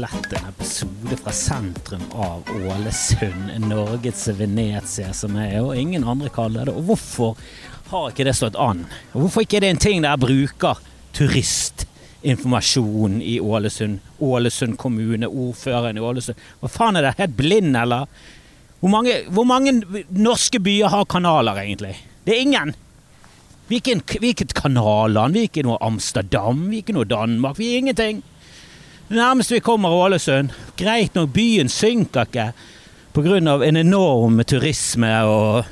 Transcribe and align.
slett 0.00 0.32
en 0.32 0.48
episode 0.48 1.16
fra 1.16 1.32
sentrum 1.32 2.02
av 2.12 2.42
Ålesund, 2.48 3.68
Norges 3.68 4.28
Venezia, 4.28 5.12
som 5.12 5.36
jeg 5.36 5.60
og 5.60 5.76
ingen 5.76 6.04
andre 6.08 6.28
kaller 6.32 6.64
det. 6.64 6.72
Og 6.72 6.82
hvorfor 6.88 7.36
har 7.90 8.08
ikke 8.08 8.24
det 8.24 8.32
stått 8.38 8.56
an? 8.56 8.86
Hvorfor 9.12 9.40
ikke 9.44 9.56
er 9.58 9.60
det 9.66 9.70
en 9.74 9.84
ting 9.84 10.00
der 10.00 10.10
jeg 10.14 10.24
bruker 10.24 10.80
turistinformasjon 11.18 13.20
i 13.20 13.40
Ålesund? 13.44 14.00
Ålesund 14.24 14.78
kommune, 14.80 15.28
ordføreren 15.28 16.00
i 16.00 16.00
Ålesund. 16.00 16.36
Hva 16.62 16.68
faen 16.72 16.96
er 16.96 17.02
det? 17.04 17.20
Helt 17.20 17.36
blind, 17.36 17.76
eller? 17.76 18.08
Hvor 18.80 18.88
mange, 18.94 19.28
hvor 19.28 19.44
mange 19.44 19.84
norske 20.08 20.56
byer 20.64 20.88
har 20.88 21.04
kanaler, 21.12 21.60
egentlig? 21.60 21.92
Det 22.24 22.32
er 22.38 22.40
ingen. 22.46 22.72
Hvilken, 23.68 24.00
hvilket 24.00 24.56
kanalland, 24.56 25.34
Vi 25.34 25.40
er 25.44 25.48
ikke 25.52 25.68
noe 25.68 25.76
Amsterdam, 25.84 26.70
vi 26.70 26.76
er 26.78 26.82
ikke 26.86 26.96
noe 26.96 27.04
Danmark, 27.04 27.58
vi 27.58 27.74
er 27.74 27.78
ingenting. 27.84 28.24
Det 29.10 29.16
nærmeste 29.18 29.56
vi 29.56 29.60
kommer 29.66 29.90
Ålesund. 29.90 30.52
Greit 30.78 31.16
nok, 31.18 31.32
byen 31.34 31.66
synker 31.68 32.28
ikke 32.28 32.44
pga. 33.10 33.56
en 33.66 33.76
enorm 33.76 34.38
turisme 34.46 35.08
og, 35.26 35.64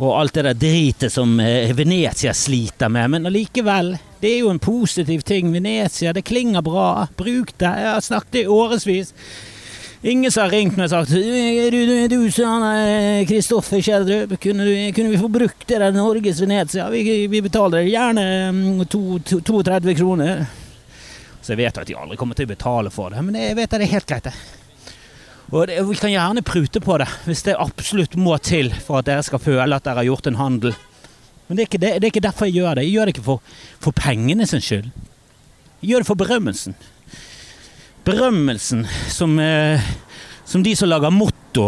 og 0.00 0.14
alt 0.16 0.38
det 0.38 0.44
der 0.46 0.54
dritet 0.56 1.12
som 1.12 1.34
eh, 1.44 1.74
Venezia 1.76 2.32
sliter 2.32 2.88
med, 2.88 3.10
men 3.10 3.26
allikevel. 3.28 3.98
Det 4.22 4.30
er 4.30 4.38
jo 4.46 4.48
en 4.48 4.58
positiv 4.64 5.20
ting. 5.28 5.52
Venezia, 5.52 6.14
det 6.16 6.24
klinger 6.24 6.62
bra. 6.64 7.06
Bruk 7.16 7.52
det. 7.58 7.68
Jeg 7.68 7.92
har 7.92 8.00
snakket 8.00 8.40
i 8.40 8.46
årevis. 8.46 9.12
Ingen 10.02 10.32
som 10.32 10.46
har 10.46 10.50
ringt 10.56 10.80
meg 10.80 10.88
og 10.88 10.90
sagt 10.90 11.12
«Er 11.12 11.68
du, 11.70 11.78
du, 11.86 12.08
du 12.08 12.30
sånn, 12.32 12.64
Kristoffer 13.28 13.84
Kjeldrup, 13.84 14.32
kunne, 14.40 14.64
kunne 14.96 15.12
vi 15.12 15.20
få 15.20 15.28
brukt 15.30 15.68
det 15.68 15.78
der 15.84 15.92
Norges 15.94 16.40
Venezia? 16.40 16.88
Vi, 16.90 17.04
vi 17.28 17.44
betaler 17.44 17.84
gjerne 17.86 18.24
mm, 18.56 18.82
to- 18.90 19.20
to- 19.20 19.44
32 19.52 19.94
kroner. 20.00 20.46
Så 21.42 21.52
jeg 21.52 21.64
vet 21.64 21.78
at 21.78 21.88
de 21.88 21.96
aldri 21.98 22.16
kommer 22.20 22.38
til 22.38 22.46
å 22.46 22.52
betale 22.52 22.90
for 22.94 23.10
det, 23.10 23.22
men 23.26 23.36
jeg 23.38 23.56
vet 23.58 23.72
at 23.72 23.80
det 23.82 23.88
er 23.88 23.96
helt 23.96 24.08
greit, 24.08 24.28
det. 24.30 24.34
Og 25.52 25.66
det, 25.68 25.80
vi 25.84 25.98
kan 26.00 26.12
gjerne 26.12 26.44
prute 26.46 26.80
på 26.80 26.96
det, 27.02 27.08
hvis 27.26 27.42
det 27.44 27.58
absolutt 27.60 28.14
må 28.16 28.38
til 28.40 28.70
for 28.80 29.02
at 29.02 29.08
dere 29.10 29.24
skal 29.26 29.42
føle 29.42 29.76
at 29.76 29.84
dere 29.84 30.00
har 30.00 30.08
gjort 30.08 30.30
en 30.30 30.38
handel. 30.38 30.76
Men 31.46 31.58
det 31.58 31.64
er 31.64 31.68
ikke, 31.68 31.80
det, 31.82 31.90
det 32.00 32.06
er 32.06 32.12
ikke 32.14 32.24
derfor 32.24 32.48
jeg 32.48 32.62
gjør 32.62 32.78
det. 32.78 32.86
Jeg 32.86 32.94
gjør 32.94 33.08
det 33.08 33.14
ikke 33.16 33.26
for, 33.26 33.56
for 33.82 33.98
pengene 33.98 34.46
sin 34.48 34.62
skyld. 34.64 34.88
Jeg 35.82 35.90
gjør 35.90 36.04
det 36.04 36.08
for 36.08 36.20
berømmelsen. 36.22 36.78
Berømmelsen 38.06 38.86
som, 39.12 39.34
eh, 39.42 39.82
som 40.48 40.64
de 40.64 40.72
som 40.78 40.88
lager 40.88 41.12
motto, 41.12 41.66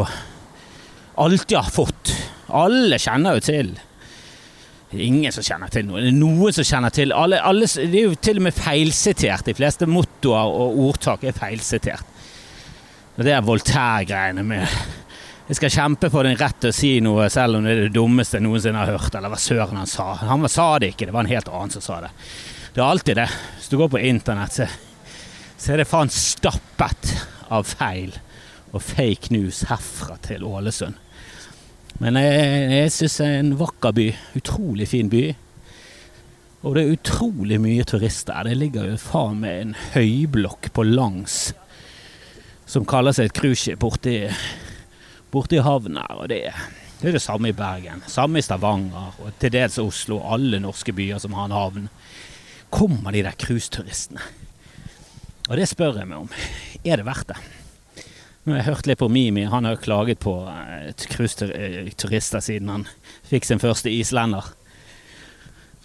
alltid 1.20 1.58
har 1.58 1.74
fått. 1.74 2.14
Alle 2.54 2.96
kjenner 3.02 3.36
jo 3.36 3.44
til. 3.44 3.74
Ingen 5.00 5.32
som 5.34 5.44
kjenner 5.44 5.70
til 5.72 5.86
noe. 5.88 6.02
Det 6.02 6.10
er 6.12 6.16
noen 6.18 6.54
som 6.54 6.66
kjenner 6.66 6.92
til. 6.94 7.12
Alle, 7.16 7.40
alle, 7.42 7.66
det 7.66 8.00
er 8.00 8.10
jo 8.10 8.18
til 8.20 8.40
og 8.40 8.46
med 8.46 8.56
feilsitert. 8.56 9.46
De 9.46 9.54
fleste 9.56 9.88
mottoer 9.90 10.58
og 10.64 10.80
ordtak 10.88 11.24
er 11.26 11.36
feilsitert. 11.36 12.12
Og 13.14 13.22
det 13.26 13.34
er 13.34 13.46
Voltaire-greiene 13.46 14.42
med 14.46 14.66
Jeg 15.44 15.58
skal 15.58 15.72
kjempe 15.74 16.08
for 16.08 16.24
din 16.24 16.38
rett 16.40 16.56
til 16.62 16.72
å 16.72 16.74
si 16.74 16.90
noe 17.04 17.26
selv 17.30 17.58
om 17.58 17.66
det 17.66 17.74
er 17.74 17.82
det 17.84 17.92
dummeste 17.92 18.38
jeg 18.38 18.46
noensinne 18.46 18.80
har 18.80 18.94
hørt, 18.96 19.12
eller 19.12 19.28
hva 19.28 19.38
søren 19.38 19.76
han 19.76 19.90
sa. 19.90 20.14
Han 20.24 20.48
sa 20.48 20.70
det 20.80 20.94
ikke, 20.94 21.10
det 21.10 21.14
var 21.14 21.26
en 21.26 21.34
helt 21.34 21.50
annen 21.52 21.74
som 21.74 21.84
sa 21.84 21.98
det. 22.06 22.10
Det 22.72 22.80
er 22.80 22.86
alltid 22.88 23.20
det. 23.20 23.28
Hvis 23.58 23.68
du 23.68 23.76
går 23.78 23.90
på 23.92 24.00
internett, 24.08 24.56
så, 24.56 24.66
så 25.60 25.74
er 25.74 25.82
det 25.82 25.88
faen 25.90 26.10
stappet 26.10 27.12
av 27.52 27.68
feil 27.68 28.16
og 28.72 28.80
fake 28.82 29.36
news 29.36 29.66
herfra 29.68 30.16
til 30.24 30.48
Ålesund. 30.48 30.96
Men 32.02 32.18
jeg, 32.18 32.44
jeg 32.72 32.92
syns 32.94 33.18
det 33.20 33.26
er 33.26 33.40
en 33.42 33.56
vakker 33.60 33.94
by. 33.94 34.06
Utrolig 34.40 34.88
fin 34.90 35.10
by. 35.12 35.24
Og 36.64 36.74
det 36.74 36.82
er 36.82 36.94
utrolig 36.96 37.58
mye 37.60 37.84
turister. 37.86 38.46
Det 38.48 38.56
ligger 38.56 38.88
jo 38.88 39.00
faen 39.00 39.42
meg 39.42 39.60
en 39.60 39.74
høyblokk 39.92 40.70
på 40.74 40.86
langs 40.88 41.52
som 42.66 42.86
kaller 42.88 43.12
seg 43.12 43.28
et 43.28 43.36
cruiseskip 43.36 43.82
borti, 43.82 44.14
borti 45.32 45.60
havna. 45.62 46.06
Og 46.16 46.30
det, 46.32 46.40
det 47.00 47.10
er 47.10 47.18
det 47.18 47.22
samme 47.22 47.52
i 47.52 47.56
Bergen. 47.56 48.00
Samme 48.08 48.40
i 48.40 48.46
Stavanger 48.46 49.20
og 49.20 49.36
til 49.42 49.52
dels 49.54 49.76
Oslo. 49.82 50.22
Alle 50.24 50.62
norske 50.62 50.94
byer 50.96 51.20
som 51.22 51.36
har 51.36 51.50
en 51.50 51.58
havn. 51.58 51.90
Kommer 52.74 53.14
de 53.14 53.22
der 53.26 53.36
cruiseturistene? 53.38 54.24
Og 55.44 55.60
det 55.60 55.68
spør 55.68 56.00
jeg 56.00 56.08
meg 56.08 56.24
om. 56.24 56.32
Er 56.82 56.98
det 56.98 57.06
verdt 57.06 57.34
det? 57.34 57.38
Nå 58.44 58.52
har 58.52 58.58
jeg 58.60 58.68
hørt 58.68 58.88
litt 58.90 59.00
på 59.00 59.08
Mimi. 59.08 59.46
Han 59.48 59.64
har 59.64 59.78
jo 59.78 59.84
klaget 59.86 60.18
på 60.20 60.34
eh, 60.52 60.90
cruiseturister 61.08 62.42
siden 62.44 62.68
han 62.68 62.82
fikk 63.24 63.46
sin 63.48 63.62
første 63.62 63.88
islender. 63.88 64.50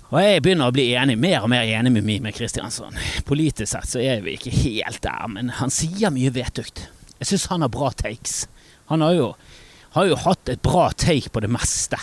Og 0.10 0.18
jeg 0.20 0.42
begynner 0.44 0.68
å 0.68 0.74
bli 0.76 0.90
enig, 0.98 1.16
mer 1.22 1.46
og 1.46 1.52
mer 1.54 1.70
enig 1.70 1.94
med 1.96 2.04
Mime 2.04 2.34
Kristiansson. 2.36 2.98
Politisk 3.30 3.72
sett 3.72 3.92
så 3.94 4.02
er 4.04 4.26
vi 4.26 4.34
ikke 4.36 4.52
helt 4.52 5.00
der, 5.06 5.28
men 5.32 5.54
han 5.56 5.72
sier 5.72 6.12
mye 6.12 6.34
vedtukt. 6.36 6.82
Jeg 7.22 7.30
syns 7.30 7.46
han 7.52 7.64
har 7.64 7.72
bra 7.72 7.94
takes. 7.96 8.42
Han 8.90 9.06
har 9.06 9.14
jo, 9.16 9.30
har 9.96 10.10
jo 10.10 10.18
hatt 10.26 10.52
et 10.52 10.64
bra 10.66 10.90
take 10.92 11.32
på 11.32 11.44
det 11.46 11.52
meste. 11.54 12.00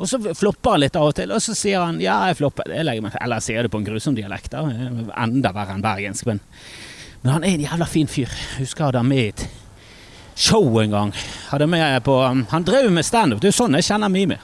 Og 0.00 0.10
så 0.10 0.18
flopper 0.18 0.74
han 0.74 0.82
litt 0.82 0.98
av 0.98 1.12
og 1.12 1.14
til, 1.20 1.30
og 1.30 1.44
så 1.44 1.54
sier 1.54 1.84
han 1.84 2.00
ja, 2.02 2.16
jeg 2.32 2.40
flopper. 2.40 2.72
Jeg. 2.74 3.04
Eller 3.20 3.44
sier 3.44 3.62
det 3.62 3.70
på 3.70 3.78
en 3.84 3.86
grusom 3.86 4.18
dialekt, 4.18 4.50
da. 4.56 4.64
Enda 4.66 5.54
verre 5.54 5.76
enn 5.76 5.84
bergensk. 5.84 6.26
Men, 6.32 6.42
men 7.22 7.32
han 7.36 7.46
er 7.46 7.54
en 7.54 7.64
jævla 7.68 7.88
fin 7.92 8.10
fyr. 8.10 8.34
Husker 8.58 8.88
jeg 8.88 8.98
da 8.98 9.04
med 9.06 9.22
i 9.22 9.30
et 9.30 9.46
show 10.36 10.80
en 10.82 10.92
gang. 10.92 11.14
Hadde 11.48 11.66
med 11.66 12.04
på, 12.04 12.18
um, 12.22 12.44
han 12.50 12.64
drev 12.64 12.90
med 12.92 13.06
standup. 13.06 13.40
Det 13.40 13.48
er 13.48 13.54
jo 13.54 13.62
sånn 13.64 13.78
jeg 13.78 13.88
kjenner 13.88 14.12
Mimi. 14.12 14.36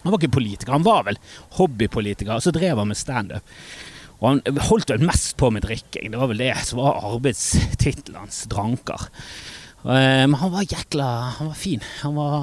Han 0.00 0.14
var 0.14 0.18
ikke 0.18 0.38
politiker, 0.38 0.72
han 0.72 0.86
var 0.86 1.04
vel 1.04 1.18
hobbypolitiker, 1.58 2.32
og 2.38 2.44
så 2.44 2.52
drev 2.56 2.80
han 2.80 2.88
med 2.88 2.96
standup. 2.96 3.56
Og 4.20 4.26
han 4.30 4.60
holdt 4.68 4.92
vel 4.92 5.04
mest 5.04 5.34
på 5.40 5.50
med 5.52 5.64
drikking. 5.64 6.10
Det 6.12 6.20
var 6.20 6.30
vel 6.32 6.40
det 6.40 6.54
som 6.64 6.80
var 6.80 7.00
arbeidstittelen 7.12 8.18
hans, 8.20 8.42
dranker. 8.48 9.08
Eh, 9.84 10.24
Men 10.28 10.34
han 10.40 10.52
var 10.52 10.66
jækla 10.68 11.06
Han 11.38 11.46
var 11.48 11.54
fin. 11.56 11.80
Han 12.02 12.14
var, 12.14 12.40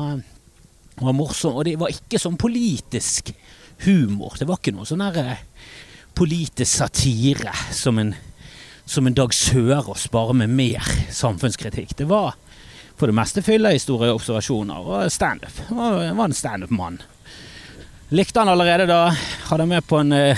han 0.97 1.05
var 1.09 1.13
morsom, 1.13 1.57
og 1.57 1.65
det 1.65 1.75
var 1.77 1.93
ikke 1.93 2.21
sånn 2.21 2.37
politisk 2.37 3.33
humor. 3.85 4.37
Det 4.39 4.47
var 4.49 4.57
ikke 4.57 4.73
noe 4.73 4.89
sånn 4.89 5.05
der 5.05 5.21
eh, 5.21 5.43
politisk 6.17 6.79
satire 6.79 7.53
som 7.73 7.97
en, 8.01 8.15
som 8.85 9.05
en 9.05 9.17
Dag 9.17 9.33
Sørås, 9.33 10.07
bare 10.13 10.33
med 10.33 10.49
mer 10.49 10.81
samfunnskritikk. 11.13 11.93
Det 11.97 12.09
var 12.09 12.33
for 12.97 13.07
det 13.11 13.15
meste 13.17 13.43
fyllehistorie, 13.45 14.09
observasjoner 14.13 14.87
og 14.89 15.11
standup. 15.13 15.53
Var- 15.69 16.13
var 16.17 16.25
en 16.25 16.33
standup-mann. 16.33 16.99
Likte 18.09 18.39
han 18.39 18.49
allerede 18.49 18.87
da. 18.89 19.11
Hadde 19.49 19.61
han 19.65 19.69
med 19.69 19.85
på 19.87 19.99
en 20.01 20.13
uh, 20.15 20.37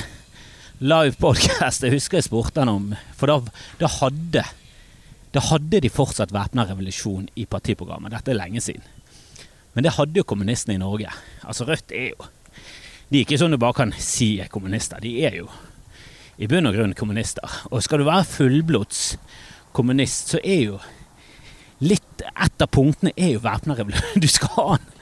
live 0.79 1.15
podcast. 1.21 1.83
Jeg 1.85 1.93
husker 1.93 2.17
jeg 2.19 2.25
spurte 2.27 2.59
han 2.63 2.71
om 2.71 2.87
For 3.15 3.29
da, 3.29 3.37
da 3.79 3.87
hadde 3.99 4.43
Da 5.31 5.43
hadde 5.51 5.79
de 5.85 5.91
fortsatt 5.93 6.33
væpna 6.33 6.65
revolusjon 6.65 7.27
i 7.37 7.45
partiprogrammet. 7.45 8.11
Dette 8.15 8.33
er 8.33 8.39
lenge 8.41 8.63
siden. 8.65 8.83
Men 9.75 9.85
det 9.85 9.93
hadde 9.99 10.17
jo 10.17 10.25
kommunistene 10.25 10.75
i 10.75 10.81
Norge. 10.81 11.11
Altså 11.45 11.67
Rødt 11.69 11.93
er 11.93 12.09
jo 12.15 12.25
De 13.09 13.19
er 13.19 13.21
ikke 13.23 13.37
sånn 13.39 13.53
du 13.53 13.59
bare 13.61 13.77
kan 13.77 13.93
si 14.01 14.39
er 14.41 14.49
kommunister. 14.49 14.99
De 15.01 15.13
er 15.25 15.37
jo 15.43 15.47
i 16.39 16.47
bunn 16.47 16.65
og 16.69 16.73
grunn 16.75 16.93
kommunister. 16.97 17.45
Og 17.69 17.83
skal 17.83 17.99
du 18.01 18.07
være 18.07 18.25
fullblods 18.25 19.03
kommunist, 19.75 20.29
så 20.33 20.39
er 20.43 20.61
jo 20.63 20.77
litt 21.79 22.05
Et 22.19 22.63
av 22.63 22.67
punktene 22.71 23.13
er 23.15 23.33
jo 23.35 23.43
væpna 23.43 23.75
revolusjon. 23.77 24.19
Du 24.23 24.27
skal 24.27 24.51
ha 24.55 24.65
den. 24.79 24.97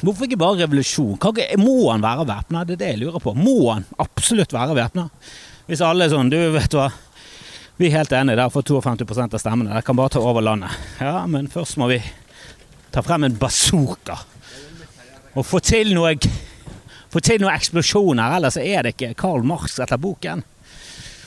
Hvorfor 0.00 0.26
ikke 0.26 0.38
bare 0.40 0.64
revolusjon? 0.64 1.18
Må 1.62 1.76
han 1.90 2.02
være 2.02 2.26
væpna? 2.28 2.64
Det 2.66 2.76
er 2.76 2.80
det 2.80 2.90
jeg 2.92 3.00
lurer 3.04 3.22
på. 3.22 3.34
Må 3.38 3.72
han 3.72 3.86
absolutt 4.02 4.54
være 4.54 4.76
væpna? 4.78 5.08
Hvis 5.70 5.82
alle 5.86 6.06
er 6.06 6.12
sånn 6.14 6.30
Du, 6.32 6.38
vet 6.54 6.74
hva. 6.74 6.88
Vi 7.80 7.88
er 7.88 8.00
helt 8.00 8.12
enige, 8.12 8.36
der, 8.36 8.50
får 8.52 8.66
52% 8.68 9.34
av 9.34 9.40
stemmene. 9.40 9.70
Dere 9.72 9.86
kan 9.86 9.96
bare 9.96 10.12
ta 10.12 10.20
over 10.20 10.44
landet. 10.44 10.74
Ja, 11.00 11.22
men 11.30 11.48
først 11.48 11.78
må 11.80 11.88
vi 11.88 12.00
ta 12.92 13.02
frem 13.06 13.24
en 13.24 13.38
bazooka. 13.40 14.18
Og 15.32 15.46
få 15.46 15.62
til 15.64 15.94
noe 15.96 16.16
Få 17.10 17.18
til 17.18 17.40
noen 17.42 17.56
eksplosjoner, 17.56 18.36
ellers 18.36 18.54
er 18.60 18.86
det 18.86 18.92
ikke 18.94 19.16
Karl 19.18 19.42
Marx 19.42 19.80
etter 19.82 19.98
boken. 19.98 20.44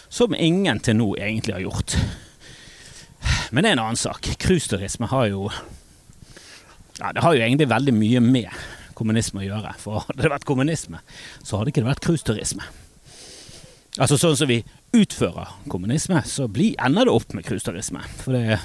Som 0.08 0.32
ingen 0.38 0.80
til 0.80 0.96
nå 0.96 1.10
egentlig 1.18 1.58
har 1.58 1.66
gjort. 1.66 1.98
Men 3.52 3.64
det 3.64 3.72
er 3.72 3.78
en 3.78 3.84
annen 3.86 4.00
sak. 4.00 4.28
Cruiseturisme 4.42 5.10
har 5.12 5.28
jo 5.32 5.48
ja, 7.00 7.12
Det 7.14 7.24
har 7.24 7.34
jo 7.34 7.42
egentlig 7.42 7.70
veldig 7.70 7.94
mye 7.98 8.22
med 8.24 8.64
kommunisme 8.94 9.42
å 9.42 9.48
gjøre. 9.48 9.74
For 9.82 10.06
hadde 10.06 10.22
det 10.22 10.32
vært 10.34 10.48
kommunisme, 10.48 11.02
så 11.42 11.60
hadde 11.60 11.74
ikke 11.74 11.84
det 11.84 11.92
vært 11.92 12.06
cruiseturisme. 12.06 12.66
Altså 14.02 14.18
sånn 14.18 14.38
som 14.38 14.50
vi 14.50 14.64
utfører 14.94 15.52
kommunisme, 15.70 16.22
så 16.26 16.48
blir, 16.50 16.78
ender 16.82 17.10
det 17.10 17.14
opp 17.14 17.34
med 17.38 17.46
cruiseturisme. 17.46 18.02
For 18.22 18.38
det 18.38 18.60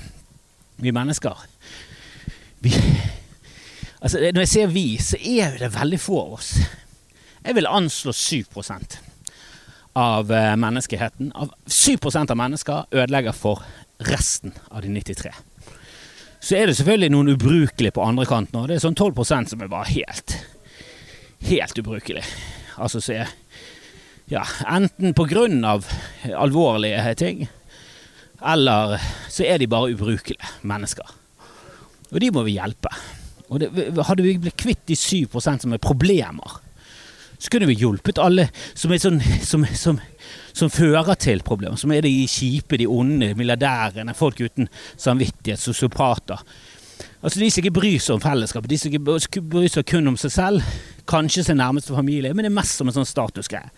vi 0.78 0.92
mennesker 0.94 1.40
vi, 2.62 2.72
altså 4.02 4.18
Når 4.18 4.44
jeg 4.44 4.50
sier 4.50 4.70
vi, 4.72 4.86
så 5.02 5.18
er 5.18 5.58
det 5.60 5.74
veldig 5.74 6.00
få 6.02 6.20
av 6.24 6.32
oss. 6.38 6.52
Jeg 7.44 7.54
vil 7.54 7.70
anslå 7.70 8.12
7 8.12 8.44
av 9.98 10.32
eh, 10.32 10.54
menneskeheten. 10.56 11.32
Av 11.34 11.52
7% 11.66 12.30
av 12.30 12.38
mennesker 12.38 12.90
ødelegger 12.90 13.32
for 13.34 13.62
resten 13.98 14.52
av 14.70 14.82
de 14.82 14.88
93. 14.94 15.32
Så 16.40 16.56
er 16.56 16.70
det 16.70 16.76
selvfølgelig 16.78 17.10
noen 17.12 17.32
ubrukelige 17.34 17.94
på 17.96 18.04
andre 18.04 18.26
kanten, 18.28 18.60
og 18.60 18.68
det 18.70 18.78
er 18.78 18.84
sånn 18.84 18.98
12% 18.98 19.52
som 19.52 19.62
er 19.64 19.72
bare 19.72 19.90
helt 19.90 20.38
Helt 21.48 21.78
ubrukelig. 21.78 22.24
Altså 22.82 22.98
så 23.02 23.20
er 23.22 23.34
Ja, 24.28 24.42
enten 24.66 25.14
på 25.16 25.24
grunn 25.30 25.62
av 25.64 25.86
alvorlige 26.36 27.14
ting, 27.16 27.46
Eller 28.42 28.98
så 29.30 29.46
er 29.46 29.58
de 29.58 29.66
bare 29.70 29.94
ubrukelige 29.94 30.46
mennesker. 30.62 31.06
Og 32.12 32.20
de 32.20 32.30
må 32.30 32.44
vi 32.46 32.58
hjelpe. 32.58 32.90
Og 33.48 33.60
det, 33.60 33.70
hadde 34.04 34.22
vi 34.22 34.36
blitt 34.38 34.58
kvitt 34.60 34.84
de 34.86 34.94
7% 34.94 35.64
som 35.64 35.72
er 35.72 35.82
problemer, 35.82 36.60
så 37.38 37.50
kunne 37.50 37.68
vi 37.70 37.76
hjulpet 37.78 38.18
alle 38.18 38.48
som, 38.74 38.92
sånn, 38.98 39.20
som, 39.46 39.64
som, 39.74 40.00
som 40.56 40.70
fører 40.72 41.14
til 41.22 41.42
problemer. 41.46 41.78
Som 41.78 41.92
er 41.94 42.02
de 42.06 42.12
kjipe, 42.30 42.78
de 42.80 42.88
onde, 42.90 43.32
milliardærene, 43.38 44.14
folk 44.18 44.40
uten 44.42 44.70
samvittighet, 44.96 45.62
sosiopater. 45.62 46.42
Altså 47.22 47.40
De 47.40 47.50
som 47.50 47.62
ikke 47.62 47.74
bryr 47.78 47.98
seg 48.02 48.16
om 48.16 48.22
fellesskapet, 48.22 48.70
de 48.70 48.78
som 48.78 48.92
ikke 48.92 49.42
bryr 49.54 49.70
seg 49.70 49.86
kun 49.86 50.10
om 50.10 50.18
seg 50.18 50.34
selv, 50.34 50.78
kanskje 51.08 51.46
sin 51.46 51.60
nærmeste 51.62 51.94
familie, 51.94 52.34
men 52.34 52.46
det 52.46 52.52
er 52.52 52.58
mest 52.58 52.78
som 52.78 52.90
en 52.90 52.96
sånn 52.98 53.08
statusgreie. 53.08 53.70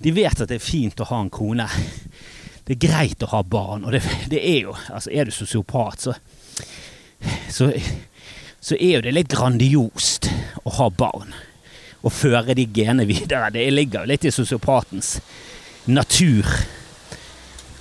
De 0.00 0.12
vet 0.12 0.36
at 0.36 0.48
det 0.48 0.58
er 0.58 0.64
fint 0.64 1.00
å 1.00 1.08
ha 1.08 1.22
en 1.24 1.32
kone. 1.32 1.64
Det 2.66 2.76
er 2.76 2.82
greit 2.82 3.24
å 3.24 3.30
ha 3.32 3.40
barn, 3.46 3.86
og 3.86 3.96
det, 3.96 4.02
det 4.28 4.42
er 4.42 4.66
jo 4.66 4.76
Altså, 4.90 5.12
er 5.12 5.28
du 5.28 5.32
sosiopat, 5.32 6.08
så, 6.08 6.14
så 7.52 7.70
så 8.66 8.74
er 8.80 8.96
jo 8.96 9.02
det 9.04 9.12
litt 9.14 9.30
grandiost 9.30 10.26
å 10.66 10.72
ha 10.80 10.88
barn. 10.90 11.34
Og 12.06 12.14
føre 12.14 12.54
de 12.54 12.66
genene 12.70 13.06
videre. 13.08 13.50
Det 13.54 13.66
ligger 13.72 14.04
jo 14.04 14.12
litt 14.12 14.26
i 14.28 14.34
sosiopatens 14.34 15.16
natur 15.90 16.46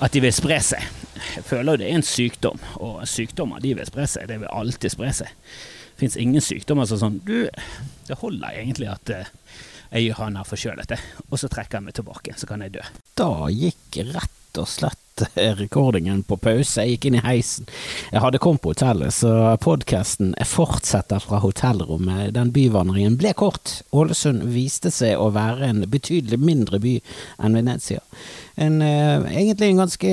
at 0.04 0.13
de 0.13 0.22
vil 0.25 0.33
spre 0.36 0.57
seg. 0.63 0.83
Jeg 1.36 1.45
føler 1.48 1.74
jo 1.75 1.81
det 1.81 1.88
er 1.88 1.98
en 2.00 2.06
sykdom, 2.06 2.60
og 2.83 3.06
sykdommer 3.07 3.62
de 3.63 3.75
vil 3.77 3.88
spre 3.88 4.07
seg. 4.10 4.27
Det 4.30 4.39
vil 4.42 4.51
alltid 4.51 4.94
spre 4.94 5.13
seg. 5.16 5.31
Det 5.95 6.04
fins 6.04 6.18
ingen 6.19 6.44
sykdommer 6.44 6.89
som 6.89 7.00
sånn 7.00 7.22
Du, 7.24 7.48
det 8.10 8.18
holder 8.19 8.57
egentlig 8.60 8.89
at 8.92 9.13
eh, 9.16 9.30
jeg 9.94 10.10
gjør 10.10 10.22
han 10.25 10.39
her 10.42 10.50
forkjølet, 10.50 10.94
og 11.30 11.39
så 11.39 11.48
trekker 11.51 11.80
jeg 11.80 11.86
meg 11.86 11.95
tilbake, 11.95 12.36
så 12.36 12.50
kan 12.50 12.66
jeg 12.66 12.75
dø. 12.75 12.83
Da 13.16 13.48
gikk 13.54 14.01
rett 14.12 14.60
og 14.60 14.68
slett 14.68 15.04
rekordingen 15.35 16.23
på 16.23 16.38
pause. 16.38 16.83
Jeg 16.83 16.95
gikk 16.95 17.07
inn 17.09 17.17
i 17.19 17.23
heisen. 17.23 17.67
Jeg 18.12 18.21
hadde 18.23 18.41
kommet 18.44 18.63
på 18.63 18.73
hotellet, 18.73 19.13
så 19.15 19.56
podkasten 19.63 20.33
fortsetter 20.47 21.23
fra 21.23 21.39
hotellrommet. 21.44 22.33
Den 22.35 22.51
byvandringen 22.56 23.17
ble 23.19 23.31
kort. 23.38 23.79
Ålesund 23.95 24.44
viste 24.56 24.91
seg 24.94 25.19
å 25.19 25.31
være 25.35 25.69
en 25.69 25.83
betydelig 25.91 26.39
mindre 26.41 26.81
by 26.83 26.97
enn 27.44 27.59
Venezia. 27.59 28.01
En, 28.56 28.81
eh, 28.81 29.23
egentlig 29.31 29.69
en 29.69 29.83
ganske 29.83 30.12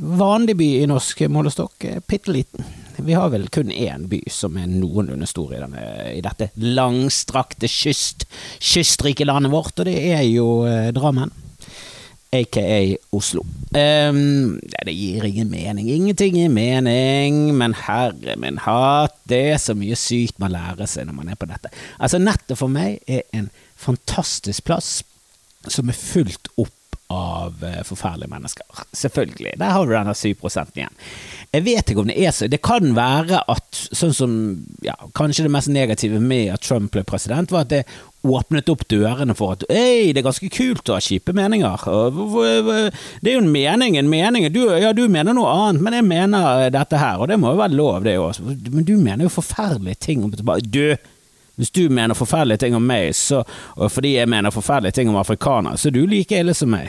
vanlig 0.00 0.56
by 0.56 0.68
i 0.82 0.86
norsk 0.86 1.20
målestokk. 1.28 1.88
Bitte 2.06 2.32
liten. 2.32 2.64
Vi 2.96 3.12
har 3.12 3.28
vel 3.30 3.48
kun 3.48 3.70
én 3.70 4.08
by 4.08 4.22
som 4.28 4.56
er 4.56 4.66
noenlunde 4.66 5.26
stor 5.26 5.52
i, 5.54 5.60
denne, 5.60 5.84
i 6.16 6.20
dette 6.20 6.50
langstrakte 6.56 7.68
kyst, 7.68 8.26
kystrike 8.58 9.24
landet 9.24 9.52
vårt, 9.52 9.78
og 9.78 9.86
det 9.86 9.98
er 10.12 10.24
jo 10.26 10.64
eh, 10.66 10.90
Drammen 10.92 11.30
aka 12.32 12.96
Oslo. 13.12 13.44
Um, 13.72 14.58
det 14.84 14.94
gir 14.94 15.24
ingen 15.24 15.50
mening. 15.50 15.90
Ingenting 15.90 16.36
gir 16.36 16.52
mening, 16.52 17.54
men 17.56 17.74
herre 17.86 18.36
min 18.36 18.60
hatt, 18.64 19.16
det 19.28 19.42
er 19.54 19.60
så 19.62 19.76
mye 19.78 19.96
sykt 19.98 20.40
man 20.42 20.52
lærer 20.54 20.88
seg 20.88 21.08
når 21.08 21.18
man 21.20 21.32
er 21.32 21.40
på 21.40 21.48
nettet. 21.48 21.74
Altså, 21.98 22.20
nettet 22.20 22.60
for 22.60 22.72
meg 22.72 23.00
er 23.08 23.24
en 23.36 23.50
fantastisk 23.78 24.66
plass 24.68 24.98
som 25.68 25.88
er 25.90 25.96
fullt 25.98 26.50
opp 26.56 26.74
av 27.08 27.64
uh, 27.64 27.80
forferdelige 27.88 28.30
mennesker. 28.30 28.84
Selvfølgelig. 28.92 29.54
Der 29.60 29.72
har 29.72 29.86
du 29.86 29.94
denne 29.94 30.14
7 30.14 30.28
igjen. 30.28 30.98
Jeg 31.52 31.64
vet 31.64 31.90
ikke 31.90 32.02
om 32.02 32.10
det 32.10 32.18
er 32.20 32.34
så. 32.36 32.48
Det 32.52 32.60
kan 32.60 32.92
være 32.96 33.40
at 33.48 33.80
sånn 33.96 34.12
som 34.12 34.32
ja, 34.84 34.92
Kanskje 35.16 35.46
det 35.46 35.52
mest 35.54 35.72
negative 35.72 36.20
med 36.20 36.52
at 36.52 36.66
Trump 36.66 36.92
ble 36.92 37.06
president, 37.08 37.52
var 37.54 37.64
at 37.64 37.72
det 37.72 37.84
åpnet 38.28 38.68
opp 38.68 38.82
dørene 38.90 39.34
for 39.38 39.54
at 39.54 39.64
ei, 39.70 40.10
det 40.12 40.20
er 40.20 40.26
ganske 40.26 40.50
kult 40.52 40.90
å 40.90 40.96
ha 40.98 41.02
kjipe 41.02 41.32
meninger. 41.36 41.84
Det 43.22 43.30
er 43.30 43.36
jo 43.36 43.44
en 43.44 43.52
mening, 43.52 43.96
en 43.96 44.10
mening. 44.10 44.48
Du, 44.52 44.64
ja, 44.76 44.92
du 44.92 45.06
mener 45.08 45.36
noe 45.36 45.52
annet, 45.54 45.84
men 45.86 45.96
jeg 45.96 46.08
mener 46.08 46.72
dette 46.74 47.00
her, 47.00 47.22
og 47.22 47.30
det 47.30 47.38
må 47.40 47.54
jo 47.54 47.62
være 47.62 47.78
lov, 47.78 48.02
det 48.04 48.18
òg. 48.20 48.42
Men 48.74 48.88
du 48.88 48.96
mener 48.98 49.24
jo 49.24 49.32
forferdelige 49.38 50.02
ting 50.08 50.26
Du, 50.28 50.82
hvis 51.58 51.70
du 51.74 51.88
mener 51.90 52.14
forferdelige 52.14 52.62
ting 52.64 52.76
om 52.78 52.84
meg, 52.86 53.10
så, 53.18 53.42
og 53.76 53.90
fordi 53.92 54.14
jeg 54.16 54.28
mener 54.30 54.54
forferdelige 54.54 54.92
ting 55.00 55.10
om 55.10 55.16
afrikanere, 55.18 55.78
så 55.78 55.88
er 55.90 55.96
du 55.96 56.04
like 56.06 56.38
ille 56.38 56.54
som 56.54 56.70
meg. 56.70 56.86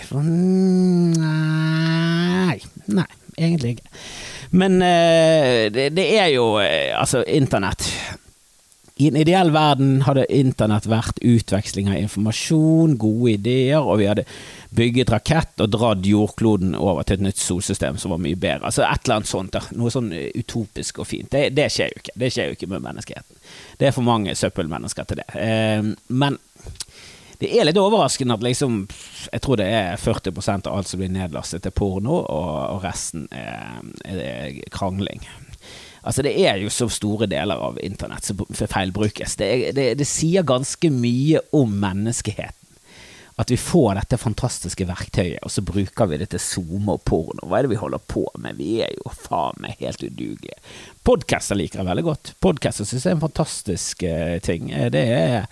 Nei, 1.19 2.57
nei, 2.93 3.09
egentlig 3.37 3.69
ikke. 3.77 3.89
Men 4.51 4.81
uh, 4.81 5.67
det, 5.73 5.89
det, 5.93 6.07
er 6.17 6.31
jo 6.33 6.55
uh, 6.57 6.65
Altså, 6.97 7.23
internett 7.27 7.85
i 8.99 9.07
en 9.07 9.15
ideell 9.15 9.47
verden 9.55 10.01
hadde 10.03 10.25
internett 10.35 10.83
vært 10.91 11.21
utveksling 11.23 11.87
av 11.87 12.01
informasjon, 12.01 12.97
gode 12.99 13.37
ideer, 13.37 13.79
og 13.79 14.01
vi 14.01 14.09
hadde 14.09 14.25
bygget 14.75 15.13
rakett 15.13 15.63
og 15.63 15.71
dratt 15.71 16.03
jordkloden 16.03 16.73
over 16.75 17.07
til 17.07 17.15
et 17.15 17.23
nytt 17.29 17.39
solsystem 17.39 17.95
som 18.01 18.11
var 18.11 18.19
mye 18.19 18.35
bedre. 18.35 18.67
Altså 18.67 18.83
et 18.83 19.07
eller 19.07 19.21
annet 19.21 19.31
sånt. 19.31 19.55
Der. 19.55 19.69
Noe 19.79 19.93
sånn 19.93 20.11
utopisk 20.11 20.99
og 20.99 21.07
fint. 21.07 21.31
Det, 21.31 21.47
det, 21.55 21.69
skjer 21.71 21.93
jo 21.93 22.03
ikke. 22.03 22.17
Det 22.19 22.31
skjer 22.35 22.51
jo 22.51 22.57
ikke 22.57 22.71
med 22.73 22.83
menneskeheten. 22.89 23.39
Det 23.79 23.87
er 23.87 23.95
for 23.95 24.07
mange 24.09 24.35
søppelmennesker 24.35 25.07
til 25.07 25.21
det. 25.21 25.29
Eh, 25.47 25.89
men 26.19 26.39
det 27.39 27.53
er 27.55 27.69
litt 27.69 27.79
overraskende 27.79 28.35
at 28.35 28.43
liksom 28.43 28.81
Jeg 29.31 29.43
tror 29.45 29.61
det 29.61 29.69
er 29.71 29.95
40% 29.95 30.67
av 30.67 30.75
alt 30.75 30.91
som 30.91 30.99
blir 30.99 31.13
nedlastet 31.13 31.63
til 31.63 31.71
porno, 31.71 32.19
og 32.19 32.83
resten 32.83 33.29
er, 33.31 33.79
er 34.03 34.59
krangling. 34.75 35.23
Altså 36.01 36.23
Det 36.25 36.35
er 36.47 36.61
jo 36.63 36.71
så 36.73 36.87
store 36.91 37.27
deler 37.29 37.59
av 37.59 37.79
internett 37.83 38.25
som 38.29 38.45
feilbrukes. 38.55 39.35
Det, 39.39 39.49
det, 39.75 39.91
det 39.99 40.07
sier 40.07 40.47
ganske 40.47 40.91
mye 40.93 41.43
om 41.55 41.75
menneskeheten. 41.81 42.55
At 43.39 43.51
vi 43.51 43.55
får 43.55 43.93
dette 43.95 44.17
fantastiske 44.19 44.83
verktøyet, 44.83 45.39
og 45.47 45.51
så 45.53 45.61
bruker 45.63 46.09
vi 46.11 46.17
det 46.19 46.25
til 46.33 46.41
Zoom 46.43 46.89
og 46.91 47.05
porno. 47.07 47.45
Hva 47.47 47.61
er 47.61 47.65
det 47.65 47.71
vi 47.71 47.79
holder 47.79 48.01
på 48.11 48.25
med? 48.35 48.57
Vi 48.59 48.81
er 48.83 48.91
jo 48.97 49.13
faen 49.15 49.61
meg 49.63 49.79
helt 49.79 50.03
udugelige. 50.03 50.59
Podcaster 51.07 51.55
liker 51.55 51.79
jeg 51.79 51.87
veldig 51.87 52.03
godt. 52.03 52.33
Podcaster 52.43 52.83
syns 52.83 53.07
jeg 53.07 53.13
er 53.13 53.15
en 53.15 53.23
fantastisk 53.23 54.03
uh, 54.03 54.35
ting. 54.43 54.73
Eh, 54.75 54.89
det 54.91 55.05
er, 55.15 55.47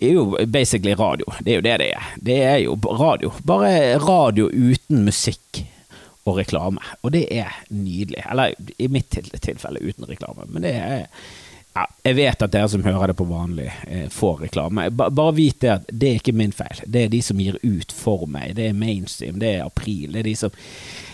er 0.00 0.16
jo 0.16 0.30
basically 0.48 0.96
radio. 0.96 1.28
Det 1.44 1.52
er 1.52 1.60
jo 1.60 1.66
det 1.68 1.78
det 1.84 1.92
er. 1.92 2.10
Det 2.32 2.40
er 2.46 2.58
jo 2.64 2.80
radio. 3.04 3.34
Bare 3.44 3.76
radio 4.00 4.48
uten 4.48 5.04
musikk 5.04 5.66
og 6.26 6.38
reklame. 6.40 6.82
Og 7.06 7.12
det 7.14 7.26
er 7.30 7.54
nydelig. 7.70 8.24
Eller 8.30 8.54
i 8.78 8.88
mitt 8.90 9.14
tilfelle 9.42 9.82
uten 9.82 10.08
reklame. 10.08 10.48
Men 10.50 10.66
det 10.66 10.74
er 10.74 11.06
ja, 11.76 11.84
Jeg 12.04 12.16
vet 12.16 12.42
at 12.42 12.52
dere 12.54 12.68
som 12.72 12.84
hører 12.86 13.12
det 13.12 13.18
på 13.18 13.26
vanlig, 13.28 13.66
eh, 13.86 14.06
får 14.08 14.46
reklame. 14.46 14.88
Bare 14.90 15.34
vit 15.36 15.60
det 15.60 15.72
at 15.74 15.90
det 15.92 16.08
er 16.08 16.22
ikke 16.22 16.32
min 16.32 16.54
feil. 16.56 16.80
Det 16.86 17.04
er 17.04 17.12
de 17.12 17.20
som 17.22 17.40
gir 17.40 17.58
ut 17.62 17.92
for 17.92 18.24
meg. 18.26 18.54
Det 18.56 18.70
er 18.70 18.78
mainstream, 18.78 19.38
det 19.42 19.50
er 19.58 19.66
April. 19.66 20.14
Det 20.14 20.22
er, 20.22 20.28
de 20.30 20.34
som, 20.40 20.56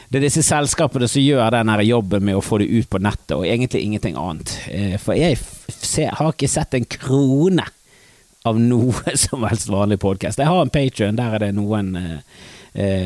det 0.09 0.21
er 0.21 0.26
disse 0.28 0.45
selskapene 0.47 1.09
som 1.11 1.25
gjør 1.25 1.50
den 1.57 1.75
jobben 1.88 2.25
med 2.25 2.38
å 2.38 2.45
få 2.47 2.62
det 2.62 2.71
ut 2.71 2.88
på 2.88 3.02
nettet, 3.02 3.35
og 3.37 3.47
egentlig 3.47 3.83
ingenting 3.83 4.16
annet. 4.16 4.54
Eh, 4.71 4.97
for 5.02 5.19
jeg 5.19 5.40
ser, 5.75 6.14
har 6.14 6.31
ikke 6.31 6.52
sett 6.52 6.78
en 6.78 6.87
krone 6.87 7.66
av 8.47 8.59
noe 8.62 9.16
som 9.26 9.42
helst 9.49 9.71
vanlig 9.73 9.99
podkast. 9.99 10.38
Jeg 10.38 10.50
har 10.50 10.62
en 10.62 10.73
Patrion, 10.73 11.19
der 11.19 11.37
er 11.37 11.49
det 11.49 11.54
noen 11.59 11.97
eh, 11.99 12.19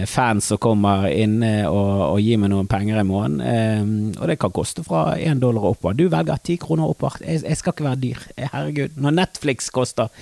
fans 0.07 0.47
som 0.47 0.61
kommer 0.63 1.09
inn 1.11 1.41
og, 1.43 2.03
og, 2.13 2.21
gir 2.23 2.39
meg 2.39 2.53
noen 2.53 2.69
penger 2.71 3.01
i 3.01 3.07
måneden. 3.07 3.41
Eh, 3.43 4.21
og 4.21 4.31
det 4.31 4.39
kan 4.39 4.55
koste 4.55 4.85
fra 4.87 5.17
én 5.19 5.41
dollar 5.43 5.65
og 5.65 5.75
oppover. 5.75 5.97
Du 5.99 6.05
velger 6.13 6.43
ti 6.47 6.55
kroner 6.63 6.87
oppover. 6.87 7.19
Jeg, 7.27 7.43
jeg, 7.43 7.59
skal 7.59 7.75
ikke 7.75 7.89
være 7.89 8.03
dyr. 8.05 8.27
Eh, 8.37 8.51
herregud. 8.53 9.01
Når 9.03 9.17
Netflix 9.19 9.73
koster 9.75 10.13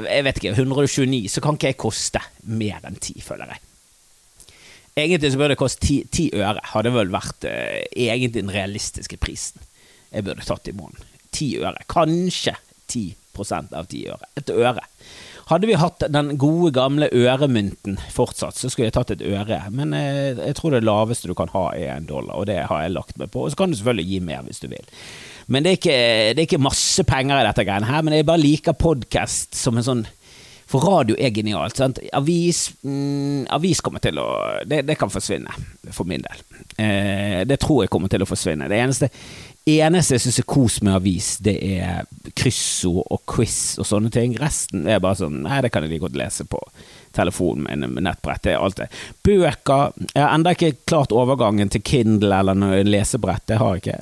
jeg 0.00 0.24
vet 0.24 0.38
ikke, 0.38 0.54
129, 0.54 1.28
så 1.28 1.42
kan 1.44 1.58
ikke 1.58 1.72
jeg 1.72 1.80
koste 1.80 2.22
mer 2.48 2.84
enn 2.88 2.96
10, 2.96 3.20
føler 3.24 3.52
jeg. 3.52 3.62
Egentlig 5.00 5.32
så 5.32 5.40
burde 5.40 5.54
det 5.54 5.60
koste 5.60 5.86
10, 5.86 5.96
10 6.12 6.28
øre, 6.40 6.62
hadde 6.72 6.92
vel 6.94 7.12
vært 7.12 7.46
eh, 7.48 7.82
egentlig 7.94 8.32
den 8.34 8.52
realistiske 8.52 9.18
prisen 9.22 9.62
jeg 10.10 10.26
burde 10.26 10.46
tatt 10.46 10.66
i 10.66 10.74
måneden. 10.74 11.06
10 11.30 11.50
øre. 11.62 11.84
Kanskje 11.90 12.56
10% 12.90 13.76
av 13.78 13.86
10 13.86 14.08
øre. 14.10 14.30
Et 14.40 14.50
øre. 14.50 14.82
Hadde 15.50 15.66
vi 15.66 15.74
hatt 15.74 16.04
den 16.14 16.36
gode, 16.38 16.70
gamle 16.76 17.08
øremynten 17.10 17.96
fortsatt, 18.14 18.54
så 18.54 18.68
skulle 18.70 18.86
jeg 18.86 18.94
tatt 18.94 19.10
et 19.16 19.24
øre. 19.26 19.58
Men 19.74 19.96
jeg, 19.96 20.36
eh, 20.36 20.44
jeg 20.46 20.56
tror 20.60 20.76
det 20.76 20.84
laveste 20.86 21.26
du 21.26 21.34
kan 21.34 21.50
ha, 21.50 21.64
er 21.74 21.96
en 21.96 22.06
dollar, 22.06 22.38
og 22.38 22.46
det 22.46 22.60
har 22.70 22.84
jeg 22.84 22.94
lagt 22.94 23.18
meg 23.18 23.32
på. 23.34 23.42
Og 23.42 23.50
så 23.50 23.58
kan 23.58 23.72
du 23.72 23.78
selvfølgelig 23.78 24.06
gi 24.12 24.20
mer 24.28 24.44
hvis 24.46 24.62
du 24.62 24.68
vil. 24.70 24.86
Men 25.50 25.66
det 25.66 25.72
er 25.72 25.80
ikke, 25.80 25.98
det 26.30 26.38
er 26.38 26.46
ikke 26.46 26.62
masse 26.62 27.02
penger 27.02 27.40
i 27.40 27.48
dette 27.48 27.66
greiene 27.66 27.90
her, 27.90 28.04
men 28.06 28.14
jeg 28.14 28.28
bare 28.28 28.44
liker 28.44 28.78
podkast 28.78 29.58
som 29.58 29.80
en 29.80 29.88
sånn 29.88 30.04
for 30.70 30.86
radio 30.86 31.16
er 31.18 31.32
genialt. 31.34 31.76
Sant? 31.76 31.98
Avis, 32.14 32.68
mm, 32.82 33.48
avis 33.50 33.80
kommer 33.82 34.02
til 34.02 34.20
å 34.22 34.26
det, 34.66 34.84
det, 34.86 34.94
kan 35.00 35.10
forsvinne, 35.10 35.50
for 35.90 36.06
min 36.06 36.22
del. 36.22 36.44
Eh, 36.78 37.40
det 37.48 37.58
tror 37.62 37.84
jeg 37.84 37.90
kommer 37.90 38.12
til 38.12 38.22
å 38.22 38.28
forsvinne. 38.28 38.68
Det 38.70 38.78
eneste, 38.78 39.08
eneste 39.66 40.14
jeg 40.14 40.24
syns 40.24 40.38
er 40.42 40.46
kos 40.54 40.78
med 40.86 40.94
avis, 40.94 41.32
det 41.42 41.56
er 41.58 42.06
kryssord 42.38 43.02
og 43.02 43.24
quiz 43.30 43.80
og 43.82 43.88
sånne 43.90 44.12
ting. 44.14 44.38
Resten 44.38 44.86
er 44.86 45.02
bare 45.02 45.18
sånn 45.24 45.42
Nei, 45.42 45.58
det 45.64 45.72
kan 45.74 45.86
jeg 45.86 45.96
like 45.96 46.06
godt 46.06 46.20
lese 46.20 46.46
på 46.46 46.62
telefonen 47.16 47.66
min 47.66 47.90
med 47.90 48.06
nettbrett. 48.06 48.44
Det 48.46 48.54
er 48.54 48.62
alt 48.62 48.78
det. 48.78 48.88
Bøker 49.26 49.90
Jeg 50.14 50.22
har 50.22 50.30
ennå 50.36 50.54
ikke 50.54 50.76
klart 50.86 51.10
overgangen 51.10 51.72
til 51.72 51.82
Kindle 51.82 52.44
eller 52.44 52.86
lesebrett. 52.86 53.48
Det 53.50 53.58
har 53.58 53.74
jeg 53.74 53.82
ikke. 53.82 54.00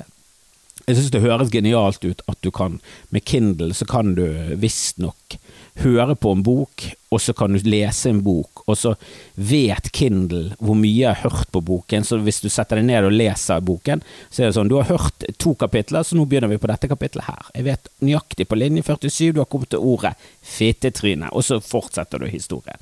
Jeg 0.85 0.97
syns 0.97 1.11
det 1.13 1.21
høres 1.21 1.51
genialt 1.53 2.05
ut 2.05 2.21
at 2.29 2.39
du 2.41 2.49
kan 2.53 2.79
Med 3.13 3.25
Kindle 3.25 3.75
så 3.77 3.85
kan 3.85 4.15
du 4.17 4.25
visstnok 4.57 5.37
høre 5.83 6.15
på 6.19 6.33
en 6.35 6.45
bok 6.45 6.89
og 7.09 7.21
så 7.21 7.33
kan 7.33 7.53
du 7.53 7.65
lese 7.65 8.11
en 8.11 8.21
bok, 8.21 8.61
og 8.69 8.77
så 8.77 8.91
vet 9.33 9.89
Kindle 9.95 10.53
hvor 10.61 10.77
mye 10.77 10.93
jeg 10.93 11.09
har 11.09 11.31
hørt 11.31 11.49
på 11.53 11.61
boken, 11.65 12.05
så 12.05 12.19
hvis 12.21 12.41
du 12.43 12.49
setter 12.53 12.77
deg 12.77 12.85
ned 12.85 13.07
og 13.07 13.15
leser 13.15 13.63
boken, 13.65 14.03
så 14.29 14.43
er 14.43 14.49
det 14.51 14.57
sånn, 14.59 14.69
du 14.69 14.77
har 14.77 14.91
hørt 14.91 15.25
to 15.41 15.55
kapitler, 15.57 16.05
så 16.05 16.17
nå 16.17 16.27
begynner 16.29 16.51
vi 16.51 16.59
på 16.61 16.69
dette 16.69 16.89
kapitlet 16.91 17.25
her. 17.25 17.49
Jeg 17.55 17.65
vet 17.65 17.89
nøyaktig 18.05 18.45
på 18.49 18.59
linje 18.59 18.85
47 18.85 19.33
du 19.33 19.41
har 19.41 19.49
kommet 19.49 19.73
til 19.73 19.81
ordet 19.81 20.13
fittetryne, 20.45 21.31
og 21.33 21.47
så 21.47 21.57
fortsetter 21.65 22.21
du 22.21 22.29
historien. 22.29 22.77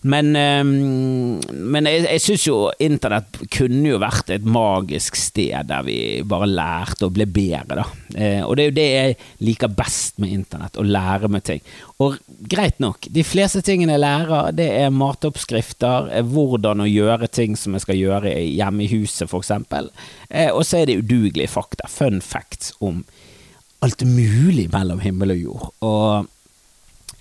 Men, 0.00 0.30
um, 0.32 1.40
men 1.52 1.88
jeg, 1.88 2.06
jeg 2.06 2.22
syns 2.24 2.44
jo 2.46 2.56
internett 2.80 3.36
kunne 3.52 3.90
jo 3.90 3.98
vært 4.00 4.30
et 4.32 4.46
magisk 4.48 5.18
sted 5.20 5.68
der 5.68 5.84
vi 5.84 5.98
bare 6.24 6.48
lærte 6.48 7.04
og 7.08 7.12
ble 7.18 7.26
bedre, 7.28 7.82
da. 7.82 7.84
Eh, 8.16 8.40
og 8.40 8.56
det 8.56 8.64
er 8.64 8.70
jo 8.70 8.76
det 8.78 8.86
jeg 8.88 9.16
liker 9.44 9.74
best 9.76 10.16
med 10.22 10.32
internett, 10.32 10.78
å 10.80 10.86
lære 10.86 11.28
med 11.32 11.44
ting. 11.46 11.60
Og 12.00 12.16
greit 12.48 12.80
nok, 12.80 13.10
de 13.12 13.24
fleste 13.26 13.60
tingene 13.66 13.98
jeg 13.98 14.04
lærer, 14.06 14.54
det 14.56 14.70
er 14.80 14.94
matoppskrifter, 14.94 16.08
eh, 16.16 16.24
hvordan 16.24 16.80
å 16.80 16.88
gjøre 16.88 17.28
ting 17.28 17.58
som 17.60 17.76
jeg 17.76 17.84
skal 17.84 18.00
gjøre 18.00 18.32
hjemme 18.40 18.86
i 18.86 18.90
huset, 18.94 19.28
f.eks. 19.28 19.52
Eh, 20.30 20.48
og 20.48 20.64
så 20.64 20.80
er 20.80 20.88
det 20.88 21.00
udugelige 21.02 21.52
fakta, 21.52 21.90
fun 21.92 22.24
facts 22.24 22.72
om 22.80 23.04
alt 23.84 24.04
mulig 24.08 24.70
mellom 24.72 25.04
himmel 25.04 25.36
og 25.36 25.44
jord. 25.44 25.68
Og 25.84 27.20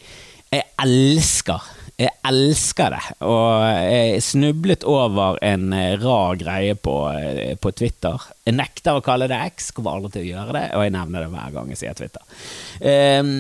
jeg 0.55 0.65
elsker 0.81 1.67
jeg 2.00 2.15
elsker 2.29 2.94
det, 2.94 3.15
og 3.27 3.63
jeg 3.84 4.22
snublet 4.24 4.86
over 4.88 5.36
en 5.44 5.74
eh, 5.75 5.98
rar 6.00 6.38
greie 6.39 6.77
på, 6.79 6.94
eh, 7.12 7.58
på 7.60 7.72
Twitter. 7.75 8.24
Jeg 8.48 8.56
nekter 8.56 8.96
å 8.96 9.03
kalle 9.03 9.27
det 9.27 9.39
X, 9.50 9.74
kommer 9.75 9.98
aldri 9.98 10.13
til 10.13 10.24
å 10.24 10.29
gjøre 10.29 10.56
det, 10.56 10.62
og 10.77 10.86
jeg 10.86 10.94
nevner 10.96 11.25
det 11.25 11.32
hver 11.34 11.58
gang 11.58 11.74
jeg 11.74 11.82
sier 11.82 11.98
Twitter. 12.00 12.24
Um, 12.79 13.34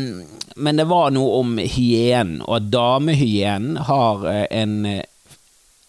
men 0.59 0.81
det 0.81 0.89
var 0.91 1.13
noe 1.15 1.37
om 1.39 1.55
hyenen, 1.55 2.41
og 2.43 2.67
damehyenen 2.73 3.79
har 3.87 4.27
eh, 4.27 4.43
en 4.59 4.75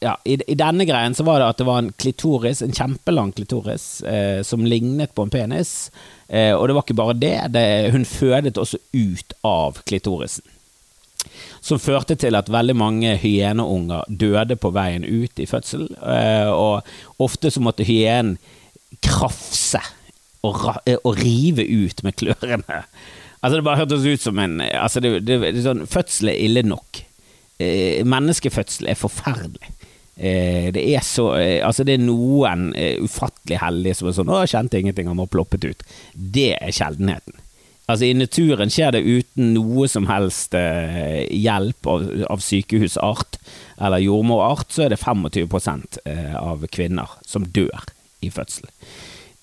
ja, 0.00 0.14
i, 0.24 0.38
i, 0.38 0.54
denne 0.56 0.86
greien 0.88 1.12
så 1.12 1.26
var 1.26 1.42
det 1.42 1.50
at 1.50 1.58
det 1.60 1.66
var 1.68 1.82
en 1.82 1.90
klitoris, 2.00 2.62
en 2.64 2.72
kjempelang 2.72 3.34
klitoris, 3.36 3.88
eh, 4.06 4.46
som 4.46 4.62
lignet 4.64 5.10
på 5.12 5.26
en 5.26 5.34
penis. 5.34 5.90
Eh, 6.28 6.54
og 6.54 6.70
det 6.70 6.78
var 6.78 6.86
ikke 6.86 7.00
bare 7.02 7.18
det, 7.18 7.34
det 7.58 7.66
hun 7.92 8.06
fødet 8.08 8.56
også 8.62 8.78
ut 8.94 9.36
av 9.42 9.82
klitorisen 9.90 10.46
som 11.60 11.80
førte 11.80 12.16
til 12.18 12.36
at 12.38 12.50
veldig 12.52 12.76
mange 12.78 13.14
hyeneunger 13.20 14.06
døde 14.08 14.56
på 14.60 14.72
veien 14.74 15.04
ut 15.04 15.40
i 15.40 15.48
fødsel. 15.48 15.88
Eh, 16.00 16.50
og 16.50 17.22
ofte 17.22 17.52
så 17.52 17.62
måtte 17.64 17.86
hyenen 17.86 18.38
krafse 19.04 19.82
og, 20.44 20.56
eh, 20.86 20.98
og, 21.04 21.18
rive 21.20 21.66
ut 21.66 22.02
med 22.06 22.16
klørne. 22.20 22.84
Altså 23.40 23.56
Det 23.56 23.64
bare 23.64 23.80
hørtes 23.80 24.04
ut 24.04 24.20
som 24.20 24.38
en 24.38 24.60
altså 24.60 25.00
det, 25.00 25.14
det, 25.24 25.40
det, 25.40 25.62
sånn, 25.64 25.86
Fødsel 25.88 26.32
er 26.32 26.40
ille 26.44 26.64
nok. 26.66 27.04
Eh, 27.60 28.00
menneskefødsel 28.04 28.90
er 28.90 28.98
forferdelig. 29.00 29.76
det 30.20 30.82
er 30.84 31.00
så 31.00 31.30
Altså 31.64 31.84
det 31.84 31.94
er 31.94 32.02
noen 32.02 32.74
ufattelig 33.00 33.56
heldige 33.56 33.94
som 33.96 34.08
er 34.08 34.12
sånn 34.12 34.28
'Å, 34.28 34.42
kjente 34.44 34.76
ingenting, 34.76 35.06
han 35.08 35.16
var 35.16 35.30
ploppet 35.32 35.64
ut'. 35.64 35.86
Det 36.12 36.58
er 36.60 36.74
sjeldenheten. 36.76 37.38
Altså 37.90 38.06
I 38.06 38.14
naturen 38.14 38.70
skjer 38.70 38.94
det 38.94 39.02
uten 39.02 39.52
noe 39.56 39.88
som 39.90 40.06
helst 40.10 40.54
eh, 40.58 41.24
hjelp 41.34 41.88
av, 41.90 42.06
av, 42.30 42.42
sykehusart 42.44 43.40
eller 43.80 44.04
jordmorart, 44.04 44.68
så 44.70 44.86
er 44.86 44.94
det 44.94 45.00
25 45.02 45.26
eh, 46.04 46.36
av 46.38 46.66
kvinner 46.70 47.16
som 47.26 47.48
dør 47.50 47.88
i 48.22 48.30
fødsel. 48.30 48.68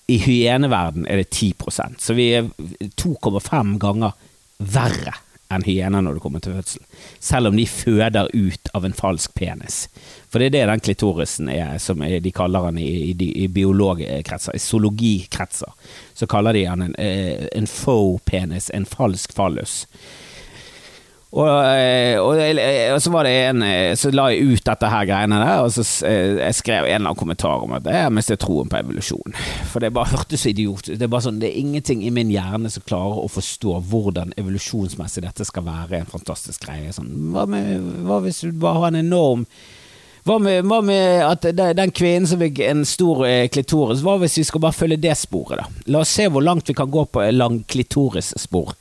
I 0.08 0.16
hyeneverden 0.24 1.04
er 1.10 1.20
det 1.20 1.30
10% 1.34 2.00
så 2.00 2.16
vi 2.16 2.30
er 2.38 2.48
2,5 2.96 3.76
ganger 3.82 4.16
verre 4.58 5.18
enn 5.48 5.64
hyener 5.64 6.04
når 6.04 6.18
det 6.18 6.22
kommer 6.22 6.42
til 6.44 6.56
fødsel. 6.58 6.84
Selv 7.24 7.48
om 7.48 7.56
de 7.56 7.64
føder 7.66 8.28
ut 8.34 8.70
av 8.76 8.84
en 8.84 8.96
falsk 8.96 9.34
penis. 9.38 9.86
For 10.28 10.40
det 10.40 10.50
er 10.50 10.56
det 10.56 10.64
den 10.72 10.84
klitorisen 10.84 11.48
er, 11.52 11.78
som 11.80 12.04
de 12.04 12.32
kaller 12.34 12.68
den 12.68 12.80
i, 12.82 12.88
i, 13.10 13.30
i 13.44 13.48
biologkretser, 13.48 14.56
i 14.56 14.62
zoologikretser. 14.62 15.72
Så 16.14 16.28
kaller 16.28 16.56
de 16.56 16.66
den 16.68 16.88
en, 16.90 16.96
eh, 17.00 17.48
en 17.56 17.66
faux 17.66 18.20
penis, 18.28 18.70
en 18.74 18.86
falsk 18.86 19.32
fallus. 19.32 19.86
Og, 21.28 21.44
eh, 21.44 22.16
og, 22.16 22.38
eh, 22.40 22.88
og, 22.94 23.02
så 23.04 23.10
var 23.12 23.26
det 23.28 23.34
en 23.50 23.64
Så 24.00 24.08
la 24.14 24.30
jeg 24.32 24.46
ut 24.48 24.64
dette 24.64 24.88
her 24.88 25.04
greiene 25.04 25.40
der, 25.42 25.60
og 25.60 25.74
så 25.76 25.84
jeg 26.08 26.56
skrev 26.56 26.86
en 26.86 26.94
eller 26.94 27.10
annen 27.10 27.18
kommentar 27.20 27.66
om 27.66 27.74
at 27.76 27.84
jeg 27.84 28.14
mistet 28.16 28.40
troen 28.40 28.70
på 28.72 28.78
evolusjon. 28.80 29.36
For 29.68 29.84
det 29.84 29.92
bare 29.96 30.12
hørtes 30.14 30.46
så 30.46 30.54
idiot 30.54 30.88
det 30.88 31.04
er 31.04 31.24
sånn, 31.26 31.42
det 31.42 31.50
er 31.50 31.60
ingenting 31.60 32.06
i 32.06 32.14
min 32.14 32.32
hjerne 32.32 32.72
som 32.72 32.86
klarer 32.88 33.20
å 33.20 33.28
forstå 33.32 33.76
hvordan 33.90 34.32
evolusjonsmessig 34.40 35.26
dette 35.26 35.44
skal 35.44 35.68
være 35.68 36.00
en 36.00 36.08
fantastisk 36.08 36.64
greie. 36.64 36.94
Sånn, 36.96 37.12
hva, 37.34 37.44
med, 37.50 37.76
hva 38.08 38.22
hvis 38.24 38.40
du 38.46 38.56
bare 38.56 38.86
har 38.86 38.94
en 38.94 39.02
enorm 39.04 39.44
hva 40.28 40.36
med, 40.42 40.66
hva 40.68 40.82
med, 40.84 41.22
at 41.24 41.46
den 41.56 41.92
kvinnen 41.94 42.26
som 42.28 42.40
fikk 42.42 42.58
en 42.66 42.82
stor 42.88 43.22
eh, 43.24 43.46
klitoris, 43.48 44.02
hva 44.04 44.18
hvis 44.20 44.36
vi 44.40 44.44
skal 44.44 44.60
bare 44.60 44.76
følge 44.76 44.98
det 45.00 45.14
sporet, 45.16 45.62
da? 45.62 45.84
La 45.94 46.02
oss 46.02 46.12
se 46.12 46.26
hvor 46.28 46.44
langt 46.44 46.68
vi 46.68 46.76
kan 46.76 46.90
gå 46.92 47.06
på 47.08 47.24
lang 47.32 47.62
klitorisspor. 47.70 48.74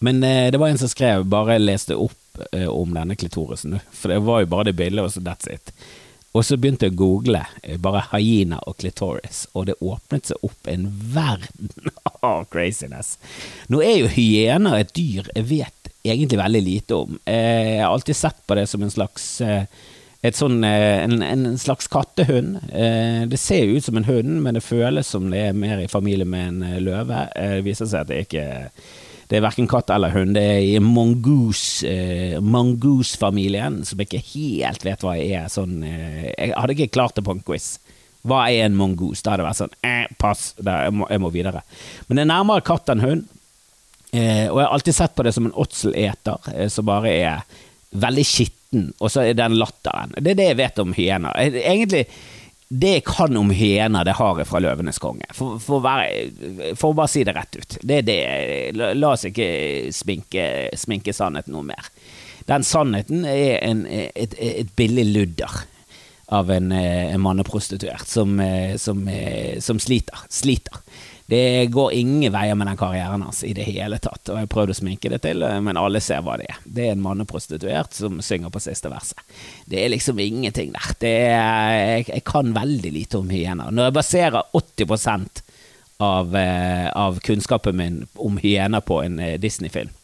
Men 0.00 0.22
eh, 0.24 0.50
det 0.52 0.58
var 0.58 0.68
en 0.68 0.78
som 0.80 0.88
skrev, 0.88 1.26
bare 1.28 1.58
leste 1.60 1.96
opp 1.96 2.44
eh, 2.52 2.68
om 2.68 2.94
denne 2.96 3.16
klitorisen, 3.20 3.80
for 3.92 4.12
det 4.12 4.22
var 4.24 4.44
jo 4.44 4.52
bare 4.54 4.70
det 4.70 4.78
bildet, 4.78 5.04
og 5.04 5.12
så 5.12 5.20
that's 5.20 5.50
it. 5.52 5.74
Og 6.32 6.44
så 6.46 6.56
begynte 6.56 6.86
jeg 6.86 6.94
å 6.94 7.00
google 7.00 7.42
eh, 7.62 7.76
bare 7.82 8.06
hyena 8.12 8.62
og 8.70 8.78
klitoris, 8.80 9.44
og 9.52 9.66
det 9.68 9.76
åpnet 9.82 10.30
seg 10.30 10.46
opp 10.46 10.70
en 10.70 10.86
verden 11.12 11.92
av 12.32 12.46
craziness. 12.52 13.16
Nå 13.68 13.82
er 13.84 13.98
jo 14.00 14.12
hyener 14.14 14.78
et 14.78 14.94
dyr 14.96 15.28
jeg 15.34 15.48
vet 15.50 15.92
egentlig 16.02 16.38
veldig 16.40 16.62
lite 16.64 17.00
om. 17.02 17.18
Eh, 17.28 17.74
jeg 17.74 17.82
har 17.84 17.92
alltid 17.92 18.16
sett 18.16 18.46
på 18.46 18.56
det 18.56 18.66
som 18.70 18.82
en 18.82 18.94
slags 18.94 19.26
eh, 19.44 19.66
sånn, 20.32 20.62
en, 20.64 21.20
en, 21.22 21.44
slags 21.58 21.90
kattehund. 21.92 22.56
Eh, 22.72 23.26
det 23.28 23.40
ser 23.40 23.66
jo 23.66 23.76
ut 23.76 23.84
som 23.84 24.00
en 24.00 24.08
hund, 24.08 24.40
men 24.46 24.56
det 24.56 24.64
føles 24.64 25.12
som 25.12 25.28
det 25.32 25.44
er 25.50 25.60
mer 25.60 25.82
i 25.82 25.90
familie 25.92 26.24
med 26.24 26.48
en 26.48 26.82
løve. 26.86 27.26
Det 27.36 27.66
viser 27.68 27.90
seg 27.90 28.06
at 28.06 28.12
det 28.14 28.24
ikke 28.28 28.48
det 29.30 29.38
er 29.38 29.44
verken 29.44 29.68
katt 29.70 29.90
eller 29.94 30.10
hund. 30.10 30.34
Det 30.34 30.42
er 30.42 30.58
i 30.66 30.78
mongoose-familien, 30.82 32.42
mongoose 32.42 33.86
som 33.86 34.00
jeg 34.02 34.06
ikke 34.08 34.28
helt 34.32 34.82
vet 34.86 35.04
hva 35.06 35.12
jeg 35.14 35.28
er. 35.38 35.46
Sånn, 35.52 35.74
jeg 35.86 36.50
hadde 36.56 36.74
ikke 36.74 36.94
klart 36.98 37.14
det 37.14 37.22
på 37.26 37.34
en 37.36 37.44
quiz. 37.46 37.66
Hva 38.26 38.40
er 38.50 38.66
en 38.66 38.76
mongoose? 38.76 39.22
Da 39.22 39.30
hadde 39.32 39.42
det 39.44 39.48
vært 39.48 39.62
sånn 39.62 39.78
eh, 39.86 40.06
pass, 40.20 40.40
jeg 40.58 40.92
må, 40.96 41.06
jeg 41.08 41.22
må, 41.22 41.28
videre. 41.32 41.62
Men 42.08 42.14
det 42.18 42.22
er 42.24 42.32
nærmere 42.32 42.66
katt 42.66 42.90
enn 42.90 43.04
hund. 43.06 43.22
og 44.10 44.58
jeg 44.58 44.66
har 44.66 44.74
alltid 44.74 44.94
sett 44.98 45.14
på 45.14 45.22
det 45.22 45.32
som 45.36 45.46
en 45.46 45.58
åtseleter, 45.62 46.38
som 46.74 46.84
bare 46.90 47.10
er 47.14 47.36
veldig 47.90 48.26
skitten, 48.26 48.90
og 48.98 49.10
så 49.10 49.18
er 49.24 49.38
den 49.38 49.54
latteren. 49.58 50.10
Det 50.18 50.30
er 50.34 50.38
det 50.38 50.48
jeg 50.50 50.58
vet 50.60 50.82
om 50.82 50.92
hyener. 50.94 51.38
Egentlig, 51.38 52.04
det 52.70 52.90
jeg 52.92 53.02
kan 53.02 53.34
om 53.36 53.50
hyener, 53.50 54.06
det 54.06 54.14
har 54.14 54.38
jeg 54.38 54.46
fra 54.46 54.60
Løvenes 54.62 55.00
konge. 55.02 55.26
For, 55.34 55.58
for, 55.58 55.82
være, 55.82 56.74
for, 56.78 56.92
å 56.92 56.98
bare 57.00 57.10
si 57.10 57.24
det 57.26 57.34
rett 57.34 57.58
ut. 57.58 57.78
Det 57.82 57.96
er 57.98 58.04
det. 58.06 58.20
La, 58.78 59.10
oss 59.10 59.26
ikke 59.26 59.48
sminke, 59.94 60.44
sminke, 60.78 61.14
sannheten 61.16 61.56
noe 61.56 61.66
mer. 61.66 61.90
Den 62.46 62.62
sannheten 62.66 63.26
er 63.26 63.58
en, 63.66 63.82
et, 63.90 64.38
et, 64.38 64.70
billig 64.78 65.08
ludder 65.10 65.58
av 66.30 66.52
en, 66.54 66.70
en 66.70 67.22
manneprostituert 67.22 68.06
som, 68.06 68.38
som, 68.78 69.02
som 69.66 69.82
sliter. 69.82 70.22
Sliter. 70.30 70.78
Det 71.30 71.66
går 71.70 71.92
ingen 71.94 72.32
veier 72.34 72.56
med 72.58 72.66
den 72.66 72.78
karrieren 72.80 73.22
hans 73.22 73.44
i 73.46 73.52
det 73.54 73.62
hele 73.68 74.00
tatt, 74.02 74.24
og 74.26 74.34
jeg 74.34 74.48
har 74.48 74.50
prøvd 74.50 74.72
å 74.72 74.78
sminke 74.80 75.12
det 75.12 75.20
til, 75.22 75.44
men 75.62 75.78
alle 75.78 76.00
ser 76.02 76.24
hva 76.26 76.34
det 76.40 76.48
er. 76.50 76.56
Det 76.64 76.88
er 76.88 76.96
en 76.96 77.04
manneprostituert 77.04 77.94
som 77.94 78.18
synger 78.24 78.50
på 78.50 78.62
siste 78.64 78.90
verset. 78.90 79.22
Det 79.70 79.78
er 79.78 79.92
liksom 79.92 80.18
ingenting 80.18 80.72
der. 80.74 80.90
Er, 81.06 81.76
jeg, 81.76 82.08
jeg, 82.08 82.24
kan 82.26 82.50
veldig 82.56 82.90
lite 82.96 83.20
om 83.20 83.30
hyener. 83.30 83.70
Når 83.70 83.92
jeg 83.92 83.96
baserer 84.00 84.58
80 84.58 85.44
av, 86.00 86.36
eh, 86.36 86.90
av 86.98 87.22
kunnskapen 87.22 87.78
min 87.78 88.06
om 88.14 88.42
hyener 88.42 88.82
på 88.82 88.98
en 89.04 89.18
eh, 89.22 89.38
Disney-film 89.38 89.94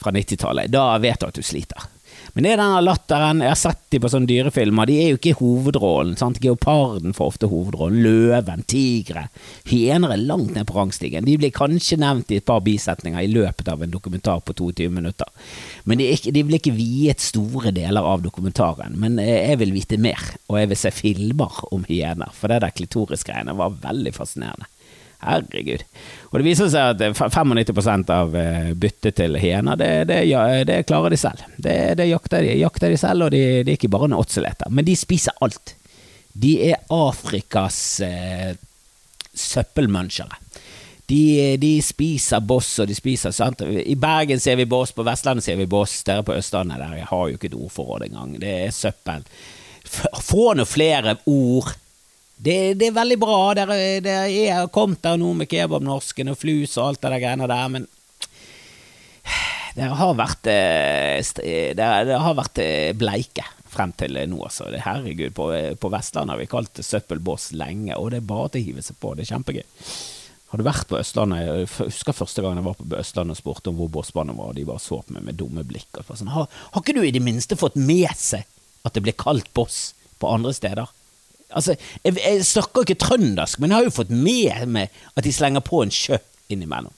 fra 0.00 0.16
90-tallet, 0.16 0.72
da 0.72 0.94
vet 0.98 1.20
du 1.20 1.28
at 1.28 1.36
du 1.36 1.44
sliter. 1.44 1.90
Men 2.34 2.46
det 2.46 2.52
er 2.52 2.60
denne 2.60 2.80
latteren. 2.84 3.42
Jeg 3.42 3.52
har 3.52 3.58
sett 3.58 3.80
de 3.90 4.00
på 4.02 4.10
sånne 4.12 4.28
dyrefilmer. 4.30 4.88
De 4.88 4.96
er 5.02 5.08
jo 5.10 5.18
ikke 5.18 5.38
hovedrollen. 5.40 6.16
sant? 6.20 6.40
Geoparden 6.42 7.14
får 7.16 7.32
ofte 7.32 7.50
hovedrollen. 7.50 8.00
Løven, 8.04 8.64
tigre. 8.70 9.26
Hyener 9.70 10.14
er 10.14 10.22
langt 10.22 10.54
ned 10.54 10.68
på 10.68 10.76
rangstigen. 10.78 11.26
De 11.26 11.36
blir 11.40 11.54
kanskje 11.54 11.98
nevnt 12.00 12.30
i 12.30 12.40
et 12.40 12.46
par 12.46 12.62
bisetninger 12.66 13.20
i 13.24 13.32
løpet 13.32 13.70
av 13.72 13.82
en 13.82 13.92
dokumentar 13.92 14.44
på 14.46 14.56
22 14.56 14.90
minutter. 14.94 15.28
Men 15.84 16.00
de, 16.00 16.10
ikke, 16.14 16.34
de 16.36 16.44
blir 16.46 16.62
ikke 16.62 16.76
viet 16.76 17.24
store 17.24 17.74
deler 17.74 18.06
av 18.06 18.22
dokumentaren. 18.24 18.98
Men 19.00 19.18
eh, 19.22 19.50
jeg 19.50 19.62
vil 19.64 19.74
vite 19.74 20.00
mer, 20.00 20.34
og 20.48 20.60
jeg 20.60 20.70
vil 20.72 20.82
se 20.84 20.94
filmer 20.94 21.64
om 21.74 21.86
hyener. 21.88 22.30
For 22.36 22.52
det 22.52 22.62
der 22.64 22.76
klitorisgreiene 22.76 23.56
var 23.58 23.78
veldig 23.82 24.14
fascinerende. 24.16 24.70
Herregud. 25.20 25.84
Og 26.30 26.38
det 26.38 26.46
viser 26.46 26.70
seg 26.72 26.94
at 26.94 27.18
95% 27.18 28.12
av 28.14 28.36
eh, 28.38 28.70
byttet 28.78 29.18
til 29.18 29.36
hyener, 29.40 29.76
det, 29.80 29.90
det, 30.08 30.20
det, 30.68 30.80
klarer 30.88 31.12
de 31.12 31.18
selv. 31.20 31.44
Det, 31.56 31.76
det 32.00 32.08
jakter, 32.08 32.46
de, 32.46 32.56
jakter, 32.60 32.92
de, 32.92 33.00
selv, 33.00 33.26
og 33.26 33.34
det 33.34 33.44
de 33.66 33.74
er 33.74 33.76
ikke 33.76 33.92
bare 33.92 34.08
en 34.08 34.18
åtseleter. 34.18 34.72
Men 34.72 34.88
de 34.88 34.96
spiser 34.96 35.36
alt. 35.44 35.74
De 36.32 36.54
er 36.70 36.80
Afrikas 36.94 37.80
eh, 38.06 38.54
søppelmunchere. 39.34 40.40
De, 41.10 41.56
de 41.58 41.72
spiser 41.82 42.40
boss, 42.46 42.76
og 42.78 42.86
de 42.86 42.94
spiser 42.94 43.34
sant? 43.34 43.64
I 43.66 43.96
Bergen 43.98 44.38
ser 44.40 44.54
vi 44.60 44.68
boss, 44.70 44.92
på 44.94 45.02
Vestlandet 45.02 45.42
ser 45.42 45.58
vi 45.58 45.66
boss. 45.66 46.04
Dere 46.06 46.22
på 46.22 46.36
Østlandet 46.38 46.78
der 46.78 47.00
jeg 47.00 47.08
har 47.10 47.24
jo 47.26 47.38
ikke 47.38 47.50
et 47.50 47.56
ordforråd 47.58 48.06
engang. 48.06 48.36
Det 48.38 48.52
er 48.68 48.74
søppel. 48.74 49.24
Få 50.22 50.52
nå 50.54 50.66
flere 50.70 51.16
ord. 51.26 51.74
Det, 52.40 52.74
det 52.80 52.88
er 52.88 52.96
veldig 52.96 53.18
bra. 53.20 53.38
Det 53.54 53.64
er, 53.68 54.02
det 54.04 54.18
er 54.48 54.68
kommet 54.72 55.02
der 55.04 55.18
nå 55.20 55.34
med 55.36 55.50
kebabnorsken 55.50 56.32
og 56.32 56.38
flus 56.40 56.78
og 56.78 56.86
alt 56.86 57.02
det 57.02 57.10
der 57.12 57.24
greiene 57.26 57.48
der, 57.50 57.72
men 57.72 57.88
det 59.76 59.86
har 59.86 60.14
vært, 60.18 60.42
Det 60.48 60.54
eh, 61.44 61.74
dere, 61.78 62.04
dere 62.08 62.22
har 62.24 62.38
vært 62.38 62.58
eh, 62.62 62.92
bleike 62.96 63.44
frem 63.70 63.92
til 63.94 64.16
nå, 64.26 64.40
altså. 64.48 64.66
Herregud, 64.72 65.34
på, 65.36 65.50
på 65.78 65.90
Vestlandet 65.92 66.34
har 66.34 66.40
vi 66.40 66.48
kalt 66.50 66.72
det 66.74 66.86
søppelbås 66.86 67.52
lenge, 67.54 67.94
og 67.94 68.10
det 68.10 68.18
er 68.18 68.32
bare 68.32 68.48
til 68.50 68.64
å 68.64 68.66
hive 68.66 68.82
seg 68.82 68.98
på. 68.98 69.12
Det 69.14 69.24
er 69.24 69.30
kjempegøy. 69.36 69.62
Har 70.50 70.58
du 70.58 70.66
vært 70.66 70.88
på 70.90 70.98
Østlandet? 70.98 71.44
Jeg 71.46 71.68
husker 71.78 72.16
første 72.16 72.42
gang 72.42 72.58
jeg 72.58 72.66
var 72.66 72.78
på 72.80 72.88
Østlandet 72.98 73.36
og 73.36 73.38
spurte 73.38 73.70
om 73.70 73.76
hvor 73.78 73.92
båsbanen 74.00 74.34
var, 74.34 74.50
og 74.50 74.58
de 74.58 74.66
bare 74.66 74.82
så 74.82 74.98
på 74.98 75.14
meg 75.14 75.28
med 75.28 75.38
dumme 75.38 75.62
blikk. 75.62 76.00
Sånn, 76.08 76.32
har, 76.34 76.48
har 76.50 76.82
ikke 76.82 76.96
du 76.96 77.04
i 77.06 77.14
det 77.14 77.22
minste 77.22 77.58
fått 77.60 77.78
med 77.78 78.10
seg 78.18 78.48
at 78.82 78.96
det 78.96 79.04
blir 79.04 79.14
kalt 79.14 79.46
boss 79.54 79.92
på 80.18 80.32
andre 80.32 80.50
steder? 80.56 80.90
Altså, 81.56 81.74
jeg, 82.04 82.14
jeg 82.20 82.44
snakker 82.46 82.86
ikke 82.86 83.00
trøndersk, 83.02 83.58
men 83.62 83.70
jeg 83.72 83.80
har 83.80 83.88
jo 83.90 83.96
fått 84.02 84.10
med 84.14 84.66
meg 84.70 85.02
at 85.16 85.26
de 85.26 85.32
slenger 85.34 85.64
på 85.66 85.82
en 85.84 85.90
sjø 85.94 86.18
innimellom. 86.50 86.92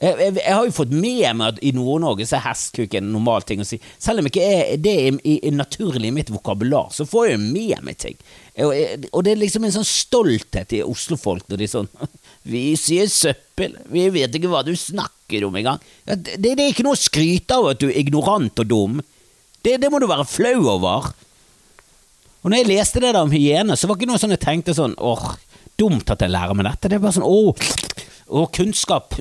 Jeg, 0.00 0.14
jeg, 0.16 0.32
jeg 0.40 0.54
har 0.56 0.64
jo 0.64 0.72
fått 0.72 0.92
med 0.96 1.26
meg 1.36 1.42
at 1.50 1.58
i 1.68 1.74
Nord-Norge 1.76 2.24
så 2.24 2.38
er 2.38 2.46
hestkuk 2.46 2.94
en 2.96 3.10
normal 3.12 3.44
ting 3.44 3.60
å 3.60 3.66
si. 3.68 3.76
Selv 4.00 4.22
om 4.22 4.28
ikke 4.30 4.40
er, 4.48 4.70
det 4.80 4.94
er, 4.96 5.18
i- 5.28 5.40
er 5.44 5.52
naturlig 5.58 6.08
i 6.08 6.14
mitt 6.16 6.30
vokabular, 6.32 6.88
så 6.96 7.04
får 7.04 7.26
jeg 7.28 7.34
jo 7.36 7.42
med 7.52 7.82
meg 7.84 7.98
ting. 8.00 8.16
Og, 8.64 8.72
og 9.12 9.24
det 9.26 9.34
er 9.34 9.42
liksom 9.42 9.66
en 9.68 9.74
sånn 9.76 9.84
stolthet 9.88 10.72
i 10.78 10.80
Oslo-folk 10.84 11.44
når 11.52 11.60
de 11.62 11.68
sånn 11.70 11.90
Vi 12.50 12.62
sier 12.80 13.08
søppel, 13.12 13.74
vi 13.92 14.06
vet 14.14 14.32
ikke 14.40 14.48
hva 14.48 14.62
du 14.64 14.72
snakker 14.76 15.44
om 15.44 15.60
engang. 15.60 15.84
Ja, 16.08 16.16
Det, 16.16 16.38
det 16.40 16.54
er 16.56 16.72
ikke 16.72 16.86
noe 16.88 16.96
å 16.96 17.00
skryte 17.04 17.60
av 17.60 17.68
at 17.74 17.82
du 17.84 17.90
er 17.90 17.98
ignorant 18.00 18.64
og 18.64 18.70
dum. 18.72 19.02
Det, 19.60 19.76
det 19.84 19.90
må 19.92 20.00
du 20.00 20.08
være 20.08 20.24
flau 20.24 20.56
over. 20.78 21.10
Og 22.40 22.50
når 22.50 22.62
jeg 22.62 22.70
leste 22.70 23.02
det 23.02 23.12
der 23.12 23.20
om 23.20 23.32
hyene, 23.34 23.76
så 23.76 23.88
var 23.88 23.96
det 23.96 24.04
ikke 24.04 24.12
noe 24.12 24.22
sånn 24.22 24.34
jeg 24.36 24.44
tenkte 24.44 24.76
sånn 24.76 24.96
åh, 24.96 25.30
dumt 25.80 26.12
at 26.12 26.24
jeg 26.24 26.32
lærer 26.32 26.56
meg 26.56 26.70
dette. 26.70 26.88
Det 26.88 26.96
er 26.96 27.04
bare 27.04 27.16
sånn 27.18 27.28
åh, 27.28 27.64
åh 28.30 28.50
kunnskap, 28.56 29.16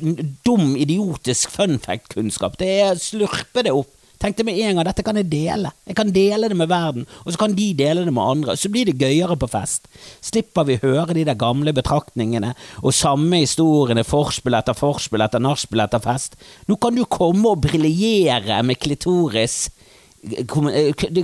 dum, 0.48 0.76
idiotisk 0.80 1.52
fun 1.52 1.80
fact-kunnskap. 1.84 2.60
Det 2.62 2.70
er 2.86 3.02
slurpe 3.02 3.66
det 3.66 3.76
opp. 3.76 3.92
Tenkte 4.20 4.44
med 4.44 4.58
en 4.60 4.76
gang, 4.76 4.84
dette 4.84 5.04
kan 5.08 5.16
jeg 5.16 5.30
dele. 5.32 5.70
Jeg 5.88 5.96
kan 5.96 6.10
dele 6.12 6.50
det 6.52 6.56
med 6.60 6.68
verden, 6.68 7.06
og 7.24 7.32
så 7.32 7.40
kan 7.40 7.54
de 7.56 7.70
dele 7.80 8.04
det 8.04 8.12
med 8.12 8.20
andre. 8.34 8.56
Så 8.60 8.68
blir 8.72 8.90
det 8.90 8.98
gøyere 9.00 9.38
på 9.40 9.48
fest. 9.48 9.88
Slipper 10.20 10.68
vi 10.68 10.76
høre 10.82 11.16
de 11.16 11.24
der 11.28 11.40
gamle 11.40 11.72
betraktningene 11.76 12.52
og 12.82 12.96
samme 12.96 13.40
historiene, 13.40 14.04
forspill 14.04 14.60
etter 14.60 14.76
forspill 14.76 15.24
etter 15.24 15.44
nachspiel 15.44 15.86
etter 15.86 16.04
fest. 16.04 16.36
Nå 16.68 16.76
kan 16.84 17.00
du 17.00 17.06
komme 17.08 17.54
og 17.54 17.64
briljere 17.64 18.60
med 18.68 18.82
klitoris 18.84 19.70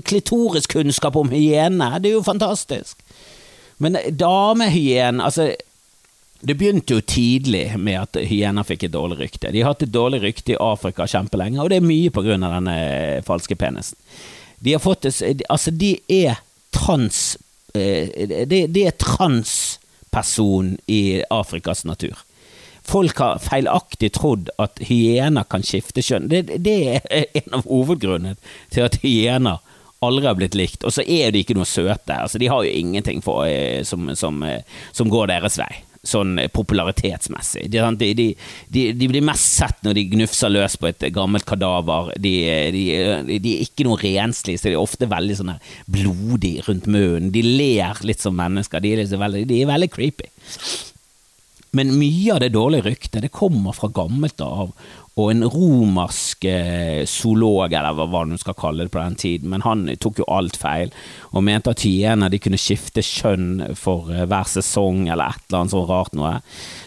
klitoriskunnskap 0.06 1.16
om 1.20 1.32
hyene. 1.34 1.90
Det 2.00 2.12
er 2.12 2.18
jo 2.18 2.26
fantastisk. 2.26 3.00
Men 3.78 3.98
damehyene 4.16 5.24
Altså, 5.24 5.52
det 6.46 6.58
begynte 6.58 6.94
jo 6.94 7.02
tidlig 7.02 7.80
med 7.80 7.98
at 8.02 8.20
hyener 8.30 8.68
fikk 8.68 8.86
et 8.86 8.94
dårlig 8.94 9.18
rykte. 9.24 9.52
De 9.52 9.64
har 9.64 9.74
hatt 9.74 9.86
et 9.86 9.94
dårlig 9.94 10.22
rykte 10.24 10.54
i 10.54 10.60
Afrika 10.62 11.08
kjempelenge, 11.10 11.62
og 11.62 11.72
det 11.72 11.80
er 11.80 11.88
mye 11.88 12.12
av 12.14 12.28
denne 12.28 12.76
falske 13.26 13.58
penisen. 13.58 13.98
De 14.60 14.76
har 14.76 14.84
fått 14.84 15.08
det 15.08 15.44
Altså, 15.50 15.72
de 15.72 15.98
er 16.08 16.40
trans 16.72 17.38
eh, 17.76 18.46
De, 18.48 18.68
de 18.68 18.86
er 18.86 18.96
transperson 19.02 20.78
i 20.88 21.24
Afrikas 21.30 21.86
natur. 21.86 22.25
Folk 22.86 23.18
har 23.18 23.42
feilaktig 23.42 24.12
trodd 24.14 24.52
at 24.62 24.82
hyener 24.86 25.48
kan 25.50 25.66
skifte 25.66 26.04
kjønn. 26.06 26.30
Det, 26.30 26.60
det 26.62 26.76
er 27.00 27.40
en 27.42 27.58
av 27.60 27.66
hovedgrunnene 27.66 28.36
til 28.74 28.86
at 28.86 29.00
hyener 29.02 29.64
aldri 30.06 30.30
har 30.30 30.38
blitt 30.38 30.56
likt. 30.58 30.86
Og 30.86 30.94
så 30.94 31.06
er 31.06 31.34
de 31.34 31.42
ikke 31.44 31.58
noe 31.58 31.68
søte. 31.70 32.16
Altså, 32.16 32.42
de 32.42 32.52
har 32.52 32.64
jo 32.64 32.78
ingenting 32.78 33.24
for, 33.26 33.46
eh, 33.48 33.84
som, 33.84 34.12
som, 34.16 34.42
eh, 34.44 34.64
som 34.94 35.10
går 35.12 35.32
deres 35.34 35.58
vei. 35.62 35.72
Sånn 36.06 36.38
eh, 36.40 36.50
popularitetsmessig. 36.54 37.68
De, 37.74 37.82
de, 37.98 38.28
de, 38.70 38.84
de, 38.94 39.10
blir 39.10 39.26
mest 39.26 39.58
sett 39.58 39.82
når 39.86 39.98
de 39.98 40.08
gnufser 40.14 40.54
løs 40.54 40.78
på 40.78 40.92
et 40.92 41.08
gammelt 41.16 41.48
kadaver. 41.50 42.12
De, 42.22 42.34
de 42.76 42.86
er 42.94 43.64
ikke 43.66 43.88
noe 43.88 44.02
renslige, 44.02 44.62
så 44.62 44.70
de 44.70 44.76
er 44.76 44.82
ofte 44.84 45.10
veldig 45.10 45.40
sånn 45.42 45.56
blodig 45.92 46.58
rundt 46.68 46.90
munnen. 46.90 47.32
De 47.34 47.46
ler 47.46 48.04
litt 48.06 48.24
som 48.24 48.38
mennesker. 48.38 48.84
De 48.84 48.94
er, 48.94 49.04
liksom 49.04 49.24
veldig, 49.26 49.48
er 49.50 49.74
veldig 49.74 49.94
creepy. 49.96 50.30
Men 51.76 51.98
mye 52.00 52.36
av 52.36 52.40
det 52.40 52.54
dårlige 52.56 52.86
ryktet 52.88 53.26
det 53.26 53.34
kommer 53.36 53.76
fra 53.76 53.90
gammelt 53.92 54.40
av, 54.44 54.72
og 55.16 55.30
en 55.32 55.46
romersk 55.48 56.44
eh, 56.50 57.04
zoolog, 57.08 57.72
eller 57.72 57.96
hva 57.96 58.24
du 58.28 58.36
skal 58.40 58.58
kalle 58.60 58.84
det 58.84 58.92
på 58.92 59.00
den 59.00 59.16
tiden, 59.20 59.52
men 59.52 59.64
han 59.64 59.86
tok 60.04 60.20
jo 60.20 60.28
alt 60.32 60.58
feil, 60.60 60.92
og 61.32 61.46
mente 61.48 61.72
at 61.72 61.86
hyener 61.88 62.32
de 62.32 62.40
kunne 62.44 62.60
skifte 62.60 63.04
kjønn 63.04 63.78
for 63.80 64.12
eh, 64.12 64.26
hver 64.28 64.50
sesong, 64.52 65.06
eller 65.08 65.32
et 65.32 65.48
eller 65.48 65.62
annet 65.62 65.76
sånt 65.76 65.90
rart 65.92 66.20
noe. 66.20 66.34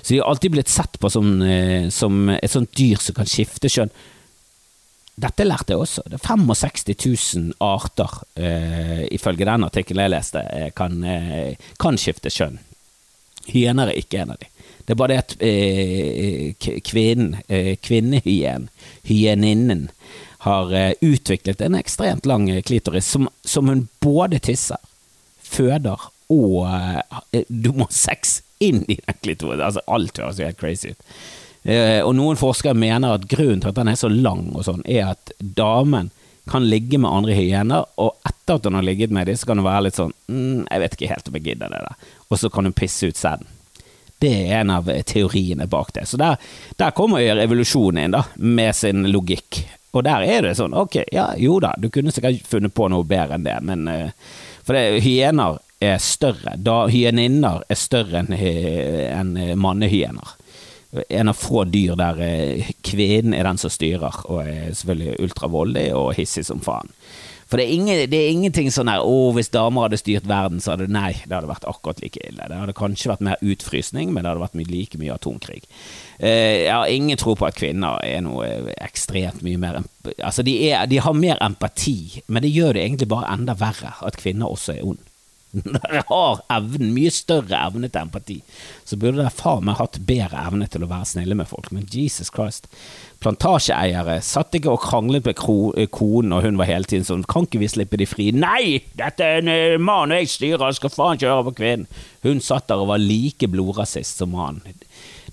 Så 0.02 0.12
de 0.12 0.20
har 0.20 0.28
alltid 0.28 0.56
blitt 0.56 0.72
sett 0.72 1.00
på 1.00 1.12
som, 1.12 1.30
eh, 1.44 1.88
som 1.92 2.28
et 2.36 2.52
sånt 2.52 2.72
dyr 2.76 3.00
som 3.00 3.16
kan 3.16 3.28
skifte 3.28 3.72
kjønn. 3.72 3.92
Dette 5.18 5.48
lærte 5.48 5.74
jeg 5.74 5.82
også. 5.82 6.04
Det 6.06 6.20
er 6.20 6.26
65 6.28 6.84
000 6.94 7.56
arter, 7.64 8.20
eh, 8.36 9.08
ifølge 9.16 9.48
den 9.48 9.64
artikkelen 9.66 10.04
jeg 10.04 10.14
leste, 10.14 10.44
kan, 10.76 11.00
kan 11.80 12.00
skifte 12.00 12.32
kjønn. 12.32 12.60
Hyener 13.48 13.88
er 13.88 14.04
ikke 14.04 14.20
en 14.20 14.36
av 14.36 14.40
de. 14.44 14.52
Det 14.88 14.94
er 14.94 15.00
bare 15.02 15.12
det 15.12 15.16
at 15.20 15.32
eh, 15.44 16.78
kvinnen, 16.80 17.34
eh, 17.52 17.74
kvinnehyen, 17.76 18.70
hyeninnen, 19.04 19.90
har 20.46 20.72
eh, 20.72 20.94
utviklet 21.04 21.60
en 21.60 21.74
ekstremt 21.76 22.24
lang 22.26 22.46
eh, 22.48 22.62
klitoris 22.64 23.10
som, 23.12 23.26
som 23.44 23.68
hun 23.68 23.82
både 24.00 24.38
tisser, 24.40 24.80
føder 25.44 26.08
og 26.32 26.70
eh, 26.72 27.44
Du 27.48 27.74
må 27.74 27.84
ha 27.84 27.92
sex 27.92 28.38
inn 28.64 28.80
i 28.88 28.96
den 28.96 29.18
klitoris. 29.20 29.60
Altså, 29.60 29.84
alt 29.84 30.22
høres 30.22 30.40
helt 30.40 30.60
crazy 30.60 30.94
ut. 30.94 31.04
Eh, 31.68 32.00
og 32.00 32.14
noen 32.16 32.40
forskere 32.40 32.72
mener 32.72 33.18
at 33.18 33.28
grunnen 33.28 33.60
til 33.60 33.74
at 33.74 33.82
den 33.82 33.92
er 33.92 34.00
så 34.00 34.08
lang, 34.08 34.46
og 34.56 34.64
sånn, 34.70 34.80
er 34.88 35.12
at 35.12 35.34
damen 35.36 36.08
kan 36.48 36.64
ligge 36.64 36.96
med 36.96 37.12
andre 37.12 37.36
hyener, 37.36 37.84
og 38.00 38.16
etter 38.24 38.56
at 38.56 38.64
hun 38.64 38.80
har 38.80 38.88
ligget 38.88 39.12
med 39.12 39.28
dem, 39.28 39.36
så 39.36 39.52
kan 39.52 39.60
hun 39.60 39.68
være 39.68 39.84
litt 39.90 40.00
sånn 40.00 40.16
mm, 40.32 40.64
'Jeg 40.64 40.80
vet 40.80 40.96
ikke 40.96 41.12
helt 41.12 41.28
om 41.28 41.36
jeg 41.36 41.46
gidder 41.50 41.76
det 41.76 41.84
der', 41.84 42.10
og 42.32 42.40
så 42.40 42.48
kan 42.48 42.64
hun 42.64 42.72
pisse 42.80 43.12
ut 43.12 43.20
sæden. 43.20 43.57
Det 44.18 44.32
er 44.48 44.60
en 44.60 44.74
av 44.74 44.88
teoriene 45.06 45.68
bak 45.70 45.92
det. 45.94 46.06
Så 46.10 46.18
der, 46.20 46.36
der 46.76 46.94
kommer 46.96 47.22
jo 47.22 47.36
revolusjonen 47.38 48.04
inn, 48.04 48.16
da, 48.16 48.24
med 48.36 48.74
sin 48.76 49.06
logikk. 49.12 49.62
Og 49.96 50.04
der 50.04 50.26
er 50.26 50.44
det 50.44 50.56
sånn, 50.58 50.74
ok, 50.76 51.00
ja, 51.14 51.30
jo 51.40 51.56
da, 51.64 51.72
du 51.78 51.88
kunne 51.92 52.12
sikkert 52.12 52.44
funnet 52.46 52.74
på 52.76 52.90
noe 52.92 53.06
bedre 53.08 53.38
enn 53.38 53.46
det, 53.46 53.56
men 53.64 53.88
eh, 53.88 54.34
For 54.66 54.76
det, 54.76 55.00
hyener 55.00 55.62
er 55.80 55.98
større. 56.02 56.56
Da 56.58 56.88
Hyeninner 56.90 57.62
er 57.70 57.78
større 57.78 58.24
enn 58.24 58.34
en 58.34 59.36
eh, 59.38 59.54
mannehyener. 59.56 60.34
En 61.08 61.28
av 61.28 61.36
få 61.36 61.64
dyr 61.68 61.96
der 62.00 62.20
eh, 62.24 62.70
kvinnen 62.84 63.36
er 63.36 63.46
den 63.48 63.60
som 63.60 63.72
styrer, 63.72 64.22
og 64.26 64.42
er 64.42 64.74
selvfølgelig 64.74 65.18
ultravoldig 65.24 65.86
og 65.96 66.14
hissig 66.18 66.46
som 66.48 66.62
faen. 66.64 66.90
For 67.48 67.56
det 67.56 67.64
er, 67.64 67.74
ingen, 67.78 68.00
det 68.12 68.18
er 68.18 68.30
ingenting 68.30 68.68
sånn 68.72 68.90
her 68.92 69.00
'Å, 69.00 69.32
hvis 69.32 69.48
damer 69.54 69.86
hadde 69.86 70.00
styrt 70.00 70.26
verden, 70.28 70.60
så 70.60 70.74
hadde 70.74 70.90
Nei, 70.92 71.14
det 71.24 71.32
hadde 71.32 71.48
vært 71.48 71.64
akkurat 71.68 72.02
like 72.04 72.20
ille. 72.28 72.44
Det 72.44 72.58
hadde 72.60 72.76
kanskje 72.76 73.12
vært 73.12 73.24
mer 73.24 73.40
utfrysning, 73.40 74.12
men 74.12 74.22
det 74.22 74.32
hadde 74.32 74.44
vært 74.44 74.58
like 74.68 75.00
mye 75.00 75.16
atomkrig. 75.16 75.64
Eh, 76.20 76.66
jeg 76.66 76.74
har 76.74 76.92
ingen 76.92 77.16
tro 77.16 77.34
på 77.34 77.48
at 77.48 77.56
kvinner 77.56 78.00
er 78.04 78.20
noe 78.20 78.72
ekstremt 78.76 79.42
mye 79.42 79.58
mer 79.58 79.82
Altså, 80.24 80.42
de, 80.42 80.54
er, 80.70 80.86
de 80.88 80.96
har 81.04 81.12
mer 81.12 81.36
empati, 81.44 82.22
men 82.28 82.42
det 82.42 82.52
gjør 82.54 82.72
det 82.72 82.84
egentlig 82.84 83.08
bare 83.08 83.28
enda 83.28 83.52
verre 83.58 83.92
at 84.00 84.16
kvinner 84.16 84.48
også 84.48 84.78
er 84.78 84.86
ond. 84.88 85.02
Når 85.56 85.80
dere 85.86 86.02
har 86.10 86.40
evnen, 86.52 86.90
mye 86.92 87.10
større 87.14 87.56
evne 87.56 87.88
til 87.88 88.02
empati, 88.02 88.36
så 88.84 88.98
burde 89.00 89.22
dere 89.22 89.32
faen 89.32 89.64
meg 89.64 89.78
hatt 89.80 89.96
bedre 90.08 90.42
evne 90.44 90.68
til 90.68 90.84
å 90.84 90.90
være 90.90 91.08
snille 91.14 91.38
med 91.38 91.48
folk. 91.48 91.70
Men 91.72 91.88
Jesus 91.92 92.28
Christ. 92.34 92.68
Plantasjeeiere 93.18 94.20
satt 94.22 94.54
ikke 94.54 94.70
og 94.70 94.82
kranglet 94.84 95.24
med 95.26 95.40
eh, 95.40 95.88
konen, 95.90 96.36
og 96.36 96.44
hun 96.44 96.60
var 96.60 96.68
hele 96.70 96.86
tiden 96.86 97.06
sånn 97.08 97.24
Kan 97.26 97.48
ikke 97.48 97.58
vi 97.64 97.70
slippe 97.72 97.98
de 97.98 98.06
fri? 98.06 98.28
Nei! 98.30 98.84
Dette 98.98 99.24
er 99.24 99.40
en 99.40 99.50
eh, 99.50 99.80
mann, 99.80 100.12
og 100.14 100.22
jeg 100.22 100.30
styrer, 100.36 100.76
skal 100.76 100.92
faen 100.94 101.18
ikke 101.18 101.32
høre 101.32 101.48
på 101.48 101.56
kvinnen. 101.62 101.88
Hun 102.26 102.44
satt 102.44 102.68
der 102.68 102.84
og 102.84 102.92
var 102.92 103.02
like 103.02 103.48
blodrasist 103.50 104.20
som 104.22 104.36
han. 104.38 104.60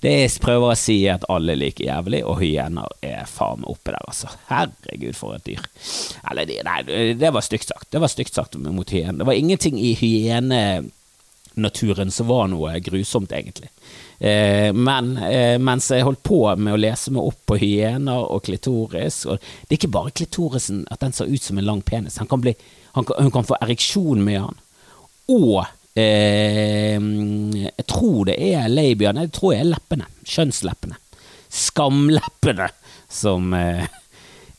Det 0.01 0.11
jeg 0.11 0.41
prøver 0.43 0.71
å 0.71 0.75
si, 0.79 1.05
er 1.05 1.13
at 1.17 1.25
alle 1.31 1.51
er 1.55 1.61
like 1.61 1.83
jævlig, 1.85 2.21
og 2.27 2.39
hyener 2.41 2.87
er 3.05 3.25
faen 3.29 3.59
meg 3.61 3.69
oppe 3.71 3.91
der, 3.93 4.03
altså. 4.07 4.27
Herregud, 4.49 5.15
for 5.17 5.29
et 5.37 5.47
dyr. 5.47 5.61
Eller, 6.31 6.43
nei, 6.67 6.79
det 7.19 7.33
var 7.33 7.41
stygt 7.45 7.67
sagt. 7.71 7.91
Det 7.93 7.99
var 8.03 8.09
stygt 8.11 8.33
sagt 8.35 8.53
mot 8.59 8.89
hyen. 8.91 9.19
Det 9.21 9.27
var 9.27 9.39
ingenting 9.39 9.75
i 9.79 9.91
hyenenaturen 9.99 12.11
som 12.11 12.25
var 12.31 12.45
noe 12.51 12.79
grusomt, 12.83 13.31
egentlig. 13.35 13.69
Eh, 14.19 14.73
men 14.75 15.17
eh, 15.17 15.59
mens 15.59 15.91
jeg 15.91 16.03
holdt 16.07 16.23
på 16.23 16.55
med 16.55 16.73
å 16.73 16.77
lese 16.79 17.11
meg 17.11 17.23
opp 17.27 17.45
på 17.51 17.55
hyener 17.59 18.31
og 18.31 18.45
klitoris 18.47 19.25
og 19.27 19.43
Det 19.43 19.73
er 19.73 19.75
ikke 19.75 19.91
bare 19.91 20.15
klitorisen 20.15 20.87
at 20.87 21.01
den 21.03 21.11
ser 21.11 21.27
ut 21.27 21.43
som 21.43 21.59
en 21.59 21.67
lang 21.67 21.83
penis. 21.83 22.15
Han 22.23 22.31
kan 22.31 22.39
bli, 22.43 22.53
han 22.95 23.03
hun 23.11 23.31
kan 23.35 23.47
få 23.47 23.55
ereksjon 23.59 24.23
med 24.23 24.39
han. 24.45 24.55
Og 25.35 25.67
Eh, 25.95 26.99
jeg 27.61 27.85
tror 27.87 28.25
det 28.27 28.35
er 28.51 28.67
labiaene, 28.71 29.27
jeg 29.27 29.35
tror 29.37 29.53
det 29.53 29.61
er 29.61 29.71
leppene. 29.71 30.09
Kjønnsleppene. 30.27 30.99
Skamleppene, 31.55 32.67
som 33.07 33.53
eh, 33.55 33.85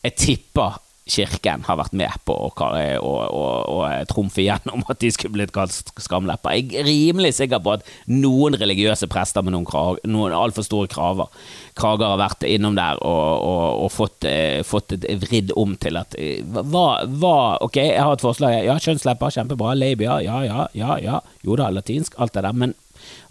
jeg 0.06 0.16
tipper 0.16 0.78
kirken 1.06 1.62
har 1.66 1.78
vært 1.78 1.94
med 1.96 2.12
på 2.26 2.34
å, 2.34 2.48
å, 2.50 3.12
å, 3.30 3.42
å 3.76 3.80
trumfe 4.10 4.42
igjennom 4.42 4.82
at 4.90 4.98
de 5.02 5.10
skulle 5.14 5.36
blitt 5.36 5.54
kalt 5.54 5.92
skamlepper. 6.02 6.56
Jeg 6.58 6.80
er 6.80 6.88
rimelig 6.88 7.36
sikker 7.38 7.62
på 7.62 7.76
at 7.76 7.86
noen 8.10 8.58
religiøse 8.58 9.08
prester 9.10 9.44
med 9.46 9.54
noen, 9.54 9.66
krag, 9.68 10.00
noen 10.08 10.34
altfor 10.34 10.66
store 10.66 10.90
kraver, 10.90 11.30
krager 11.78 12.10
har 12.10 12.20
vært 12.20 12.46
innom 12.48 12.78
der 12.78 12.98
og, 13.06 13.46
og, 13.46 13.84
og 13.84 13.92
fått, 13.94 14.26
eh, 14.26 14.62
fått 14.66 14.96
et 14.98 15.06
vridd 15.22 15.54
om 15.56 15.76
til 15.80 16.00
at 16.00 16.16
eh, 16.18 16.42
hva, 16.42 16.88
hva, 17.06 17.36
Ok, 17.66 17.78
jeg 17.80 18.02
har 18.02 18.16
et 18.16 18.22
forslag. 18.22 18.56
Ja, 18.66 18.76
kjønnslepper, 18.82 19.32
kjempebra. 19.32 19.74
Labia, 19.78 20.18
ja, 20.24 20.40
ja, 20.44 20.66
ja. 20.76 20.98
ja. 21.02 21.20
Jo 21.46 21.56
da, 21.58 21.70
latinsk, 21.72 22.18
alt 22.20 22.34
det 22.36 22.44
der. 22.46 22.56
men 22.56 22.74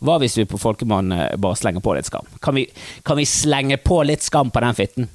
hva 0.07 0.19
hvis 0.21 0.37
vi 0.39 0.47
på 0.49 0.59
Folkemann 0.61 1.13
bare 1.41 1.59
slenger 1.59 1.83
på 1.83 1.95
litt 1.97 2.09
skam? 2.09 2.27
Kan 2.43 2.57
vi, 2.57 2.65
kan 3.05 3.19
vi 3.19 3.27
slenge 3.29 3.79
på 3.81 4.01
litt 4.07 4.25
skam 4.25 4.53
på 4.53 4.63
den 4.63 4.77
fitten? 4.77 5.09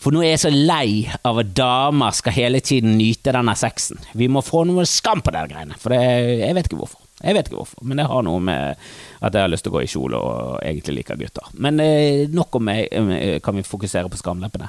For 0.00 0.14
nå 0.14 0.20
er 0.22 0.34
jeg 0.34 0.42
så 0.44 0.52
lei 0.52 1.06
av 1.24 1.40
at 1.40 1.54
damer 1.56 2.14
skal 2.16 2.36
hele 2.36 2.60
tiden 2.64 2.98
nyte 2.98 3.32
denne 3.34 3.54
sexen. 3.58 4.00
Vi 4.12 4.28
må 4.28 4.44
få 4.44 4.64
noe 4.68 4.84
skam 4.88 5.24
på 5.24 5.32
de 5.34 5.46
greiene, 5.50 5.78
for 5.80 5.94
det, 5.94 6.02
jeg 6.42 6.56
vet 6.56 6.68
ikke 6.68 6.82
hvorfor. 6.82 7.00
Jeg 7.24 7.36
vet 7.36 7.48
ikke 7.48 7.60
hvorfor, 7.60 7.84
men 7.86 8.00
det 8.00 8.08
har 8.10 8.24
noe 8.26 8.42
med 8.42 8.80
at 9.24 9.36
jeg 9.36 9.44
har 9.46 9.48
lyst 9.48 9.64
til 9.64 9.72
å 9.72 9.76
gå 9.78 9.84
i 9.84 9.88
kjole 9.88 10.20
og 10.20 10.58
egentlig 10.60 10.98
liker 10.98 11.20
gutter. 11.20 11.52
Men 11.56 11.80
eh, 11.80 12.26
nok 12.28 12.58
om 12.58 12.66
meg, 12.68 12.88
eh, 12.90 13.38
kan 13.44 13.56
vi 13.56 13.64
fokusere 13.64 14.10
på 14.12 14.20
skamleppene. 14.20 14.68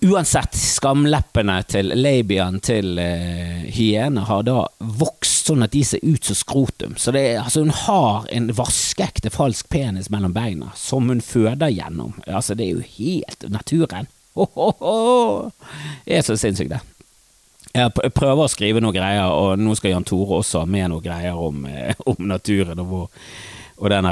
Uansett, 0.00 0.54
skamleppene 0.54 1.56
til 1.66 1.90
labiaen 1.98 2.60
til 2.62 3.00
uh, 3.02 3.64
hyene 3.74 4.22
har 4.28 4.44
da 4.46 4.60
vokst 4.78 5.48
sånn 5.50 5.64
at 5.66 5.72
de 5.74 5.80
ser 5.86 6.04
ut 6.06 6.28
som 6.28 6.38
skrotum. 6.38 6.94
Så 7.00 7.10
det, 7.16 7.24
altså 7.40 7.64
hun 7.64 7.74
har 7.74 8.28
en 8.34 8.46
vaskeekte 8.54 9.32
falsk 9.34 9.66
penis 9.72 10.10
mellom 10.14 10.36
beina 10.36 10.70
som 10.78 11.10
hun 11.10 11.24
føder 11.24 11.72
gjennom. 11.74 12.14
Altså, 12.26 12.54
det 12.54 12.68
er 12.68 12.78
jo 12.78 12.86
helt 12.98 13.48
naturen. 13.50 14.06
Det 14.38 16.14
er 16.14 16.22
så 16.22 16.38
sinnssykt, 16.38 16.76
det. 16.76 16.80
Jeg 17.74 18.12
prøver 18.14 18.44
å 18.44 18.50
skrive 18.50 18.80
noen 18.82 18.94
greier, 18.94 19.28
og 19.34 19.58
nå 19.60 19.74
skal 19.76 19.96
Jan 19.96 20.06
Tore 20.06 20.38
også 20.40 20.62
ha 20.62 20.68
med 20.70 20.92
noen 20.92 21.04
greier 21.04 21.36
om, 21.36 21.66
eh, 21.66 21.98
om 22.06 22.22
naturen. 22.30 22.78
og 22.78 22.86
hvor 22.86 23.10
og 23.78 23.92
denne, 23.92 24.10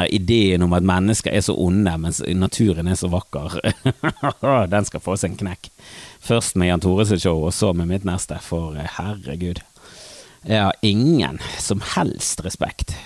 her 0.00 0.10
ideen 0.10 0.64
om 0.66 0.72
at 0.74 0.86
mennesker 0.86 1.30
er 1.30 1.44
så 1.46 1.54
onde, 1.58 1.92
mens 2.02 2.20
naturen 2.34 2.90
er 2.90 2.98
så 2.98 3.10
vakker, 3.12 3.60
den 4.74 4.88
skal 4.88 5.02
få 5.04 5.14
seg 5.20 5.32
en 5.34 5.40
knekk. 5.44 5.70
Først 6.24 6.58
med 6.58 6.72
Jan 6.72 6.82
Tore 6.82 7.06
sitt 7.06 7.22
show, 7.22 7.44
og 7.46 7.54
så 7.54 7.70
med 7.76 7.90
mitt 7.92 8.06
neste, 8.08 8.40
for 8.42 8.74
eh, 8.74 8.90
herregud. 8.96 9.62
Jeg 10.44 10.60
har 10.60 10.74
ingen 10.82 11.38
som 11.62 11.84
helst 11.94 12.42
respekt 12.44 12.96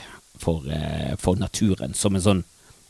for, 0.41 0.65
eh, 0.73 1.15
for 1.21 1.37
naturen 1.39 1.95
som 1.95 2.17
en 2.17 2.25
sånn 2.25 2.45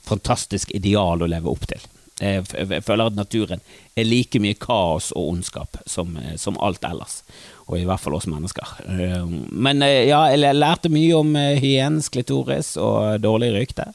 fantastisk 0.07 0.71
ideal 0.77 1.23
å 1.23 1.29
leve 1.29 1.51
opp 1.51 1.67
til. 1.69 1.83
Jeg 2.19 2.47
føler 2.83 3.11
at 3.11 3.19
naturen 3.19 3.61
er 3.95 4.07
like 4.07 4.41
mye 4.43 4.57
kaos 4.59 5.13
og 5.15 5.35
ondskap 5.35 5.79
som, 5.87 6.17
eh, 6.17 6.37
som 6.37 6.59
alt 6.63 6.87
ellers 6.87 7.23
og 7.69 7.77
i 7.77 7.85
hvert 7.89 8.01
fall 8.01 8.17
oss 8.17 8.29
mennesker. 8.31 8.75
Eh, 8.89 9.29
men 9.53 9.85
eh, 9.85 10.09
ja, 10.09 10.25
jeg 10.33 10.57
lærte 10.57 10.93
mye 10.93 11.15
om 11.19 11.37
hyens 11.61 12.11
klitoris 12.13 12.75
og 12.81 13.21
dårlig 13.25 13.53
rykte. 13.57 13.91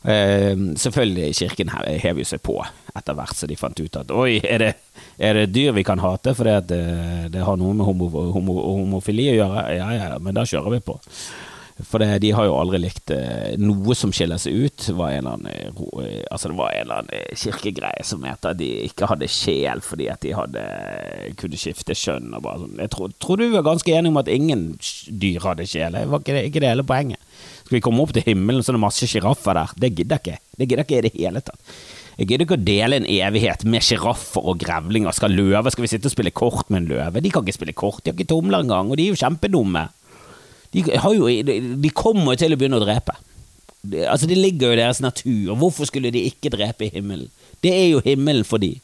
Selvfølgelig, 0.00 1.34
kirken 1.36 1.68
hev 1.76 2.22
jo 2.22 2.24
seg 2.24 2.40
på 2.40 2.54
etter 2.96 3.16
hvert 3.18 3.36
så 3.36 3.44
de 3.44 3.58
fant 3.60 3.76
ut 3.76 3.98
at 4.00 4.12
oi, 4.16 4.38
er 4.40 4.62
det, 4.62 4.70
er 5.20 5.36
det 5.36 5.50
dyr 5.52 5.74
vi 5.76 5.84
kan 5.84 6.00
hate 6.00 6.32
fordi 6.38 6.54
det, 6.70 6.80
det, 7.34 7.42
har 7.44 7.58
noe 7.60 7.76
med 7.76 7.84
homo, 7.84 8.08
homo, 8.32 8.56
homofili 8.64 9.28
å 9.34 9.36
gjøre? 9.42 9.66
Ja 9.76 9.90
ja, 9.92 10.08
men 10.16 10.38
da 10.38 10.46
kjører 10.48 10.78
vi 10.78 10.80
på. 10.88 10.96
For 11.86 12.02
det, 12.02 12.18
de 12.24 12.32
har 12.34 12.46
jo 12.48 12.56
aldri 12.58 12.80
likt 12.82 13.12
eh, 13.14 13.56
noe 13.60 13.94
som 13.98 14.12
skiller 14.14 14.40
seg 14.40 14.56
ut. 14.66 14.86
Var 14.96 15.18
annen, 15.20 15.46
eh, 15.50 16.22
altså 16.30 16.50
det 16.50 16.58
var 16.58 16.74
en 16.74 16.82
eller 16.84 17.02
annen 17.02 17.14
eh, 17.16 17.36
kirkegreie 17.38 18.06
som 18.06 18.24
het 18.28 18.48
at 18.48 18.58
de 18.60 18.68
ikke 18.88 19.08
hadde 19.10 19.30
sjel 19.30 19.82
fordi 19.84 20.08
at 20.12 20.22
de 20.24 20.34
hadde, 20.36 20.64
kunne 21.40 21.60
skifte 21.60 21.96
kjønn. 21.96 22.34
Og 22.36 22.44
bare 22.46 22.64
sånn. 22.64 22.76
Jeg 22.82 22.94
tror, 22.94 23.14
tror, 23.22 23.40
du 23.40 23.54
var 23.54 23.66
ganske 23.70 23.94
enig 23.96 24.12
om 24.12 24.20
at 24.22 24.32
ingen 24.32 24.66
dyr 25.08 25.46
hadde 25.46 25.68
sjel. 25.70 25.96
Det 25.96 26.10
var 26.10 26.24
ikke 26.24 26.36
det, 26.36 26.44
ikke 26.50 26.64
det 26.64 26.74
hele 26.74 26.86
poenget. 26.90 27.30
Skal 27.62 27.78
vi 27.78 27.84
komme 27.86 28.02
opp 28.04 28.12
til 28.16 28.26
himmelen, 28.26 28.64
så 28.64 28.72
er 28.72 28.80
det 28.80 28.84
masse 28.88 29.08
sjiraffer 29.08 29.56
der? 29.56 29.74
Det 29.78 29.94
gidder 29.94 30.18
jeg 30.18 30.26
ikke. 30.26 30.44
Det 30.58 30.66
gidder 30.68 30.84
jeg 30.84 30.88
ikke 30.88 31.00
i 31.00 31.06
det 31.06 31.16
hele 31.16 31.44
tatt. 31.46 31.78
Jeg 32.20 32.28
gidder 32.28 32.44
ikke 32.44 32.56
å 32.58 32.64
dele 32.66 32.98
en 33.00 33.06
evighet 33.08 33.62
med 33.70 33.84
sjiraffer 33.86 34.44
og 34.50 34.58
grevlinger. 34.60 35.14
Skal 35.16 35.32
løve, 35.32 35.70
skal 35.72 35.86
vi 35.86 35.88
sitte 35.92 36.10
og 36.10 36.12
spille 36.12 36.34
kort 36.36 36.68
med 36.68 36.82
en 36.82 36.90
løve? 36.90 37.22
De 37.24 37.30
kan 37.32 37.46
ikke 37.46 37.56
spille 37.56 37.76
kort, 37.78 38.02
de 38.04 38.10
har 38.10 38.18
ikke 38.18 38.28
tomler 38.34 38.60
engang, 38.60 38.90
og 38.90 38.98
de 38.98 39.06
er 39.06 39.14
jo 39.14 39.20
kjempedumme. 39.22 39.86
De, 40.74 40.84
jo, 40.86 41.28
de 41.82 41.90
kommer 41.96 42.38
til 42.38 42.54
å 42.54 42.58
begynne 42.58 42.78
å 42.78 42.84
drepe. 42.84 43.16
Det, 43.80 44.04
altså 44.06 44.28
Det 44.28 44.38
ligger 44.38 44.70
jo 44.70 44.76
i 44.76 44.82
deres 44.82 45.00
natur. 45.02 45.54
Hvorfor 45.58 45.88
skulle 45.88 46.12
de 46.14 46.26
ikke 46.28 46.52
drepe 46.52 46.86
i 46.86 46.92
himmelen? 46.94 47.30
Det 47.64 47.72
er 47.74 47.88
jo 47.94 48.04
himmelen 48.04 48.46
for 48.46 48.62
de. 48.62 48.76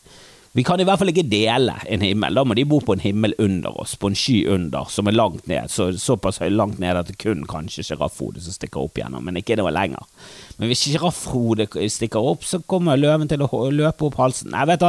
Vi 0.57 0.65
kan 0.65 0.81
i 0.81 0.87
hvert 0.89 0.97
fall 0.97 1.11
ikke 1.13 1.27
dele 1.29 1.75
en 1.85 2.01
himmel. 2.01 2.33
Da 2.33 2.43
må 2.49 2.55
de 2.57 2.65
bo 2.65 2.79
på 2.81 2.95
en 2.97 3.03
himmel 3.05 3.35
under 3.45 3.75
oss, 3.77 3.93
på 4.01 4.09
en 4.09 4.17
sky 4.17 4.39
under, 4.49 4.89
som 4.89 5.09
er 5.09 5.13
langt 5.13 5.45
ned. 5.51 5.69
Så, 5.69 5.91
såpass 6.01 6.41
langt 6.49 6.79
ned 6.81 6.97
at 6.97 7.11
det 7.11 7.19
kun 7.21 7.45
kanskje 7.49 7.85
sjiraffhodet 7.85 8.47
som 8.47 8.57
stikker 8.57 8.87
opp 8.87 8.97
gjennom, 8.97 9.21
men 9.27 9.37
ikke 9.37 9.59
noe 9.61 9.75
lenger. 9.75 10.09
Men 10.57 10.73
hvis 10.73 10.87
sjiraffhodet 10.87 11.69
stikker 11.93 12.31
opp, 12.33 12.49
så 12.49 12.63
kommer 12.65 12.97
løven 12.97 13.29
til 13.29 13.45
å 13.45 13.67
løpe 13.69 14.09
opp 14.09 14.17
halsen. 14.23 14.55
Nei, 14.55 14.65
vet 14.73 14.81
du 14.81 14.89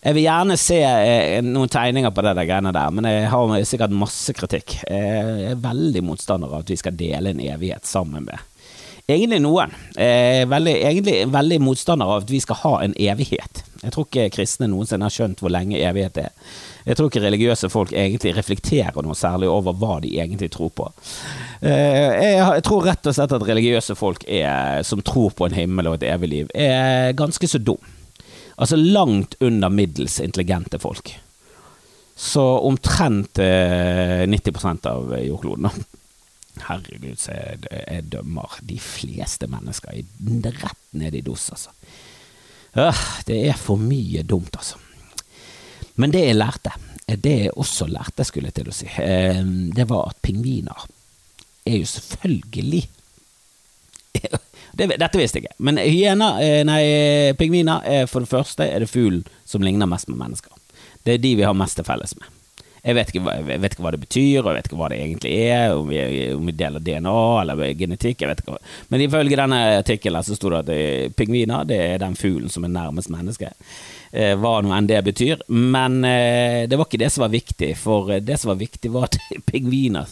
jeg 0.00 0.16
vil 0.16 0.24
gjerne 0.24 0.56
se 0.60 0.78
eh, 0.80 1.40
noen 1.44 1.68
tegninger 1.72 2.12
på 2.14 2.24
det 2.24 2.36
der 2.38 2.48
greiene 2.48 2.72
der, 2.72 2.94
men 2.94 3.08
jeg 3.08 3.26
har 3.32 3.56
sikkert 3.68 3.96
masse 3.96 4.32
kritikk. 4.36 4.78
Jeg 4.88 5.50
er 5.52 5.60
veldig 5.60 6.04
motstander 6.08 6.48
av 6.48 6.62
at 6.62 6.72
vi 6.72 6.78
skal 6.80 6.96
dele 6.96 7.34
en 7.34 7.44
evighet 7.44 7.88
sammen 7.88 8.28
med 8.28 8.46
Egentlig 9.10 9.40
noen. 9.42 9.72
Jeg 9.98 10.46
veldig, 10.50 10.72
egentlig 10.86 11.14
veldig 11.32 11.58
motstander 11.64 12.06
av 12.06 12.22
at 12.22 12.30
vi 12.30 12.38
skal 12.42 12.60
ha 12.60 12.72
en 12.84 12.92
evighet. 12.94 13.62
Jeg 13.80 13.94
tror 13.94 14.06
ikke 14.06 14.28
kristne 14.36 14.68
noensinne 14.70 15.08
har 15.08 15.14
skjønt 15.14 15.40
hvor 15.42 15.50
lenge 15.50 15.80
evighet 15.80 16.20
er. 16.20 16.34
Jeg 16.84 16.98
tror 16.98 17.10
ikke 17.10 17.22
religiøse 17.24 17.70
folk 17.72 17.94
egentlig 17.96 18.36
reflekterer 18.36 19.02
noe 19.02 19.16
særlig 19.18 19.50
over 19.50 19.74
hva 19.80 19.98
de 20.04 20.12
egentlig 20.20 20.50
tror 20.54 20.70
på. 20.76 20.86
Eh, 21.58 22.36
jeg 22.38 22.66
tror 22.66 22.86
rett 22.86 23.10
og 23.10 23.16
slett 23.16 23.34
at 23.34 23.46
religiøse 23.50 23.96
folk 23.98 24.26
er, 24.28 24.84
som 24.86 25.02
tror 25.02 25.34
på 25.34 25.48
en 25.48 25.58
himmel 25.58 25.90
og 25.90 25.98
et 25.98 26.06
evig 26.12 26.30
liv, 26.36 26.52
er 26.54 27.16
ganske 27.18 27.50
så 27.50 27.58
dum. 27.58 27.80
Altså 28.60 28.76
langt 28.76 29.38
under 29.40 29.72
middels 29.72 30.18
intelligente 30.20 30.78
folk. 30.78 31.14
Så 32.16 32.42
omtrent 32.68 33.38
eh, 33.40 34.26
90% 34.28 34.86
av 34.90 35.14
jordkloden. 35.24 35.70
Herregud, 36.66 37.16
så 37.16 37.32
jeg, 37.32 37.62
jeg, 37.70 38.04
dømmer 38.12 38.58
de 38.68 38.76
fleste 38.84 39.48
mennesker 39.48 40.02
rett 40.60 40.82
ned 41.00 41.16
i 41.16 41.24
dos, 41.24 41.48
altså. 41.54 41.72
Øh, 42.76 43.02
det 43.26 43.40
er 43.48 43.56
for 43.56 43.80
mye 43.80 44.26
dumt, 44.28 44.52
altså. 44.60 44.76
Men 45.96 46.12
det 46.12 46.26
jeg 46.26 46.36
lærte, 46.36 46.74
det 47.08 47.36
jeg 47.46 47.56
også 47.56 47.88
lærte, 47.88 48.28
skulle 48.28 48.50
jeg 48.50 48.58
til 48.60 48.68
å 48.70 48.76
si, 48.76 48.90
eh, 49.00 49.40
det 49.72 49.88
var 49.88 50.12
at 50.12 50.20
pingviner 50.22 50.84
er 51.64 51.80
jo 51.80 51.88
selvfølgelig 51.88 52.84
det, 54.72 54.90
dette 55.00 55.18
visste 55.18 55.40
jeg 55.40 55.48
ikke. 55.48 55.58
Men 55.66 55.80
hyener, 55.82 56.42
eh, 56.44 56.60
nei, 56.66 56.82
pingviner, 57.38 57.86
er 57.86 58.10
for 58.10 58.24
det 58.24 58.30
første 58.30 58.66
er 58.66 58.82
det 58.82 58.90
fuglen 58.90 59.24
som 59.48 59.64
ligner 59.64 59.90
mest 59.90 60.10
med 60.10 60.20
mennesker. 60.20 60.52
Det 61.04 61.16
er 61.16 61.24
de 61.24 61.34
vi 61.40 61.46
har 61.46 61.56
mest 61.56 61.78
til 61.80 61.86
felles 61.86 62.14
med. 62.18 62.28
Jeg 62.80 62.96
vet, 62.96 63.10
ikke, 63.12 63.32
jeg 63.36 63.60
vet, 63.60 63.74
ikke, 63.74 63.82
hva 63.84 63.90
det 63.92 64.00
betyr, 64.00 64.38
og 64.40 64.46
jeg 64.48 64.56
vet 64.56 64.68
ikke 64.70 64.76
hva 64.78 64.86
det 64.88 64.98
egentlig 65.02 65.32
er, 65.44 65.74
om 65.76 65.90
vi, 65.90 65.98
om 66.32 66.46
vi 66.48 66.54
deler 66.56 66.80
DNA 66.80 67.16
eller 67.42 67.74
genetikk. 67.76 68.22
jeg 68.22 68.30
vet 68.30 68.40
ikke. 68.40 68.56
Men 68.88 69.04
ifølge 69.04 69.36
denne 69.36 69.58
artikkelen 69.82 70.24
så 70.24 70.36
sto 70.38 70.52
det 70.54 70.62
at 70.62 70.72
eh, 70.72 71.10
pingviner 71.12 71.68
det 71.68 71.80
er 71.90 72.00
den 72.00 72.16
fuglen 72.16 72.48
som 72.52 72.64
er 72.64 72.72
nærmest 72.72 73.12
mennesket. 73.12 73.52
Eh, 74.12 74.32
hva 74.32 74.54
nå 74.64 74.72
enn 74.72 74.88
det 74.88 75.02
betyr. 75.10 75.44
Men 75.52 76.00
det 76.00 76.78
var 76.78 76.88
ikke 76.88 77.02
det 77.04 77.12
som 77.12 77.26
var 77.26 77.34
viktig, 77.36 77.74
for 77.76 78.14
det 78.16 78.40
som 78.40 78.54
var 78.54 78.62
viktig, 78.64 78.94
var 78.96 79.10
at 79.10 79.20
pingviner 79.52 80.08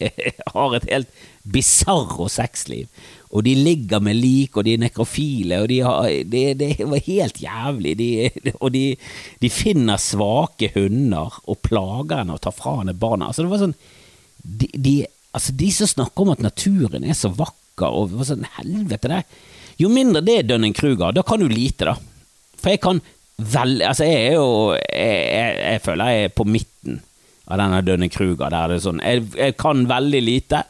har 0.54 0.76
et 0.78 0.90
helt 0.90 1.24
bisarro 1.50 2.28
sexliv 2.30 2.88
og 3.30 3.44
de 3.46 3.52
ligger 3.54 4.02
med 4.02 4.18
lik, 4.18 4.56
og 4.58 4.66
de 4.66 4.74
er 4.74 4.82
nekrofile, 4.82 5.60
og 5.62 5.68
de 5.70 5.78
har, 5.86 6.08
det, 6.26 6.44
det 6.58 6.72
var 6.82 7.06
helt 7.06 7.38
jævlig. 7.38 7.92
De, 8.00 8.08
og 8.56 8.72
de, 8.74 8.84
de, 9.38 9.50
finner 9.54 10.02
svake 10.02 10.72
hunder 10.74 11.36
og 11.46 11.60
plager 11.62 12.24
henne 12.24 12.34
og 12.34 12.42
tar 12.42 12.56
fra 12.56 12.80
henne 12.80 12.96
barna. 12.98 13.28
Altså, 13.30 13.46
det 13.46 13.52
var 13.52 13.62
sånn 13.62 13.76
de, 14.42 14.66
de, 14.74 14.94
altså, 15.36 15.54
de 15.62 15.70
som 15.76 15.92
snakker 15.92 16.24
om 16.24 16.34
at 16.34 16.42
naturen 16.42 17.06
er 17.06 17.14
så 17.14 17.30
vakker, 17.30 17.86
og 17.86 18.16
var 18.18 18.28
sånn 18.32 18.48
helvete 18.58 19.12
det 19.12 19.22
Jo 19.80 19.88
mindre 19.92 20.24
det 20.26 20.40
er 20.40 20.50
Dunning-Kruger, 20.50 21.14
da 21.14 21.22
kan 21.24 21.40
du 21.40 21.46
lite, 21.48 21.86
da. 21.86 21.94
For 22.60 22.74
jeg 22.74 22.82
kan 22.82 22.98
veldig 23.40 23.86
Altså, 23.88 24.04
jeg 24.04 24.26
er 24.26 24.34
jo 24.36 24.48
jeg, 24.74 25.20
jeg, 25.30 25.54
jeg 25.62 25.80
føler 25.86 26.10
jeg 26.10 26.26
er 26.26 26.34
på 26.34 26.44
midten 26.44 26.98
av 27.46 27.60
denne 27.60 27.82
Dønne 27.86 28.08
Kruger. 28.12 28.50
Der 28.50 28.72
det 28.72 28.80
er 28.80 28.84
sånn, 28.86 29.04
jeg, 29.04 29.28
jeg, 29.36 29.56
kan 29.60 29.86
veldig 29.90 30.24
lite, 30.24 30.64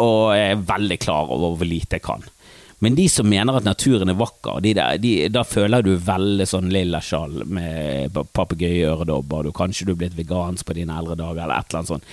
og 0.00 0.32
jeg 0.36 0.54
er 0.54 0.64
veldig 0.72 0.98
klar 1.02 1.30
over 1.34 1.58
hvor 1.58 1.68
lite 1.68 2.00
jeg 2.00 2.06
kan. 2.06 2.26
Men 2.84 2.96
de 2.98 3.06
som 3.08 3.28
mener 3.28 3.56
at 3.56 3.64
naturen 3.64 4.12
er 4.12 4.18
vakker, 4.20 4.60
de 4.60 4.74
der, 4.76 4.98
de, 5.00 5.12
da 5.32 5.46
føler 5.48 5.84
du 5.84 5.94
veldig 5.96 6.46
sånn 6.48 6.68
lilla 6.72 7.00
sjal 7.00 7.38
med 7.48 8.18
og 8.18 9.54
kanskje 9.56 9.86
du 9.88 9.94
er 9.94 10.02
blitt 10.02 10.18
vegansk 10.18 10.66
på 10.68 10.76
dine 10.76 10.98
eldre 10.98 11.16
dager, 11.16 11.46
eller 11.46 11.56
et 11.56 11.70
eller 11.70 11.80
annet 11.80 11.94
sånt. 11.94 12.12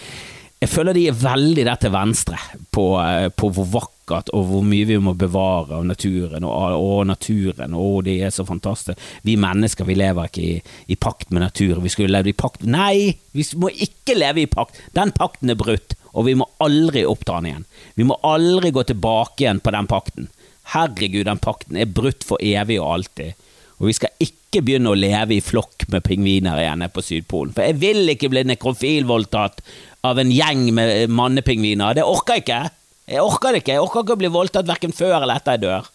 Jeg 0.63 0.71
føler 0.71 0.95
de 0.95 1.09
er 1.11 1.15
veldig 1.19 1.63
der 1.67 1.79
til 1.81 1.91
venstre 1.91 2.37
på, 2.71 2.85
eh, 3.01 3.27
på 3.35 3.49
hvor 3.51 3.65
vakkert 3.67 4.29
og 4.31 4.45
hvor 4.47 4.61
mye 4.63 4.87
vi 4.87 4.95
må 5.01 5.11
bevare 5.19 5.75
av 5.75 5.83
naturen, 5.83 6.45
og, 6.47 6.77
og 6.79 7.01
naturen, 7.09 7.75
å, 7.75 7.87
det 8.05 8.15
er 8.23 8.31
så 8.31 8.45
fantastisk. 8.47 9.01
Vi 9.27 9.35
mennesker 9.39 9.89
vi 9.89 9.97
lever 9.99 10.29
ikke 10.29 10.45
i, 10.45 10.53
i 10.87 10.95
pakt 10.95 11.35
med 11.35 11.43
naturen, 11.43 11.83
vi 11.83 11.91
skulle 11.91 12.15
levd 12.15 12.31
i 12.31 12.35
pakt 12.45 12.63
Nei, 12.63 13.11
vi 13.35 13.47
må 13.59 13.73
ikke 13.75 14.15
leve 14.15 14.45
i 14.45 14.47
pakt! 14.47 14.79
Den 14.95 15.11
pakten 15.17 15.51
er 15.51 15.59
brutt, 15.59 15.97
og 16.13 16.29
vi 16.29 16.37
må 16.39 16.47
aldri 16.63 17.03
oppta 17.09 17.41
den 17.41 17.51
igjen. 17.51 17.69
Vi 17.99 18.07
må 18.07 18.21
aldri 18.23 18.71
gå 18.71 18.87
tilbake 18.87 19.43
igjen 19.43 19.59
på 19.59 19.75
den 19.75 19.91
pakten. 19.91 20.31
Herregud, 20.77 21.25
den 21.27 21.43
pakten 21.43 21.75
er 21.75 21.91
brutt 21.91 22.23
for 22.23 22.39
evig 22.39 22.79
og 22.79 23.01
alltid. 23.01 23.49
Og 23.81 23.89
vi 23.89 23.97
skal 23.97 24.15
ikke 24.23 24.61
begynne 24.63 24.93
å 24.93 24.95
leve 24.95 25.35
i 25.35 25.43
flokk 25.43 25.89
med 25.91 26.05
pingviner 26.05 26.61
igjen 26.61 26.85
på 26.93 27.03
Sydpolen. 27.03 27.51
For 27.51 27.67
jeg 27.67 27.81
vil 27.81 28.13
ikke 28.13 28.29
bli 28.31 28.45
nekrofilvoldtatt 28.47 29.59
av 30.03 30.19
en 30.19 30.31
gjeng 30.31 30.67
med 30.75 31.11
mannepingviner. 31.13 31.97
Det 31.97 32.05
orker 32.07 32.37
jeg 32.37 32.45
ikke. 32.45 32.61
Jeg 33.13 33.23
orker 33.23 33.57
ikke. 33.59 33.75
Jeg 33.75 33.83
orker 33.83 34.03
ikke 34.03 34.15
å 34.15 34.21
bli 34.21 34.31
voldtatt 34.31 34.67
verken 34.67 34.95
før 34.95 35.21
eller 35.21 35.37
etter 35.37 35.57
jeg 35.57 35.63
dør. 35.65 35.89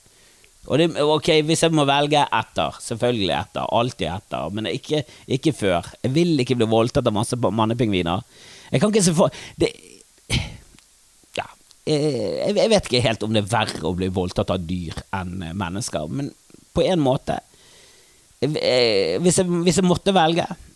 Og 0.69 0.81
det, 0.81 0.89
ok, 1.01 1.29
Hvis 1.49 1.63
jeg 1.65 1.73
må 1.73 1.87
velge 1.89 2.25
etter, 2.25 2.81
selvfølgelig 2.85 3.35
etter, 3.39 3.69
alltid 3.73 4.09
etter, 4.13 4.51
men 4.53 4.69
ikke, 4.69 5.03
ikke 5.39 5.55
før. 5.57 5.93
Jeg 6.05 6.13
vil 6.17 6.35
ikke 6.43 6.59
bli 6.61 6.69
voldtatt 6.69 7.09
av 7.09 7.17
masse 7.17 7.39
mannepingviner. 7.41 8.25
Jeg 8.73 8.83
kan 8.83 8.93
ikke 8.93 9.05
se 9.07 9.15
for 9.17 9.33
det, 9.57 9.71
ja, 11.39 11.47
jeg, 11.89 12.53
jeg 12.59 12.73
vet 12.75 12.91
ikke 12.91 13.05
helt 13.07 13.25
om 13.25 13.33
det 13.33 13.47
er 13.47 13.53
verre 13.55 13.85
å 13.89 13.95
bli 13.97 14.11
voldtatt 14.13 14.53
av 14.53 14.67
dyr 14.69 14.99
enn 15.17 15.39
mennesker, 15.57 16.05
men 16.13 16.29
på 16.77 16.85
en 16.85 17.01
måte 17.01 17.39
Eh, 18.39 19.19
hvis 19.19 19.41
jeg, 19.41 19.51
hvis 19.67 19.81
jeg 19.81 19.87
måtte 19.87 20.13
velge 20.15 20.45
eh, 20.47 20.68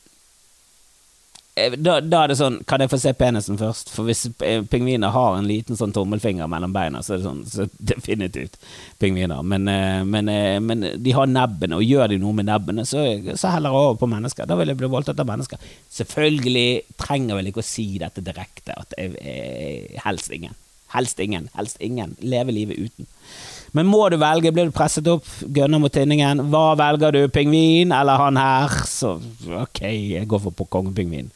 da, 1.54 1.98
da, 2.00 2.22
er 2.22 2.30
det 2.32 2.38
sånn 2.38 2.54
Kan 2.64 2.80
jeg 2.80 2.88
få 2.88 2.96
se 2.96 3.10
penisen 3.12 3.58
først? 3.60 3.90
For 3.92 4.08
hvis 4.08 4.24
pingviner 4.72 5.12
har 5.12 5.36
en 5.36 5.48
liten 5.48 5.76
sånn 5.76 5.92
tommelfinger 5.92 6.48
mellom 6.48 6.72
beina, 6.72 7.02
så 7.04 7.12
er 7.12 7.20
det 7.20 7.26
sånn 7.26 7.42
så 7.48 7.66
definitivt 7.92 8.56
pingviner. 9.02 9.44
Men, 9.44 9.68
eh, 9.68 10.00
men, 10.08 10.32
men, 10.64 10.86
de 11.04 11.14
har 11.16 11.28
nebbene, 11.28 11.76
og 11.76 11.84
gjør 11.84 12.14
de 12.14 12.20
noe 12.22 12.38
med 12.38 12.48
nebbene, 12.48 12.86
så, 12.88 13.04
så 13.36 13.52
heller 13.52 13.76
over 13.76 14.00
på 14.00 14.08
mennesker. 14.08 14.48
Da 14.48 14.56
vil 14.56 14.72
jeg 14.72 14.80
bli 14.80 14.90
voldtatt 14.94 15.20
av 15.20 15.28
mennesker. 15.28 15.60
Selvfølgelig 15.92 16.66
trenger 17.00 17.36
vel 17.36 17.52
ikke 17.52 17.64
å 17.64 17.68
si 17.68 17.86
dette 18.00 18.24
direkte, 18.24 18.72
at 18.72 18.96
jeg, 18.96 19.12
jeg, 19.20 20.00
helst 20.06 20.32
ingen. 20.32 20.56
Helst 20.92 21.20
ingen. 21.20 21.52
Helst 21.56 21.80
ingen. 21.84 22.16
Leve 22.24 22.56
livet 22.56 22.80
uten. 22.80 23.08
Men 23.72 23.88
må 23.88 24.04
du 24.12 24.18
velge, 24.20 24.52
blir 24.52 24.68
du 24.68 24.74
presset 24.74 25.08
opp, 25.08 25.28
gønner 25.48 25.80
mot 25.80 25.92
tinningen. 25.92 26.44
Hva 26.52 26.72
velger 26.76 27.14
du, 27.16 27.22
pingvin 27.32 27.92
eller 27.96 28.20
han 28.20 28.40
her? 28.40 28.74
Så 28.88 29.14
ok, 29.62 29.84
jeg 29.88 30.28
går 30.28 30.42
for 30.46 30.56
på 30.56 30.68
kongepingvin. 30.76 31.30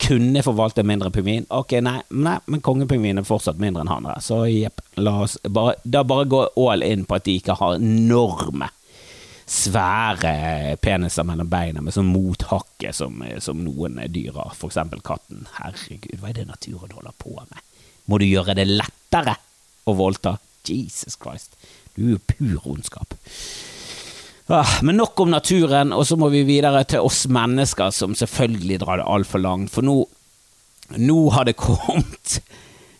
Kunne 0.00 0.42
forvalte 0.44 0.84
mindre 0.88 1.10
pingvin? 1.12 1.44
Ok, 1.52 1.76
nei, 1.84 1.98
nei 2.12 2.38
men 2.48 2.64
kongepingvin 2.64 3.20
er 3.20 3.28
fortsatt 3.28 3.60
mindre 3.60 3.84
enn 3.84 3.92
han 3.92 4.08
der. 4.08 4.24
Så 4.24 4.42
jepp, 4.48 4.80
la 5.00 5.18
oss 5.26 5.36
bare, 5.44 5.76
da 5.84 6.04
bare 6.08 6.28
gå 6.32 6.42
all 6.64 6.84
in 6.86 7.04
på 7.04 7.18
at 7.18 7.28
de 7.28 7.36
ikke 7.40 7.58
har 7.60 7.76
enorme 7.76 8.70
svære 9.46 10.74
peniser 10.82 11.22
mellom 11.28 11.46
beina 11.46 11.84
med 11.84 11.94
sånn 11.94 12.08
mothakke 12.10 12.90
som, 12.96 13.20
som 13.38 13.60
noen 13.62 14.00
dyr 14.10 14.34
har, 14.34 14.56
eksempel 14.56 15.04
katten. 15.06 15.44
Herregud, 15.60 16.16
hva 16.18 16.32
er 16.32 16.40
det 16.40 16.48
naturen 16.48 16.96
holder 16.96 17.14
på 17.20 17.36
med? 17.36 17.62
Må 18.10 18.18
du 18.22 18.26
gjøre 18.26 18.56
det 18.58 18.66
lettere 18.70 19.36
å 19.86 19.94
voldta? 19.98 20.38
Jesus 20.66 21.16
Christ. 21.22 21.55
Du 21.96 22.14
er 22.14 22.20
pur 22.20 22.70
ondskap. 22.76 23.16
Ah, 24.46 24.76
men 24.82 25.00
nok 25.00 25.20
om 25.20 25.32
naturen, 25.32 25.90
og 25.92 26.06
så 26.06 26.14
må 26.20 26.28
vi 26.30 26.44
videre 26.46 26.84
til 26.86 27.02
oss 27.02 27.24
mennesker, 27.26 27.90
som 27.90 28.14
selvfølgelig 28.14 28.78
drar 28.84 29.00
det 29.00 29.08
altfor 29.10 29.42
langt. 29.42 29.72
For 29.74 29.82
nå, 29.82 29.96
nå 31.02 31.18
har 31.34 31.48
det 31.48 31.56
kommet 31.58 32.36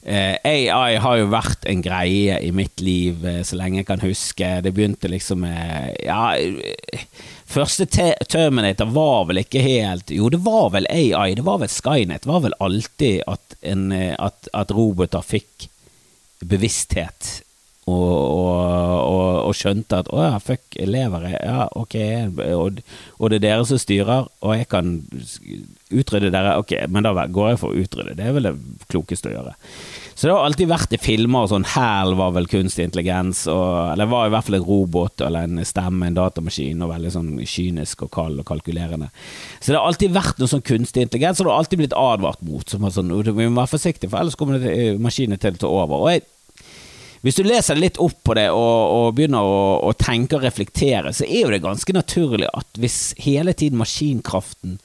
eh, 0.03 0.35
AI 0.43 0.99
har 1.03 1.21
jo 1.21 1.29
vært 1.31 1.69
en 1.71 1.85
greie 1.87 2.41
i 2.43 2.51
mitt 2.51 2.83
liv 2.83 3.23
eh, 3.27 3.45
så 3.47 3.61
lenge 3.61 3.85
jeg 3.85 3.89
kan 3.93 4.03
huske. 4.03 4.51
Det 4.67 4.75
begynte 4.75 5.13
liksom 5.13 5.45
med 5.47 5.95
Ja, 6.03 6.35
første 7.47 7.87
Terminator 7.87 8.91
var 8.91 9.31
vel 9.31 9.45
ikke 9.45 9.63
helt 9.63 10.11
Jo, 10.11 10.27
det 10.35 10.43
var 10.43 10.73
vel 10.75 10.91
AI, 10.91 11.37
det 11.39 11.47
var 11.47 11.63
vel 11.63 11.71
Skynet. 11.71 12.27
Det 12.27 12.33
var 12.33 12.43
vel 12.49 12.59
alltid 12.59 13.23
at, 13.31 13.59
en, 13.63 13.91
eh, 13.95 14.15
at, 14.19 14.51
at 14.51 14.75
roboter 14.75 15.23
fikk 15.23 15.71
bevissthet 16.43 17.46
og, 17.87 18.07
og, 18.11 19.27
og, 19.47 19.53
skjønte 19.55 20.01
at 20.03 20.09
å 20.11 20.19
ja, 20.19 20.39
fuck, 20.43 20.75
elever? 20.83 21.29
Ja, 21.37 21.69
ok, 21.71 21.95
og, 22.57 22.81
og, 23.21 23.29
det 23.31 23.39
er 23.39 23.45
dere 23.45 23.69
som 23.69 23.79
styrer, 23.79 24.27
og 24.43 24.57
jeg 24.57 24.67
kan 24.73 24.97
utrydde 25.95 26.33
dere? 26.35 26.57
Ok, 26.59 26.75
men 26.91 27.07
da 27.07 27.15
går 27.15 27.53
jeg 27.53 27.61
for 27.63 27.71
å 27.71 27.85
utrydde, 27.85 28.17
det 28.19 28.27
er 28.27 28.35
vel 28.35 28.49
det 28.49 28.57
klokeste 28.91 29.31
å 29.31 29.37
gjøre. 29.37 29.55
Så 30.17 30.27
det 30.27 30.35
har 30.35 30.49
alltid 30.49 30.71
vært 30.73 30.97
i 30.97 30.99
filmer 30.99 31.45
og 31.45 31.51
sånn 31.53 31.67
Hæl 31.75 32.15
var 32.19 32.31
vel 32.35 32.49
kunstig 32.51 32.89
intelligens, 32.89 33.45
og, 33.53 33.93
eller 33.93 34.11
var 34.11 34.27
i 34.27 34.35
hvert 34.35 34.49
fall 34.49 34.59
en 34.59 34.67
robot 34.67 35.23
eller 35.29 35.47
en 35.47 35.67
stemme, 35.69 36.09
en 36.09 36.19
datamaskin, 36.19 36.83
og 36.83 36.91
veldig 36.91 37.13
sånn 37.15 37.33
kynisk 37.47 38.07
og 38.09 38.15
kald 38.19 38.43
og 38.43 38.49
kalkulerende. 38.51 39.13
Så 39.61 39.71
det 39.71 39.79
har 39.79 39.87
alltid 39.87 40.17
vært 40.17 40.43
noe 40.43 40.51
sånn 40.51 40.67
kunstig 40.67 41.07
intelligens, 41.07 41.39
og 41.39 41.47
det 41.47 41.55
har 41.55 41.63
alltid 41.63 41.85
blitt 41.85 42.01
advart 42.01 42.43
mot. 42.43 42.67
Som 42.67 42.89
sånn, 42.91 43.15
Vi 43.15 43.47
må 43.47 43.61
være 43.61 43.77
forsiktige, 43.77 44.11
for 44.11 44.25
ellers 44.25 44.41
kommer 44.41 44.59
maskinene 44.99 45.39
til 45.39 45.55
å 45.55 45.63
ta 45.63 45.71
over. 45.85 46.01
Og 46.01 46.17
jeg 46.17 46.27
hvis 47.27 47.41
du 47.41 47.43
leser 47.43 47.75
litt 47.75 47.97
opp 47.99 48.21
på 48.23 48.37
det 48.39 48.45
og, 48.55 48.75
og 48.95 49.17
begynner 49.17 49.43
å, 49.43 49.63
å, 49.89 49.91
tenke 49.99 50.39
og 50.39 50.45
reflektere, 50.47 51.11
så 51.11 51.27
er 51.27 51.41
jo 51.41 51.51
det 51.51 51.65
ganske 51.65 51.95
naturlig 51.97 52.47
at 52.55 52.79
hvis 52.79 53.17
hele 53.19 53.51
tiden 53.59 53.81
maskinkraften 53.81 54.77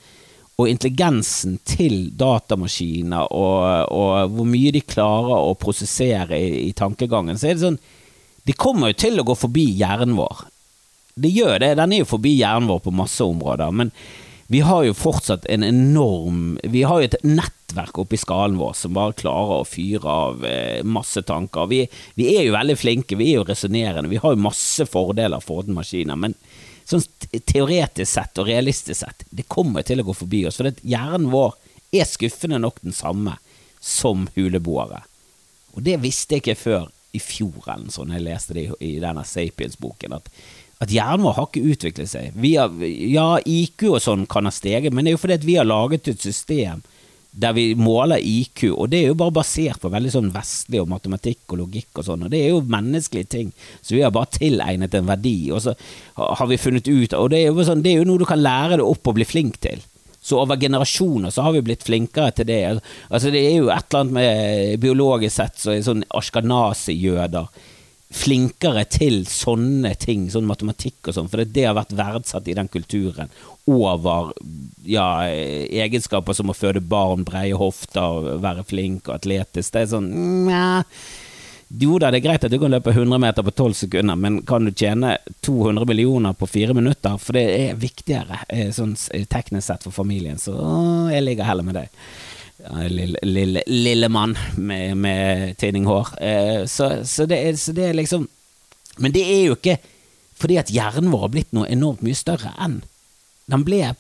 og 0.58 0.69
intelligensen 0.71 1.60
til 1.69 2.10
datamaskiner 2.17 3.30
og, 3.30 3.93
og 3.93 4.34
hvor 4.34 4.49
mye 4.49 4.73
de 4.73 4.82
klarer 4.82 5.38
å 5.38 5.54
prosessere 5.62 6.39
i, 6.41 6.65
i, 6.65 6.73
tankegangen, 6.73 7.38
så 7.38 7.51
er 7.51 7.60
det 7.60 7.65
sånn 7.67 7.80
De 8.49 8.58
kommer 8.58 8.89
jo 8.89 8.99
til 9.04 9.21
å 9.21 9.27
gå 9.30 9.38
forbi 9.38 9.67
hjernen 9.77 10.17
vår. 10.17 10.39
Det 11.13 11.30
gjør 11.30 11.60
det. 11.62 11.75
Den 11.77 11.93
er 11.93 12.01
jo 12.01 12.10
forbi 12.10 12.34
hjernen 12.39 12.71
vår 12.71 12.82
på 12.88 12.93
masse 12.97 13.21
områder. 13.21 13.69
Men 13.69 13.93
vi 14.52 14.60
har 14.60 14.84
jo 14.84 14.94
fortsatt 14.94 15.46
en 15.46 15.64
enorm 15.64 16.60
Vi 16.64 16.82
har 16.84 17.00
jo 17.00 17.08
et 17.08 17.22
nettverk 17.24 18.02
oppi 18.02 18.18
skallen 18.20 18.58
vår 18.60 18.74
som 18.76 18.92
bare 18.98 19.16
klarer 19.16 19.62
å 19.62 19.68
fyre 19.68 20.12
av 20.12 20.44
eh, 20.44 20.82
masse 20.84 21.24
tanker. 21.24 21.70
Vi, 21.72 21.86
vi, 22.20 22.26
er 22.34 22.44
jo 22.44 22.58
veldig 22.58 22.76
flinke, 22.76 23.16
vi 23.16 23.30
er 23.32 23.40
jo 23.40 23.46
resonnerende, 23.48 24.12
vi 24.12 24.20
har 24.20 24.36
jo 24.36 24.44
masse 24.44 24.84
fordeler 24.92 25.40
for 25.40 25.64
den 25.64 25.78
maskiner, 25.78 26.20
men 26.20 26.36
sånn 26.84 27.06
teoretisk 27.48 28.12
sett 28.12 28.44
og 28.44 28.52
realistisk 28.52 29.06
sett, 29.06 29.24
det 29.32 29.48
kommer 29.48 29.88
til 29.88 30.04
å 30.04 30.10
gå 30.10 30.18
forbi 30.20 30.44
oss. 30.50 30.60
For 30.60 30.68
det, 30.68 30.84
hjernen 30.84 31.32
vår 31.32 31.56
er 31.96 32.12
skuffende 32.12 32.60
nok 32.60 32.84
den 32.84 32.98
samme 32.98 33.38
som 33.80 34.28
huleboere. 34.36 35.06
Og 35.78 35.88
det 35.88 35.96
visste 36.04 36.36
jeg 36.36 36.44
ikke 36.44 36.60
før 36.60 36.92
i 37.16 37.24
fjor, 37.24 37.64
eller 37.72 37.88
sånn, 37.96 38.12
jeg 38.18 38.28
leste 38.28 38.60
det 38.60 38.68
i, 38.68 38.76
i 38.84 38.94
denne 39.00 39.24
Sapiens-boken, 39.24 40.20
at 40.20 40.28
at 40.82 40.89
hjernen 40.89 41.26
vår 41.28 41.38
har 41.38 41.50
ikke 41.50 41.76
utviklet 41.76 42.10
seg. 42.10 42.38
Har, 42.58 42.80
ja, 42.82 43.28
IQ 43.46 43.86
og 43.91 44.00
sånn 44.02 44.26
kan 44.30 44.50
ha 44.50 44.54
steget, 44.54 44.94
men 44.94 45.06
det 45.06 45.12
er 45.12 45.17
jo 45.17 45.22
fordi 45.22 45.38
at 45.38 45.46
vi 45.46 45.60
har 45.60 45.70
laget 45.70 46.10
et 46.10 46.26
system 46.26 46.82
der 47.32 47.54
vi 47.56 47.70
måler 47.80 48.20
IQ, 48.20 48.65
og 48.74 48.89
det 48.91 49.00
er 49.00 49.12
jo 49.13 49.20
bare 49.22 49.32
basert 49.38 49.80
på 49.80 49.91
veldig 49.91 50.10
sånn 50.12 50.34
vestlig 50.34 50.82
og 50.82 50.89
matematikk 50.91 51.54
og 51.54 51.62
logikk 51.62 52.02
og 52.02 52.08
sånn, 52.10 52.26
og 52.28 52.34
det 52.34 52.41
er 52.44 52.50
jo 52.52 52.65
menneskelige 52.67 53.30
ting, 53.32 53.54
så 53.80 53.96
vi 53.96 54.02
har 54.04 54.12
bare 54.12 54.34
tilegnet 54.36 54.98
en 55.00 55.08
verdi, 55.08 55.38
og 55.56 55.62
så 55.63 55.76
har 56.20 56.50
vi 56.50 56.60
funnet 56.60 56.89
ut 56.91 57.15
Og 57.15 57.30
det 57.32 57.39
er 57.39 57.48
jo, 57.48 57.63
sånn, 57.63 57.86
det 57.86 57.94
er 57.94 58.02
jo 58.02 58.10
noe 58.10 58.20
du 58.20 58.28
kan 58.28 58.41
lære 58.41 58.82
deg 58.82 58.84
opp 58.84 59.08
og 59.08 59.15
bli 59.15 59.28
flink 59.28 59.62
til. 59.63 59.80
Så 60.22 60.38
over 60.38 60.60
generasjoner 60.60 61.32
så 61.34 61.46
har 61.46 61.56
vi 61.56 61.63
blitt 61.65 61.88
flinkere 61.88 62.34
til 62.36 62.46
det. 62.46 62.60
Altså 63.10 63.32
Det 63.34 63.41
er 63.41 63.56
jo 63.58 63.72
et 63.74 63.88
eller 63.89 64.04
annet 64.04 64.13
med 64.13 64.82
biologisk 64.84 65.34
sett 65.34 65.58
så 65.58 65.72
er 65.74 65.86
sånn 65.86 66.04
ashkanasi-jøder 66.13 67.48
flinkere 68.12 68.84
til 68.91 69.24
sånne 69.30 69.93
ting, 70.00 70.28
sånn 70.32 70.50
matematikk 70.50 71.08
og 71.08 71.15
sånn, 71.15 71.30
for 71.32 71.43
det 71.47 71.63
har 71.63 71.78
vært 71.78 71.95
verdsatt 71.95 72.50
i 72.52 72.56
den 72.58 72.69
kulturen 72.71 73.32
over 73.71 74.34
ja, 74.84 75.24
egenskaper 75.30 76.36
som 76.36 76.52
å 76.52 76.58
føde 76.58 76.84
barn, 76.84 77.24
breie 77.28 77.56
hofter, 77.58 78.36
være 78.43 78.65
flink 78.67 79.08
og 79.08 79.19
atletisk. 79.19 79.74
Det 79.74 79.84
er 79.86 79.91
sånn 79.95 80.10
Nja. 80.47 80.84
Jo 81.80 81.95
da, 82.02 82.10
det 82.12 82.19
er 82.19 82.26
greit 82.26 82.43
at 82.43 82.52
du 82.52 82.58
kan 82.60 82.74
løpe 82.74 82.91
100 82.91 83.21
meter 83.21 83.45
på 83.47 83.54
12 83.54 83.78
sekunder, 83.86 84.17
men 84.19 84.41
kan 84.47 84.65
du 84.67 84.74
tjene 84.76 85.13
200 85.45 85.88
millioner 85.88 86.36
på 86.36 86.50
fire 86.52 86.76
minutter? 86.76 87.15
For 87.21 87.38
det 87.38 87.45
er 87.47 87.80
viktigere, 87.80 88.41
eh, 88.52 88.74
sånn 88.76 88.97
teknisk 89.32 89.69
sett 89.69 89.88
for 89.88 89.95
familien, 89.95 90.41
så 90.41 90.58
jeg 91.13 91.24
ligger 91.24 91.47
heller 91.47 91.63
med 91.63 91.80
deg 91.80 92.04
lille, 92.89 93.19
lille, 93.24 93.63
lille, 93.67 94.10
mann 94.10 94.38
med, 94.56 94.97
med 94.97 95.58
tinninghår. 95.58 96.13
Eh, 96.21 96.65
så, 96.65 97.06
så, 97.06 97.26
det 97.26 97.60
så, 97.60 97.71
det 97.71 97.89
er, 97.89 97.93
liksom 97.93 98.28
Men 98.97 99.12
det 99.12 99.24
er 99.26 99.43
jo 99.45 99.58
ikke 99.58 99.78
fordi 100.41 100.58
at 100.58 100.71
hjernen 100.74 101.12
vår 101.13 101.28
har 101.28 101.34
blitt 101.36 101.52
noe 101.54 101.69
enormt 101.69 102.02
mye 102.02 102.17
større 102.17 102.56
enn 102.62 102.80
den 103.52 103.65
ble 103.67 103.91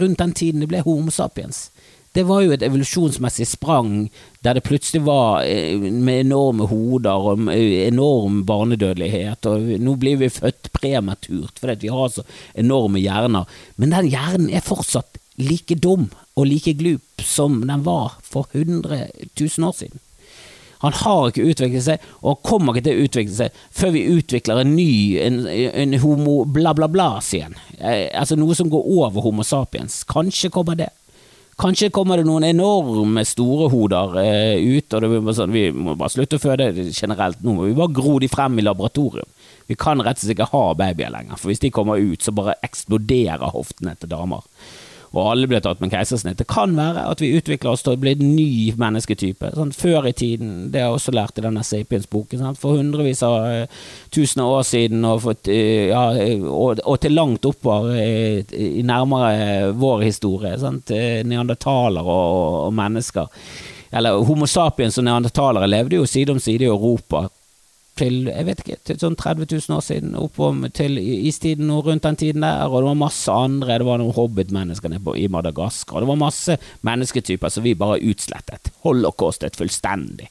rundt 0.00 0.20
den 0.20 0.34
tiden 0.36 0.60
det 0.60 0.68
ble 0.70 0.82
Homo 0.84 1.12
sapiens. 1.14 1.70
Det 2.16 2.24
var 2.24 2.40
jo 2.42 2.54
et 2.54 2.62
evolusjonsmessig 2.64 3.44
sprang 3.48 4.08
der 4.44 4.56
det 4.56 4.64
plutselig 4.64 5.02
var 5.04 5.44
eh, 5.44 5.76
med 5.76 6.22
enorme 6.24 6.64
hoder 6.70 7.28
og 7.28 7.50
enorm 7.52 8.40
barnedødelighet, 8.48 9.46
og 9.50 9.68
nå 9.84 9.96
blir 10.00 10.22
vi 10.22 10.32
født 10.32 10.70
prematurt 10.72 11.60
fordi 11.60 11.86
vi 11.86 11.92
har 11.92 12.08
så 12.14 12.24
enorme 12.54 13.02
hjerner. 13.02 13.44
Men 13.76 13.92
den 13.92 14.08
hjernen 14.14 14.48
er 14.48 14.64
fortsatt 14.64 15.20
like 15.36 15.76
dum 15.82 16.08
og 16.36 16.48
like 16.48 16.74
glup 16.78 17.24
som 17.24 17.62
den 17.66 17.84
var 17.86 18.18
for 18.22 18.48
100 18.52 19.06
000 19.40 19.68
år 19.68 19.76
siden. 19.76 20.02
Han 20.84 20.92
har 20.92 21.30
ikke 21.30 21.46
utviklet 21.50 21.84
seg, 21.86 22.04
og 22.20 22.34
han 22.34 22.42
kommer 22.44 22.76
ikke 22.76 22.84
til 22.90 22.98
å 22.98 23.06
utvikle 23.06 23.36
seg 23.38 23.62
før 23.74 23.94
vi 23.94 24.04
utvikler 24.12 24.60
en 24.60 24.74
ny, 24.76 24.92
en, 25.24 25.40
en 25.48 25.96
homo 26.02 26.36
bla, 26.52 26.74
bla, 26.76 26.88
bla, 26.92 27.08
sier. 27.24 27.54
Eh, 27.78 28.10
altså 28.12 28.36
noe 28.36 28.56
som 28.58 28.68
går 28.72 28.84
over 28.98 29.24
Homo 29.24 29.46
sapiens. 29.46 30.02
Kanskje 30.08 30.52
kommer 30.52 30.76
det. 30.78 30.90
Kanskje 31.56 31.88
kommer 31.88 32.20
det 32.20 32.26
noen 32.28 32.44
enorme 32.44 33.24
store 33.24 33.70
hoder 33.72 34.18
eh, 34.20 34.60
ut, 34.60 34.92
og 34.92 35.06
det 35.06 35.36
sånn, 35.38 35.54
vi 35.56 35.70
må 35.72 35.96
bare 35.96 36.12
slutte 36.12 36.36
å 36.36 36.42
føde 36.42 36.68
generelt. 36.90 37.40
Nå 37.40 37.56
må 37.56 37.70
vi 37.70 37.78
bare 37.78 37.96
gro 37.96 38.18
de 38.20 38.28
frem 38.28 38.60
i 38.60 38.66
laboratorium. 38.66 39.30
Vi 39.66 39.78
kan 39.80 40.02
rett 40.04 40.20
og 40.20 40.26
slett 40.26 40.36
ikke 40.36 40.52
ha 40.52 40.66
babyer 40.76 41.14
lenger, 41.14 41.40
for 41.40 41.50
hvis 41.50 41.64
de 41.64 41.72
kommer 41.72 41.96
ut, 41.96 42.20
så 42.22 42.36
bare 42.36 42.58
eksploderer 42.66 43.56
hoftene 43.56 43.96
til 43.96 44.12
damer 44.12 44.44
og 45.16 45.30
alle 45.32 45.48
ble 45.50 45.60
tatt 45.64 45.80
med 45.82 45.92
keisersnitt. 45.92 46.38
Det 46.40 46.48
kan 46.50 46.74
være 46.76 47.06
at 47.10 47.22
vi 47.22 47.32
utvikler 47.38 47.72
oss 47.72 47.84
til 47.86 47.94
å 47.96 48.00
bli 48.00 48.12
en 48.16 48.24
ny 48.36 48.48
mennesketype. 48.78 49.52
Sånn, 49.56 49.72
før 49.76 50.08
i 50.10 50.14
tiden, 50.16 50.68
det 50.72 50.82
har 50.82 50.90
jeg 50.90 51.00
også 51.00 51.14
lært 51.16 51.40
i 51.40 51.46
denne 51.46 51.64
Sapiens-boken, 51.66 52.44
for 52.60 52.80
hundrevis 52.80 53.22
av 53.26 53.36
uh, 53.46 53.86
tusener 54.14 54.56
år 54.58 54.66
siden, 54.68 55.06
og, 55.08 55.22
for, 55.24 55.38
uh, 55.48 55.86
ja, 55.90 56.02
og, 56.50 56.82
og, 56.82 56.98
til 57.02 57.16
langt 57.16 57.48
oppover 57.48 57.96
uh, 57.96 58.56
i 58.56 58.84
nærmere 58.86 59.72
vår 59.76 60.04
historie. 60.06 60.54
Sant? 60.60 60.92
Neandertalere 61.26 62.04
og, 62.04 62.60
og, 62.66 62.76
mennesker. 62.76 63.32
Eller 63.96 64.18
Homo 64.28 64.48
sapiens 64.50 64.98
og 65.00 65.06
neandertalere 65.06 65.68
levde 65.70 66.00
jo 66.00 66.06
side 66.10 66.34
om 66.34 66.42
side 66.42 66.66
i 66.66 66.70
Europa 66.70 67.26
til 67.96 68.30
jeg 68.30 68.46
vet 68.48 68.62
ikke, 68.62 68.78
til 68.86 69.00
sånn 69.00 69.18
30 69.18 69.48
000 69.50 69.76
år 69.78 69.84
siden, 69.84 70.16
oppom 70.20 70.64
til 70.76 70.98
istiden 71.00 71.72
og 71.74 71.88
rundt 71.88 72.06
den 72.06 72.20
tiden 72.20 72.46
der, 72.46 72.68
og 72.68 72.80
det 72.80 72.90
var 72.90 73.02
masse 73.06 73.32
andre, 73.32 73.80
det 73.80 73.88
var 73.88 74.00
noen 74.02 74.16
hobbitmennesker 74.16 74.96
i 75.16 75.28
Madagaskar, 75.32 76.02
det 76.02 76.10
var 76.12 76.20
masse 76.20 76.58
mennesketyper 76.86 77.52
som 77.52 77.66
vi 77.66 77.76
bare 77.78 78.02
utslettet, 78.04 78.72
holocaustet 78.84 79.58
fullstendig. 79.58 80.30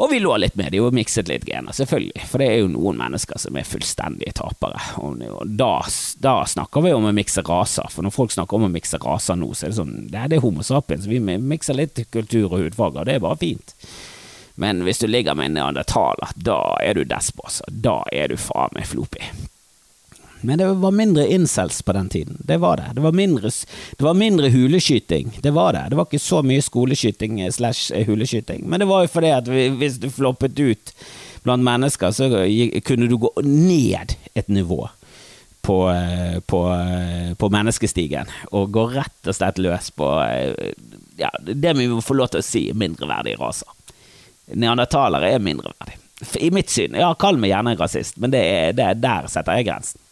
Og 0.00 0.08
vi 0.08 0.18
lå 0.22 0.32
litt 0.40 0.54
med 0.56 0.72
de 0.72 0.78
og 0.80 0.94
mikset 0.96 1.28
litt 1.28 1.42
gener, 1.44 1.76
selvfølgelig, 1.76 2.22
for 2.30 2.40
det 2.40 2.46
er 2.48 2.62
jo 2.62 2.70
noen 2.72 2.96
mennesker 3.02 3.40
som 3.42 3.56
er 3.60 3.66
fullstendige 3.68 4.32
tapere. 4.38 4.80
Og 5.04 5.20
da, 5.60 5.74
da 6.24 6.38
snakker 6.48 6.86
vi 6.86 6.94
om 6.96 7.04
å 7.10 7.12
mikse 7.12 7.44
raser, 7.44 7.90
for 7.92 8.06
når 8.06 8.14
folk 8.14 8.32
snakker 8.32 8.56
om 8.56 8.70
å 8.70 8.72
mikse 8.72 9.00
raser 9.02 9.36
nå, 9.36 9.50
så 9.52 9.66
er 9.66 9.74
det 9.74 9.80
sånn, 9.82 9.98
det 10.08 10.22
er 10.22 10.32
det 10.32 10.40
homo 10.40 10.64
sapiens, 10.64 11.04
vi 11.10 11.20
mikser 11.20 11.76
litt 11.76 12.00
kultur 12.16 12.48
og 12.48 12.62
hudfarger, 12.62 13.04
det 13.10 13.18
er 13.18 13.26
bare 13.26 13.42
fint. 13.42 13.76
Men 14.60 14.82
hvis 14.84 14.98
du 15.00 15.06
ligger 15.06 15.34
med 15.34 15.46
en 15.46 15.54
neandertaler, 15.56 16.34
da 16.36 16.58
er 16.84 16.98
du 16.98 17.06
despos, 17.08 17.62
og 17.64 17.78
Da 17.80 18.02
er 18.12 18.28
du 18.28 18.36
faen 18.36 18.74
meg 18.76 18.90
flopi. 18.90 19.22
Men 20.44 20.60
det 20.60 20.66
var 20.82 20.92
mindre 20.92 21.24
incels 21.32 21.80
på 21.82 21.94
den 21.96 22.10
tiden. 22.12 22.36
Det 22.44 22.58
var 22.60 22.76
det. 22.76 22.90
Det 22.94 23.00
var 23.00 23.16
mindre, 23.16 23.50
det 23.96 24.04
var 24.04 24.14
mindre 24.14 24.50
huleskyting. 24.52 25.38
Det 25.40 25.54
var 25.56 25.72
det. 25.72 25.86
Det 25.88 25.96
var 25.96 26.04
ikke 26.04 26.20
så 26.20 26.42
mye 26.44 26.62
skoleskyting 26.62 27.40
eh, 27.40 27.48
slash 27.52 27.92
eh, 27.96 28.04
huleskyting. 28.06 28.68
Men 28.68 28.84
det 28.84 28.90
var 28.92 29.06
jo 29.06 29.12
fordi 29.14 29.32
at 29.38 29.48
hvis 29.48 29.96
du 30.00 30.10
floppet 30.12 30.60
ut 30.60 30.94
blant 31.42 31.64
mennesker, 31.64 32.12
så 32.12 32.28
kunne 32.84 33.08
du 33.08 33.16
gå 33.16 33.32
ned 33.40 34.16
et 34.34 34.48
nivå. 34.48 34.88
På, 35.64 35.88
eh, 35.92 36.40
på, 36.40 36.60
på, 37.36 37.48
menneskestigen 37.52 38.28
og 38.56 38.70
gå 38.72 38.86
rett 38.94 39.28
og 39.28 39.36
slett 39.36 39.58
løs 39.60 39.90
på 39.92 40.06
ja, 41.20 41.28
det 41.44 41.74
vi 41.76 41.84
må 41.88 42.00
få 42.00 42.16
lov 42.16 42.32
til 42.32 42.40
å 42.40 42.46
si 42.46 42.62
mindreverdige 42.72 43.36
raser 43.40 43.68
neandertalere 44.54 45.34
er 45.34 45.42
mindreverdig. 45.42 45.96
I 46.40 46.50
mitt 46.52 46.70
syn, 46.70 46.94
ja, 46.98 47.14
kall 47.16 47.38
meg 47.40 47.52
gjerne 47.52 47.74
en 47.74 47.80
rasist, 47.80 48.18
men 48.20 48.32
det 48.34 48.40
er, 48.44 48.72
det 48.76 48.84
er 48.84 49.00
der 49.00 49.28
setter 49.32 49.56
jeg 49.56 49.70
grensen. 49.70 50.02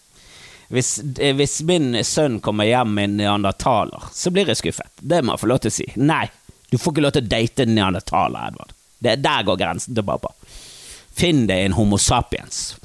Hvis, 0.68 0.98
eh, 1.20 1.34
hvis, 1.36 1.62
min 1.68 1.96
sønn 2.04 2.40
kommer 2.44 2.68
hjem 2.68 2.92
med 2.96 3.16
neandertaler, 3.20 4.10
så 4.12 4.32
blir 4.32 4.48
jeg 4.48 4.60
skuffet. 4.60 4.90
Det 5.00 5.22
må 5.24 5.34
jeg 5.34 5.42
få 5.42 5.52
lov 5.52 5.62
til 5.64 5.72
å 5.72 5.76
si. 5.78 5.86
Nei, 5.96 6.26
du 6.68 6.76
får 6.76 6.94
ikke 6.94 7.04
lov 7.06 7.14
til 7.16 7.24
å 7.24 7.32
date 7.36 7.64
en 7.64 7.74
neandertaler, 7.76 8.50
Edvard. 8.50 8.74
Det, 8.98 9.16
der 9.24 9.46
går 9.48 9.60
grensen 9.60 9.96
til 9.96 10.04
pappa. 10.04 10.34
Finn 11.18 11.46
deg 11.48 11.64
en 11.64 11.76
Homo 11.78 11.98
sapiens. 12.00 12.76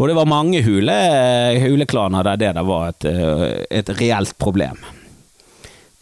Og 0.00 0.08
det 0.08 0.16
var 0.16 0.30
mange 0.30 0.62
hule, 0.64 0.96
huleklaner 1.60 2.24
der 2.24 2.40
det 2.40 2.52
der 2.56 2.64
var 2.66 2.88
et, 2.88 3.04
eh, 3.04 3.64
et 3.70 3.92
reelt 4.00 4.38
problem. 4.40 4.80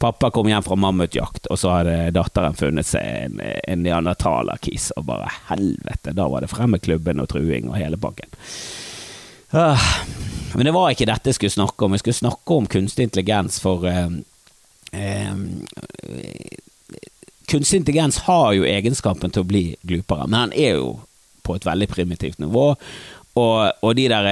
Pappa 0.00 0.30
kom 0.32 0.48
hjem 0.48 0.62
fra 0.64 0.76
mammutjakt, 0.80 1.50
og 1.52 1.58
så 1.60 1.74
hadde 1.74 1.96
datteren 2.16 2.54
funnet 2.56 2.88
seg 2.88 3.04
en, 3.04 3.40
en 3.44 3.82
neandertaler-kis, 3.84 4.86
og 4.96 5.04
bare 5.10 5.28
helvete, 5.50 6.14
da 6.16 6.24
var 6.32 6.40
det 6.40 6.48
fremmedklubben 6.48 7.20
og 7.20 7.28
truing 7.28 7.68
og 7.68 7.76
hele 7.76 7.98
pakken. 8.00 8.32
Ah, 9.52 9.84
men 10.54 10.64
det 10.64 10.72
var 10.72 10.94
ikke 10.94 11.08
dette 11.10 11.28
jeg 11.28 11.36
skulle 11.36 11.52
snakke 11.52 11.84
om. 11.84 11.92
Jeg 11.92 12.04
skulle 12.04 12.16
snakke 12.16 12.56
om 12.56 12.70
kunstig 12.70 13.10
intelligens, 13.10 13.60
for 13.60 13.84
eh, 13.90 14.08
eh, 14.96 15.36
Kunstig 17.50 17.82
intelligens 17.82 18.22
har 18.30 18.52
jo 18.54 18.64
egenskapen 18.64 19.32
til 19.34 19.42
å 19.42 19.50
bli 19.52 19.64
glupere, 19.82 20.28
men 20.30 20.38
han 20.38 20.52
er 20.54 20.76
jo 20.78 20.90
på 21.42 21.58
et 21.58 21.66
veldig 21.66 21.88
primitivt 21.90 22.38
nivå. 22.40 22.66
Og, 23.40 23.58
og 23.82 23.94
de 23.98 24.08
der 24.10 24.28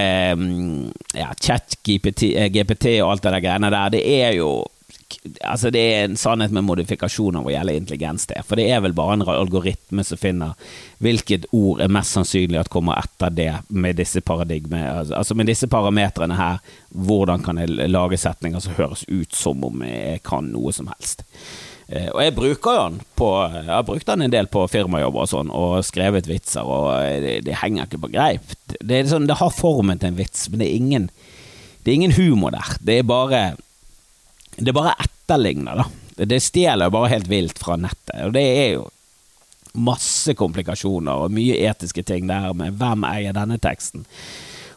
ja, 1.19 1.29
chat, 1.43 1.77
GPT, 1.83 2.31
GPT 2.55 2.93
og 3.03 3.13
alt 3.13 3.27
det 3.27 3.33
der 3.35 3.43
greiene 3.43 3.73
der, 3.75 3.91
det 3.93 4.05
er 4.07 4.37
jo 4.39 4.53
Altså 5.41 5.71
Det 5.73 5.81
er 5.81 6.03
en 6.05 6.17
sannhet 6.21 6.53
med 6.53 6.67
modifikasjoner 6.69 7.45
hva 7.45 7.55
gjelder 7.55 7.79
intelligens, 7.81 8.27
det. 8.29 8.43
For 8.49 8.61
det 8.61 8.67
er 8.69 8.83
vel 8.85 8.97
bare 8.97 9.17
en 9.17 9.25
algoritme 9.25 10.05
som 10.05 10.21
finner 10.21 10.75
hvilket 11.05 11.47
ord 11.57 11.81
er 11.85 11.93
mest 11.93 12.17
sannsynlig 12.17 12.61
at 12.61 12.73
kommer 12.73 13.01
etter 13.01 13.33
det 13.33 13.53
med 13.69 13.97
disse 14.01 14.21
paradigmer 14.21 15.09
Altså 15.17 15.37
med 15.39 15.49
disse 15.49 15.69
parametrene 15.71 16.37
her, 16.37 16.61
hvordan 16.91 17.45
kan 17.45 17.61
jeg 17.63 17.89
lage 17.89 18.21
setninger 18.21 18.61
som 18.61 18.77
høres 18.77 19.07
ut 19.09 19.35
som 19.35 19.65
om 19.65 19.83
jeg 19.87 20.23
kan 20.27 20.53
noe 20.53 20.75
som 20.77 20.91
helst. 20.93 21.25
Eh, 21.89 22.11
og 22.13 22.21
jeg 22.21 22.35
bruker 22.37 22.81
den 22.83 22.99
på 23.17 23.29
Jeg 23.49 23.71
har 23.71 23.87
brukt 23.89 24.07
den 24.07 24.27
en 24.27 24.33
del 24.33 24.51
på 24.53 24.67
firmajobber 24.69 25.25
og 25.25 25.31
sånn, 25.31 25.53
og 25.55 25.79
skrevet 25.89 26.29
vitser, 26.29 26.69
og 26.69 26.91
det, 27.25 27.39
det 27.47 27.61
henger 27.63 27.89
ikke 27.89 28.03
på 28.03 28.13
greip. 28.13 28.53
Det, 28.77 29.07
sånn, 29.09 29.29
det 29.31 29.39
har 29.41 29.55
formen 29.55 30.01
til 30.01 30.13
en 30.13 30.21
vits, 30.21 30.51
men 30.51 30.61
det 30.61 30.69
er 30.69 30.77
ingen, 30.83 31.09
det 31.85 31.93
er 31.93 31.97
ingen 31.97 32.17
humor 32.19 32.53
der. 32.53 32.77
Det 32.85 33.01
er 33.01 33.09
bare 33.09 33.43
det 34.59 34.75
bare 34.77 34.97
etterligner, 34.99 35.83
da. 35.83 35.89
Det 36.29 36.41
stjeler 36.43 36.91
bare 36.91 37.13
helt 37.13 37.29
vilt 37.31 37.61
fra 37.63 37.77
nettet, 37.79 38.17
og 38.27 38.33
det 38.35 38.43
er 38.43 38.71
jo 38.75 38.89
masse 39.79 40.35
komplikasjoner 40.35 41.25
og 41.25 41.35
mye 41.35 41.61
etiske 41.69 42.03
ting 42.03 42.27
der 42.27 42.51
med 42.57 42.79
hvem 42.81 43.05
eier 43.07 43.37
denne 43.37 43.61
teksten. 43.63 44.07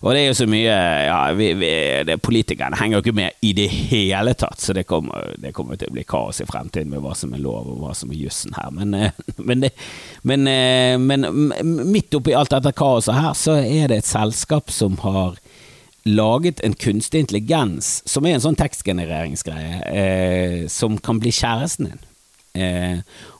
Og 0.02 0.16
det 0.16 0.22
er 0.24 0.32
jo 0.32 0.38
så 0.40 0.48
mye 0.50 0.76
ja, 1.06 1.18
vi, 1.38 1.52
vi, 1.60 1.70
det, 2.08 2.18
Politikerne 2.26 2.78
henger 2.80 2.98
jo 2.98 3.04
ikke 3.04 3.18
med 3.20 3.44
i 3.46 3.52
det 3.58 3.68
hele 3.70 4.34
tatt, 4.34 4.58
så 4.62 4.74
det 4.74 4.88
kommer, 4.90 5.36
det 5.38 5.54
kommer, 5.54 5.78
til 5.78 5.92
å 5.92 5.96
bli 5.98 6.06
kaos 6.10 6.42
i 6.42 6.48
fremtiden 6.50 6.90
med 6.90 7.04
hva 7.04 7.14
som 7.18 7.36
er 7.38 7.44
lov 7.44 7.70
og 7.70 7.84
hva 7.84 7.94
som 7.98 8.10
er 8.10 8.18
jussen 8.18 8.56
her. 8.58 8.72
Men, 8.74 8.96
eh, 8.98 9.22
men, 9.38 9.62
det, 9.66 9.72
men, 10.26 10.50
eh, 10.50 10.98
men 10.98 11.28
midt 11.94 12.18
oppi 12.18 12.34
alt 12.38 12.54
dette 12.54 12.74
kaoset 12.78 13.18
her, 13.18 13.36
så 13.38 13.60
er 13.62 13.92
det 13.92 14.02
et 14.02 14.10
selskap 14.10 14.74
som 14.74 14.98
har 15.06 15.38
laget 16.04 16.60
en 16.60 16.74
kunstig 16.74 17.20
intelligens, 17.20 18.02
som 18.10 18.26
er 18.26 18.38
en 18.38 18.46
sånn 18.46 18.58
tekstgenereringsgreie, 18.58 19.82
eh, 19.92 20.56
som 20.72 20.98
kan 20.98 21.20
bli 21.22 21.34
kjæresten 21.36 21.92
din. 21.92 22.02
Eh, 22.62 22.98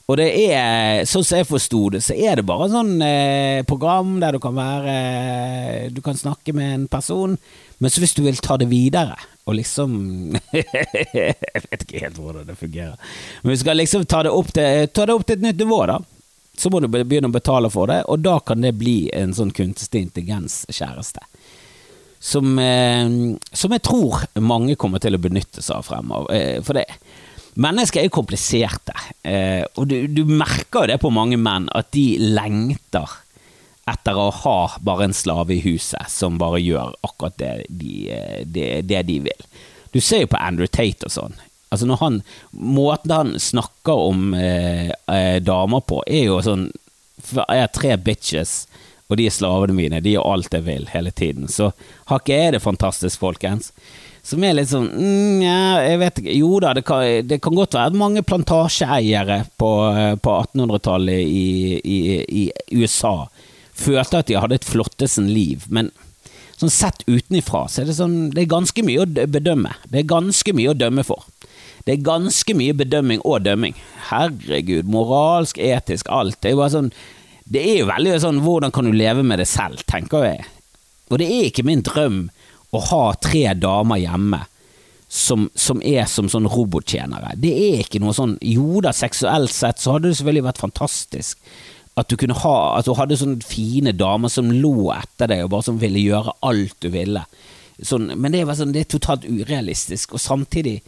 og 0.08 0.16
det 0.18 0.28
er, 0.50 1.02
sånn 1.08 1.24
som 1.24 1.40
jeg 1.40 1.48
forsto 1.48 1.82
det, 1.94 2.00
så 2.04 2.14
er 2.16 2.38
det 2.38 2.46
bare 2.48 2.70
sånn 2.72 2.94
eh, 3.04 3.60
program 3.68 4.14
der 4.22 4.36
du 4.36 4.40
kan 4.42 4.54
være 4.56 5.90
Du 5.92 6.00
kan 6.04 6.16
snakke 6.16 6.54
med 6.56 6.74
en 6.74 6.86
person, 6.88 7.36
men 7.78 7.90
så 7.90 8.00
hvis 8.02 8.14
du 8.16 8.22
vil 8.24 8.40
ta 8.40 8.56
det 8.60 8.70
videre, 8.70 9.16
og 9.46 9.58
liksom 9.58 9.92
Jeg 10.52 11.36
vet 11.66 11.84
ikke 11.84 12.02
helt 12.06 12.18
hvordan 12.18 12.48
det 12.48 12.58
fungerer. 12.58 12.96
Men 13.42 13.52
hvis 13.52 13.62
du 13.62 13.66
skal 13.66 13.80
liksom 13.80 14.06
ta 14.06 14.22
det 14.24 14.32
opp 14.32 14.52
til, 14.54 14.88
ta 14.94 15.06
det 15.06 15.16
opp 15.16 15.26
til 15.26 15.38
et 15.38 15.46
nytt 15.48 15.62
nivå, 15.64 15.84
da, 15.90 15.98
så 16.58 16.70
må 16.70 16.82
du 16.82 16.88
begynne 16.92 17.30
å 17.30 17.34
betale 17.34 17.70
for 17.72 17.90
det, 17.90 18.02
og 18.08 18.22
da 18.22 18.38
kan 18.44 18.62
det 18.62 18.74
bli 18.78 19.10
en 19.16 19.32
sånn 19.34 19.54
kunstig 19.56 20.06
intelligens-kjæreste 20.06 21.24
som, 22.22 22.58
eh, 22.58 23.08
som, 23.52 23.72
jeg 23.74 23.82
tror 23.82 24.22
mange 24.38 24.76
kommer 24.78 25.02
til 25.02 25.18
å 25.18 25.22
benytte 25.22 25.62
seg 25.62 25.80
av 25.80 25.88
fremover. 25.88 26.30
Eh, 26.36 26.62
for 26.62 26.78
det 26.78 26.86
Mennesker 27.52 28.00
er 28.00 28.06
jo 28.06 28.14
kompliserte, 28.16 28.94
eh, 29.28 29.60
og 29.76 29.90
du, 29.90 30.06
du 30.08 30.22
merker 30.24 30.86
det 30.88 30.94
på 31.02 31.10
mange 31.12 31.36
menn 31.36 31.66
at 31.76 31.90
de 31.92 32.16
lengter 32.16 33.18
etter 33.92 34.16
å 34.16 34.30
ha 34.32 34.54
bare 34.80 35.10
en 35.10 35.12
slave 35.12 35.58
i 35.58 35.60
huset 35.60 36.08
som 36.08 36.38
bare 36.40 36.62
gjør 36.62 36.94
akkurat 37.04 37.36
det 37.36 37.50
de, 37.68 37.92
det, 38.48 38.70
det 38.88 39.02
de 39.10 39.18
vil. 39.26 39.44
Du 39.92 40.00
ser 40.00 40.24
jo 40.24 40.30
på 40.32 40.40
Andrew 40.40 40.70
Tate 40.70 41.10
og 41.10 41.12
sånn. 41.12 41.36
Altså 41.68 41.90
når 41.90 42.00
han, 42.00 42.18
Måten 42.56 43.12
han 43.12 43.34
snakker 43.40 44.06
om 44.08 44.32
eh, 44.32 44.88
damer 45.44 45.84
på, 45.84 46.00
er 46.06 46.30
jo 46.30 46.40
sånn 46.44 46.70
Jeg 47.32 47.62
har 47.66 47.72
tre 47.76 47.98
bitches 48.00 48.62
og 49.12 49.20
de 49.20 49.28
er 49.28 49.34
slavene 49.34 49.76
mine, 49.76 50.00
de 50.00 50.14
gjør 50.14 50.30
alt 50.32 50.56
jeg 50.56 50.64
vil 50.66 50.88
hele 50.92 51.12
tiden. 51.12 51.50
Så 51.52 51.70
har 52.08 52.22
ikke 52.22 52.38
jeg 52.38 52.56
det 52.56 52.62
fantastisk, 52.64 53.20
folkens? 53.20 53.70
Som 54.22 54.44
er 54.46 54.54
litt 54.54 54.70
sånn 54.70 54.86
mm, 54.86 55.40
ja, 55.42 55.62
jeg 55.82 55.98
vet 55.98 56.18
ikke 56.20 56.34
Jo 56.38 56.58
da, 56.62 56.70
det 56.78 56.84
kan, 56.86 57.02
det 57.26 57.40
kan 57.42 57.56
godt 57.58 57.74
være 57.74 57.98
mange 57.98 58.22
plantasjeeiere 58.22 59.40
på, 59.58 59.70
på 60.22 60.34
1800-tallet 60.46 61.24
i, 61.26 61.80
i, 61.82 61.98
i, 62.22 62.44
USA 62.78 63.26
følte 63.82 64.20
at 64.20 64.30
de 64.30 64.38
hadde 64.38 64.60
et 64.60 64.68
flottesen 64.68 65.26
liv, 65.32 65.64
men 65.72 65.90
sånn 66.60 66.70
sett 66.70 67.02
utenifra 67.08 67.64
så 67.66 67.82
er 67.82 67.88
det 67.88 67.96
sånn 67.96 68.30
Det 68.30 68.44
er 68.44 68.52
ganske 68.52 68.84
mye 68.86 69.02
å 69.02 69.06
bedømme. 69.08 69.72
Det 69.90 70.02
er 70.02 70.12
ganske 70.12 70.54
mye 70.54 70.70
å 70.70 70.78
dømme 70.78 71.02
for. 71.06 71.24
det 71.82 71.96
er 71.96 72.04
ganske 72.06 72.54
mye 72.54 72.74
bedømming 72.78 73.24
og 73.26 73.42
dømming. 73.42 73.74
Herregud, 74.12 74.86
moralsk, 74.86 75.58
etisk, 75.58 76.06
alt. 76.14 76.38
Det 76.38 76.52
er 76.52 76.54
jo 76.54 76.60
bare 76.60 76.74
sånn 76.76 76.92
Det 77.44 77.62
er 77.62 77.82
jo 77.82 77.90
veldig 77.90 78.14
sånn 78.22 78.40
hvordan 78.44 78.72
kan 78.74 78.86
du 78.86 78.94
leve 78.94 79.24
med 79.26 79.42
det 79.42 79.48
selv, 79.50 79.82
tenker 79.88 80.26
jeg. 80.26 80.46
Og 81.10 81.20
det 81.20 81.28
er 81.28 81.50
ikke 81.50 81.66
min 81.66 81.84
drøm 81.84 82.24
å 82.72 82.80
ha 82.88 83.02
tre 83.20 83.50
damer 83.58 84.00
hjemme 84.00 84.44
som, 85.12 85.50
som 85.54 85.82
er 85.84 86.06
som 86.08 86.30
sånn 86.32 86.48
robottjenere. 86.48 87.34
Det 87.36 87.52
er 87.52 87.82
ikke 87.82 88.00
noe 88.00 88.14
sånn 88.16 88.38
Jo 88.40 88.80
da, 88.84 88.94
seksuelt 88.96 89.52
sett 89.52 89.82
så 89.82 89.96
hadde 89.96 90.08
det 90.08 90.16
selvfølgelig 90.20 90.46
vært 90.46 90.62
fantastisk 90.62 91.52
at 92.00 92.08
du 92.08 92.16
kunne 92.16 92.38
ha 92.40 92.54
At 92.78 92.86
du 92.88 92.94
hadde 92.96 93.18
sånne 93.20 93.44
fine 93.44 93.92
damer 93.92 94.32
som 94.32 94.48
lå 94.48 94.88
etter 94.94 95.28
deg 95.28 95.44
og 95.44 95.52
bare 95.52 95.66
som 95.68 95.80
ville 95.82 96.00
gjøre 96.00 96.32
alt 96.48 96.78
du 96.80 96.88
ville. 96.94 97.26
Sånn, 97.84 98.08
men 98.16 98.32
det 98.32 98.40
er, 98.40 98.54
sånn, 98.56 98.72
det 98.72 98.86
er 98.86 98.92
totalt 98.94 99.26
urealistisk, 99.28 100.14
og 100.16 100.22
samtidig 100.22 100.78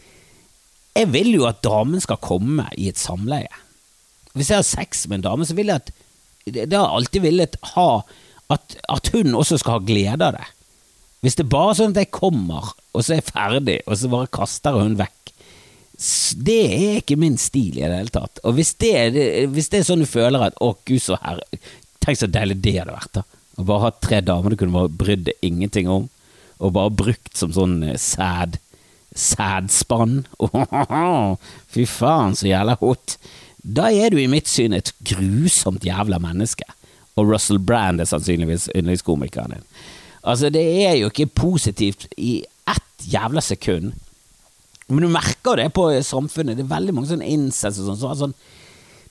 Jeg 0.95 1.11
vil 1.11 1.33
jo 1.35 1.45
at 1.45 1.61
damen 1.65 2.01
skal 2.01 2.21
komme 2.23 2.65
i 2.79 2.87
et 2.89 2.97
samleie. 2.97 3.51
Hvis 4.33 4.49
jeg 4.49 4.61
har 4.61 4.67
sex 4.67 5.05
med 5.07 5.19
en 5.19 5.25
dame, 5.29 5.45
så 5.45 5.53
vil 5.57 5.69
jeg 5.69 5.83
at 5.83 5.91
Det 6.45 6.69
har 6.69 6.85
jeg 6.85 6.97
alltid 6.99 7.25
villet 7.25 7.57
ha 7.73 7.89
at, 8.53 8.75
at 8.93 9.09
hun 9.15 9.33
også 9.33 9.57
skal 9.61 9.79
ha 9.79 9.85
glede 9.85 10.27
av 10.27 10.35
det. 10.37 10.47
Hvis 11.25 11.37
det 11.39 11.47
er 11.47 11.53
bare 11.55 11.77
sånn 11.77 11.95
at 11.95 12.03
jeg 12.03 12.13
kommer, 12.13 12.67
og 12.93 13.01
så 13.01 13.15
er 13.15 13.21
jeg 13.21 13.31
ferdig, 13.31 13.79
og 13.87 13.97
så 13.97 14.11
bare 14.11 14.33
kaster 14.37 14.77
hun 14.77 14.97
vekk 14.99 15.31
Det 16.45 16.59
er 16.75 16.99
ikke 16.99 17.17
min 17.17 17.39
stil 17.41 17.79
i 17.79 17.85
det 17.85 17.95
hele 17.95 18.13
tatt. 18.13 18.41
Og 18.45 18.57
hvis 18.59 18.75
det, 18.83 18.91
hvis 19.49 19.71
det 19.73 19.79
er 19.79 19.87
sånn 19.87 20.03
du 20.03 20.09
føler 20.09 20.51
at 20.51 20.59
å, 20.61 20.75
gud 20.85 21.01
så 21.01 21.17
herre 21.23 21.47
Tenk 22.05 22.19
så 22.19 22.29
deilig 22.29 22.59
det 22.61 22.75
hadde 22.77 22.93
vært, 22.93 23.17
da. 23.17 23.23
Å 23.57 23.63
bare 23.65 23.87
ha 23.87 23.89
tre 23.97 24.19
damer 24.21 24.53
du 24.53 24.59
kunne 24.59 24.75
bare 24.75 24.91
brydd 24.93 25.23
deg 25.25 25.47
ingenting 25.47 25.87
om, 25.89 26.03
og 26.61 26.75
bare 26.75 26.93
brukt 26.93 27.33
som 27.39 27.55
sånn 27.55 27.79
eh, 27.87 27.97
sæd 27.97 28.59
sædspann. 29.15 30.19
Oh, 30.45 31.39
fy 31.71 31.87
faen, 31.89 32.35
så 32.37 32.49
jævla 32.51 32.75
hot. 32.83 33.15
Da 33.65 33.89
er 33.89 34.13
du 34.13 34.19
i 34.21 34.29
mitt 34.29 34.49
syn 34.49 34.75
et 34.77 34.91
grusomt 35.09 35.85
jævla 35.85 36.19
menneske. 36.21 36.67
Og 37.15 37.31
Russell 37.31 37.59
Brand 37.59 38.03
er 38.03 38.09
sannsynligvis 38.09 38.69
yndlingskomikeren 38.75 39.55
din. 39.55 39.69
Altså, 40.25 40.49
det 40.53 40.65
er 40.85 40.97
jo 40.99 41.09
ikke 41.09 41.31
positivt 41.33 42.07
i 42.17 42.43
ett 42.69 43.07
jævla 43.09 43.41
sekund. 43.41 43.93
Men 44.87 45.05
du 45.05 45.09
merker 45.09 45.57
det 45.57 45.71
på 45.73 45.87
samfunnet. 46.05 46.57
Det 46.57 46.65
er 46.65 46.75
veldig 46.75 46.93
mange 46.93 47.09
sånne 47.09 47.29
incels 47.29 47.79
og 47.81 47.89
sånn. 47.89 48.01
Så, 48.01 48.13
sånn 48.21 48.37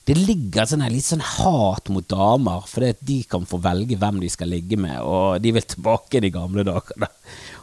det 0.05 0.13
ligger 0.19 0.67
sånn 0.69 0.83
her, 0.85 0.93
litt 0.93 1.07
sånn 1.07 1.23
hat 1.25 1.89
mot 1.89 2.05
damer, 2.05 2.67
fordi 2.69 2.91
de 3.09 3.15
kan 3.29 3.47
få 3.49 3.57
velge 3.63 3.97
hvem 3.97 4.19
de 4.21 4.29
skal 4.29 4.51
ligge 4.53 4.77
med, 4.77 4.99
og 5.01 5.41
de 5.41 5.53
vil 5.55 5.65
tilbake 5.65 6.19
i 6.19 6.21
de 6.27 6.29
gamle 6.35 6.65
dagene. 6.67 7.09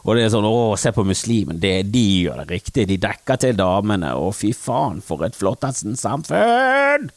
Og 0.02 0.16
det 0.16 0.24
er 0.24 0.32
sånn 0.34 0.46
'Å, 0.48 0.76
se 0.78 0.90
på 0.90 1.04
muslimen, 1.06 1.60
det 1.60 1.92
de 1.92 2.26
gjør 2.26 2.42
det 2.42 2.50
riktig, 2.50 2.88
de 2.88 2.96
dekker 2.98 3.36
til 3.38 3.54
damene', 3.54 4.16
og 4.18 4.34
fy 4.34 4.52
faen, 4.52 5.00
for 5.00 5.22
et 5.22 5.36
flottesen 5.36 5.96
samfunn! 5.96 7.10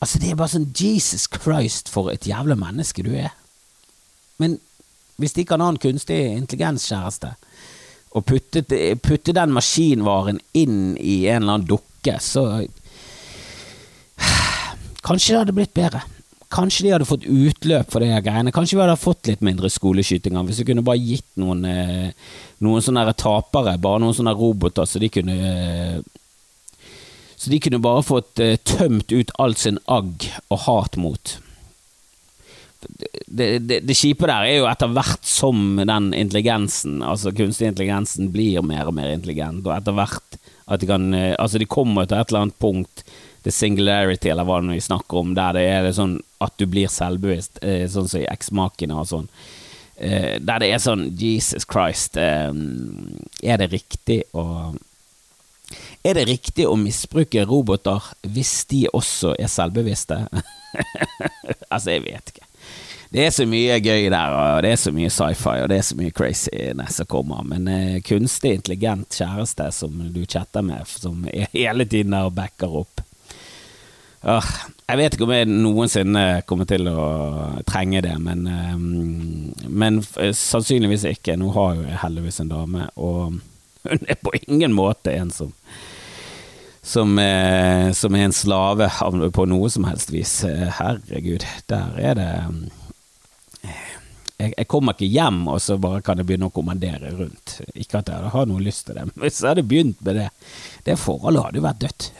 Altså, 0.00 0.18
det 0.18 0.30
er 0.30 0.36
bare 0.36 0.52
sånn 0.52 0.72
Jesus 0.76 1.26
Christ, 1.26 1.88
for 1.88 2.10
et 2.10 2.26
jævla 2.28 2.54
menneske 2.54 3.02
du 3.02 3.14
er. 3.16 3.32
Men 4.38 4.60
hvis 5.16 5.32
de 5.32 5.44
kan 5.44 5.60
ha 5.60 5.68
en 5.68 5.80
kunstig 5.80 6.36
intelligenskjæreste, 6.36 7.34
og 8.16 8.24
putte, 8.24 8.62
putte 9.02 9.32
den 9.32 9.52
maskinvaren 9.52 10.40
inn 10.52 10.96
i 11.00 11.26
en 11.26 11.42
eller 11.42 11.52
annen 11.54 11.68
dukke, 11.68 12.18
så 12.20 12.66
Kanskje 15.06 15.32
det 15.32 15.38
hadde 15.38 15.56
blitt 15.56 15.74
bedre. 15.76 16.02
Kanskje 16.52 16.84
de 16.86 16.90
hadde 16.94 17.08
fått 17.08 17.24
utløp 17.26 17.88
for 17.90 18.04
de 18.04 18.10
greiene. 18.22 18.52
Kanskje 18.54 18.76
vi 18.76 18.84
hadde 18.84 19.00
fått 19.00 19.26
litt 19.26 19.40
mindre 19.44 19.70
skoleskytinger 19.72 20.44
hvis 20.46 20.60
vi 20.62 20.68
kunne 20.68 20.84
bare 20.86 21.02
gitt 21.02 21.26
noen, 21.42 21.64
eh, 21.66 22.12
noen 22.62 22.84
sånne 22.84 23.02
tapere, 23.18 23.74
bare 23.82 24.02
noen 24.04 24.14
sånne 24.14 24.34
roboter, 24.36 24.86
så 24.86 25.02
de 25.02 25.10
kunne 25.10 25.34
eh, 25.34 25.98
Så 27.36 27.50
de 27.52 27.58
kunne 27.60 27.82
bare 27.82 28.00
fått 28.02 28.40
eh, 28.40 28.56
tømt 28.64 29.12
ut 29.12 29.30
all 29.38 29.54
sin 29.58 29.76
agg 29.86 30.24
og 30.48 30.62
hat 30.64 30.96
mot 30.96 31.34
det, 33.26 33.58
det, 33.66 33.80
det 33.84 33.96
kjipe 33.98 34.28
der 34.28 34.46
er 34.46 34.60
jo 34.60 34.66
etter 34.70 34.92
hvert 34.94 35.24
som 35.26 35.80
den 35.80 36.12
intelligensen, 36.14 37.00
altså 37.02 37.32
kunstig 37.34 37.66
intelligensen, 37.72 38.30
blir 38.30 38.62
mer 38.62 38.86
og 38.86 38.94
mer 38.94 39.10
intelligent, 39.10 39.66
og 39.66 39.74
etter 39.74 39.96
hvert 39.96 40.38
at 40.70 40.80
de 40.80 40.88
kan 40.88 41.08
Altså, 41.14 41.58
de 41.58 41.66
kommer 41.66 42.06
til 42.06 42.18
et 42.20 42.30
eller 42.30 42.46
annet 42.46 42.58
punkt, 42.62 43.02
the 43.46 43.54
singularity, 43.54 44.32
eller 44.32 44.46
hva 44.46 44.58
det 44.60 44.74
vi 44.74 44.82
snakker 44.82 45.22
om, 45.22 45.36
der 45.38 45.54
det 45.54 45.62
er 45.70 45.92
sånn 45.94 46.18
at 46.42 46.56
du 46.58 46.66
blir 46.70 46.90
selvbevisst, 46.90 47.62
eh, 47.62 47.86
sånn 47.90 48.10
som 48.10 48.24
i 48.24 48.26
eksmakene 48.30 48.98
og 48.98 49.06
sånn. 49.12 49.28
Eh, 49.96 50.36
der 50.42 50.64
det 50.64 50.72
er 50.74 50.82
sånn 50.82 51.06
Jesus 51.16 51.64
Christ, 51.64 52.18
er 52.18 53.62
det 53.62 53.70
riktig 53.72 54.24
å 54.34 54.74
er 56.06 56.14
det 56.14 56.28
riktig 56.28 56.66
å 56.70 56.76
misbruke 56.78 57.42
roboter 57.48 58.04
hvis 58.22 58.60
de 58.70 58.84
også 58.94 59.32
er 59.34 59.50
selvbevisste? 59.50 60.20
altså, 61.72 61.96
jeg 61.96 62.04
vet 62.04 62.30
ikke. 62.30 62.46
Det 63.10 63.24
er 63.24 63.32
så 63.34 63.46
mye 63.48 63.78
gøy 63.78 64.08
der, 64.12 64.34
og 64.34 64.62
det 64.62 64.72
er 64.74 64.78
så 64.82 64.92
mye 64.94 65.10
sci-fi, 65.10 65.56
og 65.62 65.70
det 65.70 65.80
er 65.80 65.86
så 65.88 65.96
mye 65.98 66.14
craziness 66.14 67.00
som 67.00 67.08
kommer. 67.10 67.42
Men 67.46 67.66
eh, 67.70 67.98
kunstig 68.06 68.56
intelligent 68.58 69.18
kjæreste 69.18 69.70
som 69.74 69.98
du 70.14 70.22
chatter 70.26 70.66
med, 70.66 70.86
som 70.90 71.26
er 71.32 71.50
hele 71.56 71.86
tiden 71.86 72.14
der 72.14 72.30
backer 72.34 72.82
opp 72.82 73.05
uh, 74.28 74.52
Jeg 74.86 75.00
vet 75.00 75.16
ikke 75.16 75.26
om 75.26 75.34
jeg 75.34 75.48
noensinne 75.50 76.24
kommer 76.46 76.68
til 76.68 76.88
å 76.90 77.06
trenge 77.68 78.02
det, 78.06 78.14
men, 78.22 78.46
uh, 78.46 79.66
men 79.66 80.00
sannsynligvis 80.04 81.06
ikke. 81.12 81.38
Nå 81.40 81.52
har 81.56 81.82
jeg 81.82 82.00
heldigvis 82.04 82.42
en 82.44 82.54
dame, 82.54 82.88
og 82.96 83.38
hun 83.86 84.08
er 84.10 84.18
på 84.20 84.34
ingen 84.46 84.74
måte 84.76 85.14
en 85.14 85.30
som 85.34 85.54
som, 86.86 87.18
eh, 87.18 87.92
som, 87.98 88.14
er 88.14 88.28
en 88.28 88.32
slave 88.32 88.86
på 89.34 89.44
noe 89.50 89.70
som 89.74 89.88
helst 89.88 90.12
vis. 90.14 90.44
Herregud, 90.46 91.42
der 91.66 91.96
er 91.98 92.14
det 92.14 92.28
jeg, 94.36 94.52
jeg, 94.52 94.66
kommer 94.70 94.94
ikke 94.94 95.08
hjem 95.10 95.46
og 95.50 95.58
så 95.64 95.78
bare 95.80 96.02
kan 96.04 96.20
jeg 96.20 96.28
begynne 96.28 96.50
å 96.50 96.54
kommandere 96.54 97.10
rundt. 97.16 97.58
Ikke 97.74 98.02
at 98.02 98.12
jeg 98.12 98.32
har 98.34 98.48
noe 98.48 98.62
lyst 98.62 98.86
til 98.86 98.98
det, 98.98 99.08
men 99.08 99.24
hvis 99.24 99.40
jeg 99.40 99.50
hadde 99.50 99.66
begynt 99.66 100.02
med 100.04 100.20
det 100.20 100.28
Det 100.86 100.98
forholdet 101.00 101.42
hadde 101.42 101.58
jo 101.58 101.66
vært 101.66 101.82
dødt 101.82 102.10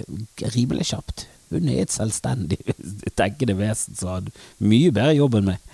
rimelig 0.57 0.89
kjapt. 0.91 1.27
Hun 1.53 1.69
er 1.71 1.85
et 1.85 1.95
selvstendig 1.95 2.59
tenkende 3.19 3.57
vesen 3.59 3.99
som 3.99 4.17
hadde 4.17 4.35
mye 4.59 4.91
bedre 4.95 5.15
jobb 5.19 5.39
enn 5.41 5.53
meg. 5.53 5.71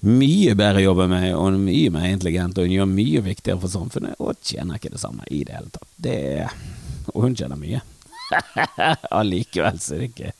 Mye 0.00 0.56
bedre 0.56 0.82
jobb 0.82 1.04
enn 1.04 1.12
meg, 1.12 1.28
og 1.36 1.60
mye 1.60 1.92
mer 1.94 2.08
intelligent, 2.08 2.58
og 2.58 2.66
hun 2.66 2.76
gjør 2.78 2.90
mye 2.90 3.24
viktigere 3.26 3.60
for 3.60 3.72
samfunnet, 3.72 4.18
og 4.18 4.40
tjener 4.40 4.80
ikke 4.80 4.94
det 4.94 5.02
samme 5.02 5.28
i 5.28 5.42
det 5.44 5.58
hele 5.58 5.72
tatt. 5.74 5.90
Det, 6.00 6.18
og 7.12 7.24
hun 7.26 7.36
tjener 7.36 7.60
mye. 7.60 7.82
Allikevel 9.20 9.80
så 9.82 9.98
det 10.00 10.12
ikke 10.12 10.34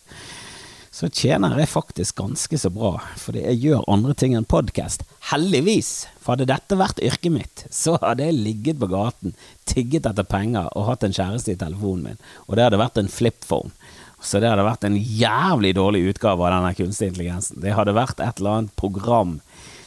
så 1.01 1.09
tjener 1.09 1.55
jeg 1.57 1.71
faktisk 1.71 2.19
ganske 2.19 2.59
så 2.59 2.69
bra, 2.75 2.97
fordi 3.17 3.41
jeg 3.45 3.61
gjør 3.63 3.87
andre 3.89 4.13
ting 4.19 4.35
enn 4.37 4.45
podkast. 4.45 5.05
Heldigvis, 5.31 6.09
for 6.21 6.35
hadde 6.35 6.51
dette 6.51 6.77
vært 6.77 7.01
yrket 7.07 7.33
mitt, 7.33 7.63
så 7.73 7.95
hadde 8.03 8.27
jeg 8.27 8.37
ligget 8.37 8.81
på 8.83 8.89
gaten, 8.91 9.33
tigget 9.71 10.09
etter 10.11 10.27
penger 10.29 10.69
og 10.75 10.89
hatt 10.91 11.07
en 11.07 11.15
kjæreste 11.17 11.55
i 11.55 11.61
telefonen 11.61 12.11
min, 12.11 12.21
og 12.49 12.59
det 12.59 12.67
hadde 12.67 12.83
vært 12.83 13.01
en 13.01 13.09
flipphone. 13.09 13.73
Så 14.21 14.41
det 14.41 14.51
hadde 14.51 14.67
vært 14.67 14.85
en 14.85 14.99
jævlig 14.99 15.75
dårlig 15.79 16.03
utgave 16.13 16.45
av 16.45 16.53
denne 16.53 16.75
kunstig 16.77 17.11
intelligensen. 17.11 17.61
Det 17.63 17.73
hadde 17.77 17.97
vært 17.97 18.21
et 18.21 18.41
eller 18.41 18.59
annet 18.59 18.77
program 18.77 19.39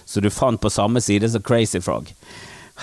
som 0.06 0.26
du 0.26 0.30
fant 0.34 0.62
på 0.62 0.72
samme 0.74 1.02
side 1.02 1.30
som 1.30 1.44
Crazy 1.46 1.82
Frog. 1.82 2.10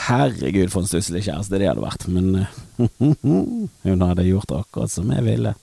Herregud, 0.07 0.71
for 0.71 0.85
en 0.85 0.91
stusslig 0.91 1.25
kjæreste 1.27 1.59
det 1.59 1.67
hadde 1.67 1.83
vært, 1.83 2.07
men 2.07 2.47
hun 3.87 4.05
hadde 4.07 4.29
gjort 4.29 4.55
akkurat 4.61 4.93
som 4.93 5.11
jeg 5.11 5.27
ville. 5.27 5.55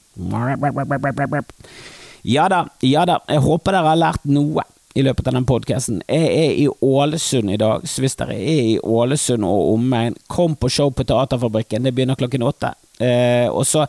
Ja 2.27 2.49
da, 2.51 2.65
ja 2.83 3.05
da. 3.07 3.21
Jeg 3.31 3.45
håper 3.45 3.77
dere 3.77 3.93
har 3.93 4.01
lært 4.01 4.27
noe 4.27 4.65
i 4.97 5.03
løpet 5.05 5.29
av 5.29 5.37
den 5.37 5.47
podkasten. 5.47 6.01
Jeg 6.09 6.29
er 6.33 6.53
i 6.57 6.67
Ålesund 6.83 7.53
i 7.53 7.59
dag, 7.61 7.85
så 7.87 8.03
hvis 8.03 8.17
dere 8.19 8.35
er 8.35 8.71
i 8.73 8.77
Ålesund 8.81 9.45
og 9.47 9.75
omegn, 9.75 10.17
kom 10.27 10.57
på 10.59 10.71
show 10.73 10.91
på 10.91 11.05
Teaterfabrikken. 11.07 11.85
Det 11.85 11.93
begynner 11.95 12.19
klokken 12.19 12.45
åtte. 12.47 12.73
Eh, 12.99 13.45
og 13.47 13.63
så 13.69 13.85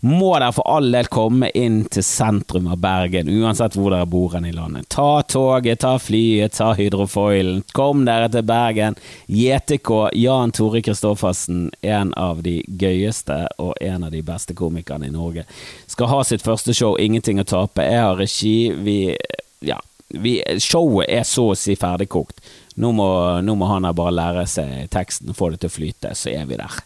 må 0.00 0.32
dere 0.34 0.52
for 0.52 0.68
all 0.68 0.90
del 0.92 1.08
komme 1.12 1.48
inn 1.56 1.82
til 1.92 2.04
sentrum 2.04 2.68
av 2.72 2.80
Bergen, 2.82 3.30
uansett 3.32 3.76
hvor 3.78 3.94
dere 3.94 4.08
bor 4.10 4.36
i 4.36 4.52
landet. 4.52 4.88
Ta 4.92 5.22
toget, 5.22 5.80
ta 5.80 5.96
flyet, 5.98 6.56
ta 6.56 6.72
hydrofoilen. 6.76 7.62
Kom 7.76 8.04
dere 8.08 8.28
til 8.32 8.44
Bergen. 8.46 8.98
JTK, 9.26 9.92
Jan 10.18 10.52
Tore 10.52 10.82
Kristoffersen, 10.82 11.70
en 11.82 12.12
av 12.16 12.42
de 12.42 12.58
gøyeste 12.66 13.46
og 13.62 13.74
en 13.80 14.04
av 14.04 14.12
de 14.12 14.22
beste 14.26 14.54
komikerne 14.54 15.08
i 15.08 15.14
Norge, 15.14 15.46
skal 15.86 16.12
ha 16.12 16.22
sitt 16.24 16.44
første 16.44 16.74
show, 16.74 16.96
Ingenting 16.96 17.40
å 17.40 17.46
tape. 17.46 17.84
Jeg 17.84 18.02
har 18.02 18.16
regi. 18.16 18.72
Vi 18.72 19.16
Ja. 19.60 19.80
Vi, 20.08 20.38
showet 20.62 21.08
er 21.10 21.24
så 21.26 21.48
å 21.50 21.56
si 21.58 21.74
ferdigkokt. 21.74 22.38
Nå 22.78 22.92
må, 22.94 23.06
nå 23.42 23.54
må 23.58 23.66
han 23.66 23.88
bare 23.96 24.12
lære 24.14 24.44
seg 24.46 24.86
teksten, 24.92 25.34
få 25.34 25.50
det 25.50 25.64
til 25.64 25.70
å 25.72 25.74
flyte, 25.74 26.12
så 26.14 26.30
er 26.30 26.44
vi 26.46 26.58
der. 26.60 26.76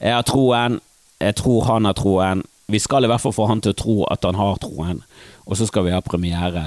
Jeg 0.00 0.16
har 0.16 0.26
troen. 0.26 0.80
Jeg 1.22 1.36
tror 1.38 1.68
han 1.68 1.86
har 1.86 1.94
troen. 1.94 2.42
Vi 2.66 2.80
skal 2.80 3.04
i 3.04 3.08
hvert 3.10 3.20
fall 3.20 3.34
få 3.36 3.46
han 3.50 3.60
til 3.60 3.74
å 3.74 3.78
tro 3.78 3.96
at 4.08 4.24
han 4.24 4.38
har 4.38 4.56
troen, 4.62 5.02
og 5.44 5.58
så 5.58 5.66
skal 5.68 5.84
vi 5.84 5.92
ha 5.92 6.00
premiere 6.04 6.62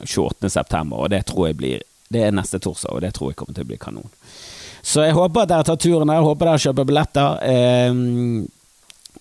28.9., 0.00 0.92
og 0.96 1.10
det 1.12 1.26
tror 1.28 1.50
jeg 1.50 1.58
blir 1.60 1.82
Det 2.12 2.26
er 2.26 2.32
neste 2.36 2.58
torsdag, 2.60 2.92
og 2.92 3.00
det 3.00 3.14
tror 3.16 3.30
jeg 3.30 3.36
kommer 3.40 3.54
til 3.56 3.64
å 3.64 3.70
bli 3.70 3.78
kanon. 3.80 4.10
Så 4.82 5.00
jeg 5.06 5.14
håper 5.16 5.42
at 5.44 5.48
dere 5.48 5.64
tar 5.64 5.78
turen 5.80 6.10
her, 6.12 6.20
håper 6.20 6.50
dere 6.50 6.60
kjøper 6.60 6.88
billetter. 6.88 7.38
Eh, 7.46 8.48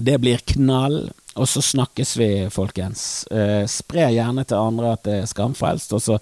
Det 0.02 0.18
blir 0.20 0.38
knall. 0.56 1.12
Og 1.36 1.50
så 1.50 1.62
snakkes 1.62 2.18
vi, 2.18 2.50
folkens. 2.52 3.28
Eh, 3.28 3.64
spre 3.68 4.10
gjerne 4.12 4.44
til 4.44 4.60
andre 4.60 4.92
at 4.98 5.06
det 5.08 5.14
er 5.22 5.30
skamfrelst. 5.32 5.94
Og 5.96 6.04
så 6.04 6.18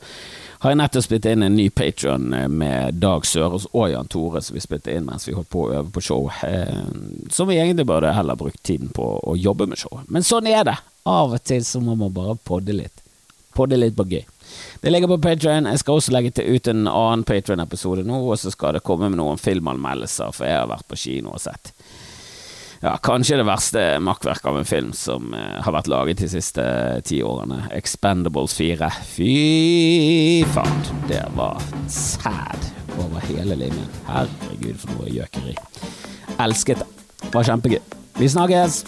har 0.61 0.73
jeg 0.73 0.77
nettopp 0.77 1.05
spilt 1.07 1.25
inn 1.31 1.45
en 1.45 1.55
ny 1.57 1.69
Patron 1.73 2.27
med 2.53 2.99
Dag 3.01 3.25
Sørås 3.25 3.65
og 3.71 3.89
Jan 3.89 4.11
Tore, 4.11 4.41
som 4.45 4.57
vi 4.57 4.61
spilte 4.61 4.93
inn 4.93 5.07
mens 5.09 5.25
vi 5.25 5.33
holdt 5.33 5.49
på 5.49 5.65
å 5.65 5.71
øve 5.79 5.89
på 5.95 6.03
show. 6.05 6.29
Eh, 6.45 6.83
som 7.33 7.49
vi 7.49 7.57
egentlig 7.57 7.87
burde 7.89 8.13
heller 8.13 8.37
brukt 8.37 8.61
tiden 8.61 8.93
på 8.93 9.15
å 9.17 9.37
jobbe 9.37 9.65
med 9.71 9.81
show. 9.81 10.03
Men 10.07 10.25
sånn 10.27 10.49
er 10.51 10.67
det. 10.69 10.77
Av 11.09 11.33
og 11.33 11.41
til 11.41 11.65
så 11.65 11.81
må 11.81 11.97
man 11.97 12.13
bare 12.13 12.37
podde 12.45 12.77
litt. 12.77 13.01
Podde 13.57 13.81
litt 13.81 13.97
på 13.97 14.05
gøy. 14.05 14.21
Det 14.81 14.93
ligger 14.93 15.09
på 15.09 15.23
Patrion. 15.25 15.65
Jeg 15.65 15.81
skal 15.81 15.97
også 15.97 16.13
legge 16.13 16.35
til 16.37 16.53
ut 16.53 16.69
en 16.69 16.85
annen 16.85 17.25
Patrion-episode 17.25 18.05
nå, 18.05 18.21
og 18.29 18.37
så 18.37 18.53
skal 18.53 18.77
det 18.77 18.85
komme 18.85 19.09
med 19.09 19.17
noen 19.17 19.41
filmanmeldelser, 19.41 20.37
for 20.37 20.45
jeg 20.45 20.61
har 20.61 20.69
vært 20.69 20.85
på 20.89 21.01
kino 21.01 21.33
og 21.33 21.41
sett 21.41 21.73
ja, 22.79 22.95
kanskje 23.03 23.39
det 23.39 23.47
verste 23.47 23.83
makkverket 24.03 24.49
av 24.51 24.59
en 24.59 24.67
film 24.67 24.91
som 24.95 25.33
uh, 25.35 25.59
har 25.65 25.75
vært 25.75 25.89
laget 25.91 26.21
de 26.23 26.29
siste 26.31 26.63
ti 27.07 27.21
årene. 27.25 27.65
Expendables 27.75 28.55
4. 28.55 28.91
Fy 29.15 29.33
faen, 30.55 30.83
det 31.11 31.25
var 31.35 31.59
sad 31.91 32.69
over 32.99 33.23
hele 33.27 33.59
linjen. 33.59 33.89
Herregud, 34.07 34.79
for 34.79 34.95
noe 34.95 35.11
gjøkeri. 35.11 35.57
Elsket 36.39 36.83
det. 36.83 36.89
Var 37.33 37.51
kjempegøy. 37.51 37.81
Vi 38.19 38.31
snakkes! 38.31 38.83